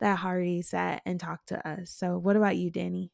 that 0.02 0.18
Hari 0.18 0.62
sat 0.62 1.00
and 1.06 1.18
talked 1.18 1.48
to 1.48 1.66
us. 1.66 1.90
So, 1.90 2.18
what 2.18 2.36
about 2.36 2.56
you, 2.56 2.70
Danny? 2.70 3.12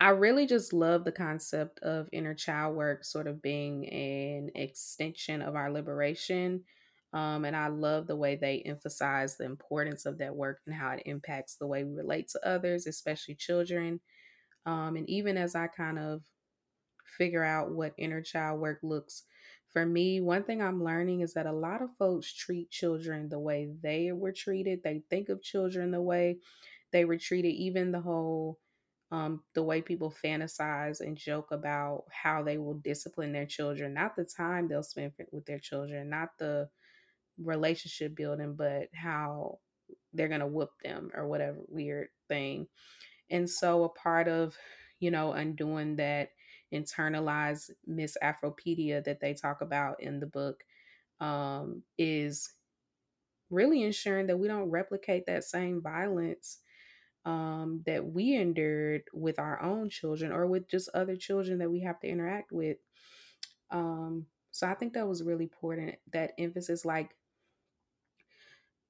I 0.00 0.10
really 0.10 0.46
just 0.46 0.72
love 0.72 1.04
the 1.04 1.12
concept 1.12 1.78
of 1.80 2.08
inner 2.12 2.34
child 2.34 2.76
work 2.76 3.04
sort 3.04 3.26
of 3.26 3.40
being 3.40 3.88
an 3.88 4.50
extension 4.54 5.42
of 5.42 5.54
our 5.54 5.72
liberation. 5.72 6.64
Um, 7.12 7.44
and 7.44 7.56
I 7.56 7.68
love 7.68 8.06
the 8.06 8.16
way 8.16 8.36
they 8.36 8.62
emphasize 8.66 9.36
the 9.36 9.44
importance 9.44 10.06
of 10.06 10.18
that 10.18 10.34
work 10.34 10.58
and 10.66 10.74
how 10.74 10.90
it 10.90 11.02
impacts 11.06 11.56
the 11.56 11.66
way 11.66 11.84
we 11.84 11.94
relate 11.94 12.28
to 12.30 12.46
others, 12.46 12.86
especially 12.86 13.34
children. 13.34 14.00
Um, 14.66 14.96
and 14.96 15.08
even 15.08 15.36
as 15.36 15.54
I 15.54 15.68
kind 15.68 15.98
of 15.98 16.22
figure 17.16 17.44
out 17.44 17.70
what 17.72 17.94
inner 17.98 18.22
child 18.22 18.60
work 18.60 18.80
looks 18.82 19.24
for 19.72 19.84
me, 19.84 20.20
one 20.20 20.44
thing 20.44 20.62
I'm 20.62 20.82
learning 20.82 21.20
is 21.20 21.34
that 21.34 21.46
a 21.46 21.52
lot 21.52 21.82
of 21.82 21.90
folks 21.98 22.32
treat 22.32 22.70
children 22.70 23.28
the 23.28 23.38
way 23.38 23.68
they 23.82 24.12
were 24.12 24.32
treated. 24.32 24.82
They 24.82 25.02
think 25.10 25.28
of 25.28 25.42
children 25.42 25.90
the 25.90 26.00
way 26.00 26.38
they 26.90 27.04
were 27.04 27.18
treated, 27.18 27.50
even 27.50 27.92
the 27.92 28.00
whole 28.00 28.58
um, 29.10 29.42
the 29.54 29.62
way 29.62 29.80
people 29.80 30.14
fantasize 30.22 31.00
and 31.00 31.16
joke 31.16 31.50
about 31.50 32.04
how 32.10 32.42
they 32.42 32.58
will 32.58 32.74
discipline 32.74 33.32
their 33.32 33.46
children, 33.46 33.94
not 33.94 34.16
the 34.16 34.24
time 34.24 34.68
they'll 34.68 34.82
spend 34.82 35.12
with 35.32 35.46
their 35.46 35.58
children, 35.58 36.10
not 36.10 36.30
the 36.38 36.68
relationship 37.38 38.14
building, 38.16 38.54
but 38.54 38.88
how 38.94 39.58
they're 40.12 40.28
going 40.28 40.40
to 40.40 40.46
whoop 40.46 40.70
them 40.82 41.10
or 41.14 41.26
whatever 41.28 41.58
weird 41.68 42.08
thing. 42.28 42.66
And 43.30 43.48
so, 43.48 43.84
a 43.84 43.88
part 43.88 44.28
of, 44.28 44.56
you 45.00 45.10
know, 45.10 45.32
undoing 45.32 45.96
that 45.96 46.30
internalized 46.72 47.70
misafropedia 47.88 49.02
that 49.04 49.20
they 49.20 49.34
talk 49.34 49.60
about 49.60 50.02
in 50.02 50.20
the 50.20 50.26
book 50.26 50.64
um, 51.20 51.82
is 51.98 52.54
really 53.50 53.82
ensuring 53.82 54.26
that 54.26 54.38
we 54.38 54.48
don't 54.48 54.70
replicate 54.70 55.26
that 55.26 55.44
same 55.44 55.80
violence 55.80 56.58
um, 57.24 57.82
that 57.86 58.04
we 58.06 58.34
endured 58.34 59.04
with 59.12 59.38
our 59.38 59.60
own 59.62 59.90
children 59.90 60.32
or 60.32 60.46
with 60.46 60.68
just 60.68 60.88
other 60.94 61.16
children 61.16 61.58
that 61.58 61.70
we 61.70 61.80
have 61.80 62.00
to 62.00 62.08
interact 62.08 62.52
with. 62.52 62.78
Um, 63.70 64.26
so 64.50 64.66
I 64.66 64.74
think 64.74 64.94
that 64.94 65.08
was 65.08 65.22
really 65.22 65.44
important 65.44 65.96
that 66.12 66.34
emphasis, 66.38 66.84
like 66.84 67.16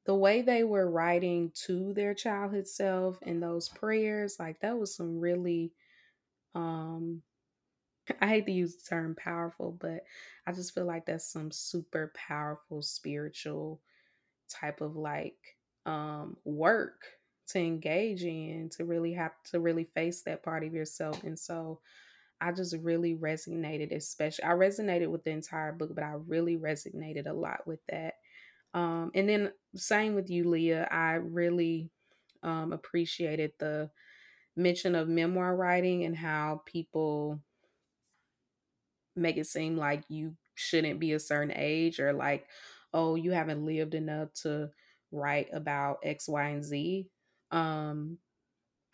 the 0.04 0.14
way 0.14 0.42
they 0.42 0.64
were 0.64 0.90
writing 0.90 1.50
to 1.66 1.92
their 1.92 2.14
childhood 2.14 2.66
self 2.66 3.18
and 3.22 3.42
those 3.42 3.68
prayers, 3.68 4.38
like 4.38 4.60
that 4.60 4.78
was 4.78 4.94
some 4.94 5.18
really 5.18 5.72
um 6.54 7.22
I 8.20 8.26
hate 8.28 8.46
to 8.46 8.52
use 8.52 8.76
the 8.76 8.88
term 8.88 9.14
powerful, 9.14 9.76
but 9.80 10.04
I 10.46 10.52
just 10.52 10.74
feel 10.74 10.84
like 10.86 11.06
that's 11.06 11.30
some 11.30 11.50
super 11.50 12.12
powerful 12.16 12.82
spiritual 12.82 13.80
type 14.48 14.80
of 14.80 14.96
like 14.96 15.36
um 15.86 16.36
work 16.44 17.02
to 17.48 17.58
engage 17.58 18.24
in 18.24 18.68
to 18.70 18.84
really 18.84 19.12
have 19.14 19.32
to 19.44 19.60
really 19.60 19.84
face 19.84 20.22
that 20.22 20.42
part 20.42 20.64
of 20.64 20.74
yourself. 20.74 21.22
And 21.24 21.38
so 21.38 21.80
I 22.40 22.52
just 22.52 22.76
really 22.82 23.16
resonated, 23.16 23.92
especially 23.94 24.44
I 24.44 24.50
resonated 24.52 25.08
with 25.10 25.24
the 25.24 25.30
entire 25.30 25.72
book, 25.72 25.94
but 25.94 26.04
I 26.04 26.14
really 26.28 26.56
resonated 26.56 27.26
a 27.28 27.32
lot 27.34 27.66
with 27.66 27.80
that. 27.90 28.14
Um 28.74 29.10
and 29.14 29.28
then 29.28 29.52
same 29.76 30.14
with 30.14 30.30
you, 30.30 30.48
Leah. 30.50 30.88
I 30.90 31.14
really 31.14 31.90
um 32.42 32.72
appreciated 32.72 33.52
the 33.58 33.90
mention 34.56 34.94
of 34.94 35.08
memoir 35.08 35.54
writing 35.56 36.04
and 36.04 36.16
how 36.16 36.62
people 36.66 37.40
make 39.18 39.36
it 39.36 39.46
seem 39.46 39.76
like 39.76 40.04
you 40.08 40.34
shouldn't 40.54 41.00
be 41.00 41.12
a 41.12 41.20
certain 41.20 41.52
age 41.54 42.00
or 42.00 42.12
like, 42.12 42.46
oh, 42.92 43.14
you 43.14 43.32
haven't 43.32 43.64
lived 43.64 43.94
enough 43.94 44.32
to 44.42 44.70
write 45.12 45.48
about 45.52 45.98
X, 46.02 46.28
Y, 46.28 46.48
and 46.48 46.64
Z. 46.64 47.08
Um, 47.50 48.18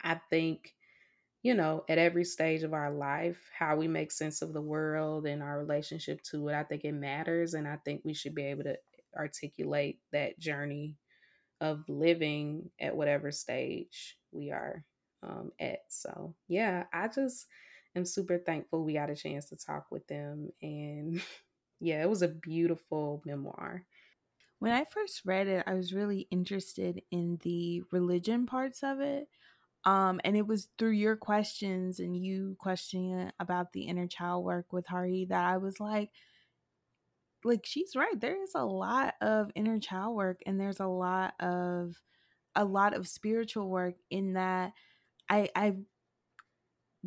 I 0.03 0.19
think, 0.29 0.73
you 1.43 1.53
know, 1.53 1.83
at 1.89 1.97
every 1.97 2.23
stage 2.23 2.63
of 2.63 2.73
our 2.73 2.91
life, 2.91 3.37
how 3.57 3.75
we 3.75 3.87
make 3.87 4.11
sense 4.11 4.41
of 4.41 4.53
the 4.53 4.61
world 4.61 5.25
and 5.25 5.43
our 5.43 5.57
relationship 5.59 6.21
to 6.23 6.47
it, 6.49 6.55
I 6.55 6.63
think 6.63 6.83
it 6.83 6.93
matters. 6.93 7.53
And 7.53 7.67
I 7.67 7.77
think 7.85 8.01
we 8.03 8.13
should 8.13 8.35
be 8.35 8.45
able 8.45 8.63
to 8.63 8.77
articulate 9.17 9.99
that 10.11 10.39
journey 10.39 10.95
of 11.61 11.87
living 11.87 12.69
at 12.79 12.95
whatever 12.95 13.31
stage 13.31 14.17
we 14.31 14.51
are 14.51 14.83
um, 15.23 15.51
at. 15.59 15.79
So, 15.89 16.35
yeah, 16.47 16.85
I 16.93 17.07
just 17.07 17.47
am 17.95 18.05
super 18.05 18.37
thankful 18.37 18.83
we 18.83 18.93
got 18.93 19.09
a 19.09 19.15
chance 19.15 19.49
to 19.49 19.55
talk 19.55 19.87
with 19.91 20.07
them. 20.07 20.49
And 20.61 21.21
yeah, 21.79 22.01
it 22.01 22.09
was 22.09 22.21
a 22.21 22.27
beautiful 22.27 23.21
memoir. 23.25 23.85
When 24.59 24.71
I 24.71 24.85
first 24.85 25.21
read 25.25 25.47
it, 25.47 25.63
I 25.67 25.73
was 25.73 25.93
really 25.93 26.27
interested 26.31 27.01
in 27.11 27.39
the 27.43 27.83
religion 27.91 28.45
parts 28.45 28.83
of 28.83 28.99
it. 28.99 29.27
Um, 29.83 30.19
and 30.23 30.35
it 30.35 30.47
was 30.47 30.69
through 30.79 30.91
your 30.91 31.15
questions 31.15 31.99
and 31.99 32.17
you 32.17 32.55
questioning 32.59 33.31
about 33.39 33.73
the 33.73 33.83
inner 33.83 34.07
child 34.07 34.43
work 34.43 34.73
with 34.73 34.87
Hari 34.87 35.27
that 35.29 35.45
I 35.45 35.57
was 35.57 35.79
like, 35.79 36.09
like 37.43 37.65
she's 37.65 37.95
right. 37.95 38.19
There 38.19 38.41
is 38.41 38.53
a 38.55 38.65
lot 38.65 39.13
of 39.21 39.51
inner 39.53 39.79
child 39.79 40.15
work 40.15 40.39
and 40.45 40.59
there's 40.59 40.79
a 40.79 40.87
lot 40.87 41.35
of 41.39 41.93
a 42.55 42.65
lot 42.65 42.95
of 42.95 43.07
spiritual 43.07 43.69
work 43.69 43.95
in 44.09 44.33
that 44.33 44.71
I 45.29 45.49
I 45.55 45.75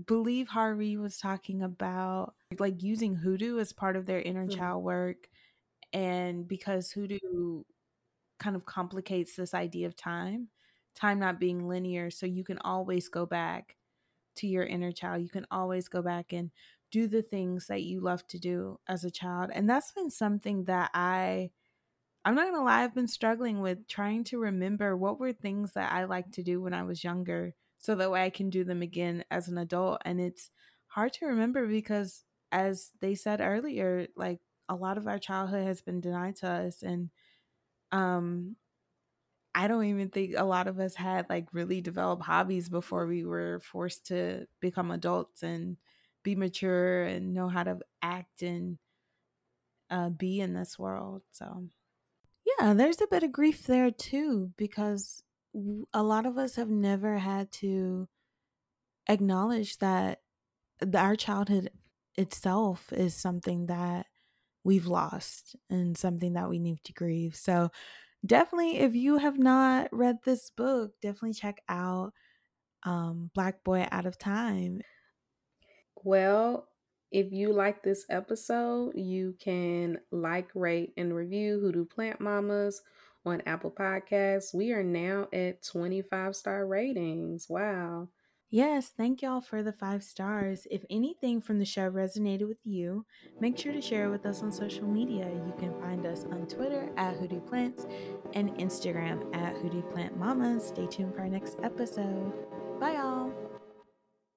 believe 0.07 0.49
Hari 0.49 0.97
was 0.97 1.19
talking 1.19 1.63
about 1.63 2.35
like 2.59 2.83
using 2.83 3.15
hoodoo 3.15 3.59
as 3.59 3.73
part 3.73 3.97
of 3.97 4.07
their 4.07 4.21
inner 4.21 4.47
mm-hmm. 4.47 4.59
child 4.59 4.85
work. 4.85 5.29
And 5.93 6.47
because 6.47 6.91
hoodoo 6.91 7.63
kind 8.39 8.57
of 8.57 8.67
complicates 8.67 9.35
this 9.35 9.55
idea 9.55 9.87
of 9.87 9.97
time, 9.97 10.49
time 10.95 11.19
not 11.19 11.41
being 11.41 11.69
linear. 11.69 12.11
So 12.11 12.27
you 12.27 12.45
can 12.45 12.59
always 12.59 13.09
go 13.09 13.27
back 13.27 13.77
to 14.37 14.47
your 14.47 14.65
inner 14.65 14.93
child. 14.93 15.23
You 15.23 15.31
can 15.31 15.47
always 15.51 15.89
go 15.89 16.03
back 16.03 16.33
and 16.33 16.51
do 16.91 17.07
the 17.07 17.23
things 17.23 17.67
that 17.67 17.83
you 17.83 18.01
love 18.01 18.27
to 18.29 18.39
do 18.39 18.79
as 18.89 19.05
a 19.05 19.11
child. 19.11 19.51
And 19.53 19.69
that's 19.69 19.93
been 19.93 20.11
something 20.11 20.65
that 20.65 20.91
I 20.95 21.51
I'm 22.25 22.35
not 22.35 22.43
going 22.43 22.57
to 22.57 22.63
lie, 22.63 22.83
I've 22.83 22.95
been 22.95 23.09
struggling 23.09 23.61
with 23.61 23.87
trying 23.89 24.25
to 24.25 24.39
remember 24.39 24.97
what 24.97 25.19
were 25.19 25.33
things 25.33 25.73
that 25.73 25.93
I 25.93 26.05
liked 26.05 26.35
to 26.35 26.43
do 26.43 26.61
when 26.61 26.75
I 26.75 26.83
was 26.83 27.03
younger 27.03 27.55
so 27.79 27.95
that 27.95 28.11
way 28.11 28.25
I 28.25 28.31
can 28.31 28.51
do 28.51 28.65
them 28.65 28.83
again 28.83 29.25
as 29.31 29.49
an 29.49 29.59
adult 29.59 30.03
and 30.05 30.21
it's 30.21 30.51
hard 30.89 31.13
to 31.15 31.27
remember 31.27 31.67
because 31.67 32.25
as 32.51 32.93
they 33.01 33.15
said 33.15 33.41
earlier, 33.41 34.09
like 34.17 34.41
a 34.69 34.75
lot 34.75 34.99
of 34.99 35.07
our 35.07 35.19
childhood 35.19 35.67
has 35.67 35.83
been 35.83 36.01
denied 36.01 36.37
to 36.37 36.49
us 36.49 36.83
and 36.83 37.11
um 37.93 38.57
I 39.55 39.67
don't 39.69 39.85
even 39.85 40.11
think 40.11 40.35
a 40.37 40.45
lot 40.45 40.69
of 40.69 40.79
us 40.79 40.95
had 40.95 41.29
like 41.29 41.53
really 41.53 41.81
developed 41.81 42.23
hobbies 42.25 42.69
before 42.69 43.07
we 43.07 43.25
were 43.25 43.61
forced 43.61 44.07
to 44.07 44.47
become 44.61 44.91
adults 44.91 45.43
and 45.43 45.79
be 46.23 46.37
mature 46.37 47.05
and 47.05 47.35
know 47.35 47.49
how 47.49 47.65
to 47.65 47.81
act 48.03 48.43
and 48.43 48.79
uh, 49.91 50.11
be 50.11 50.41
in 50.41 50.55
this 50.55 50.79
world. 50.79 51.23
So, 51.33 51.69
yeah, 52.59 52.75
there's 52.75 53.01
a 53.01 53.07
bit 53.09 53.23
of 53.23 53.33
grief 53.33 53.67
there 53.67 53.91
too, 53.91 54.53
because 54.57 55.25
a 55.93 56.03
lot 56.03 56.27
of 56.27 56.39
us 56.39 56.57
have 56.57 56.71
never 56.71 57.19
had 57.19 57.51
to 57.53 58.09
acknowledge 59.09 59.79
that 59.79 60.21
our 60.95 61.17
childhood 61.17 61.71
itself 62.17 62.93
is 62.93 63.15
something 63.15 63.67
that 63.67 64.07
we've 64.65 64.87
lost 64.87 65.57
and 65.71 65.97
something 65.99 66.35
that 66.35 66.51
we 66.51 66.59
need 66.59 66.85
to 66.85 66.93
grieve. 66.93 67.37
So, 67.37 67.71
definitely, 68.27 68.79
if 68.79 68.95
you 68.97 69.19
have 69.19 69.39
not 69.39 69.89
read 69.93 70.19
this 70.25 70.51
book, 70.51 70.95
definitely 71.03 71.35
check 71.35 71.63
out 71.69 72.15
um, 72.85 73.31
Black 73.35 73.65
Boy 73.65 73.89
Out 73.91 74.07
of 74.07 74.19
Time. 74.19 74.83
Well, 76.03 76.69
if 77.11 77.33
you 77.33 77.53
like 77.53 77.83
this 77.83 78.05
episode, 78.09 78.97
you 78.97 79.37
can 79.39 80.01
like, 80.11 80.51
rate, 80.55 80.93
and 80.97 81.15
review 81.15 81.59
Hoodoo 81.61 81.85
Plant 81.87 82.21
Mamas 82.21 82.83
on 83.25 83.43
Apple 83.47 83.71
Podcasts. 83.71 84.55
We 84.55 84.73
are 84.73 84.83
now 84.83 85.29
at 85.33 85.63
25 85.63 86.37
star 86.37 86.67
ratings. 86.67 87.47
Wow. 87.49 88.09
Yes, 88.51 88.93
thank 88.97 89.21
y'all 89.21 89.43
for 89.43 89.63
the 89.63 89.75
five 89.75 90.03
stars. 90.03 90.67
If 90.71 90.83
anything 90.89 91.43
from 91.43 91.59
the 91.59 91.67
show 91.67 91.91
resonated 91.91 92.49
with 92.49 92.65
you, 92.65 93.05
make 93.41 93.59
sure 93.59 93.73
to 93.75 93.83
share 93.83 94.07
it 94.07 94.11
with 94.11 94.25
us 94.25 94.43
on 94.43 94.51
social 94.51 94.87
media. 94.87 95.29
You 95.29 95.55
can 95.59 95.79
find 95.83 96.07
us 96.07 96.25
on 96.25 96.47
Twitter 96.47 96.89
at 96.97 97.17
Hoodoo 97.17 97.41
Plants 97.41 97.87
and 98.33 98.57
Instagram 98.57 99.35
at 99.37 99.55
Hoodoo 99.57 99.83
Plant 99.83 100.17
Mama. 100.17 100.61
Stay 100.61 100.87
tuned 100.87 101.15
for 101.15 101.21
our 101.21 101.29
next 101.29 101.59
episode. 101.63 102.33
Bye, 102.81 102.95
y'all. 102.95 103.18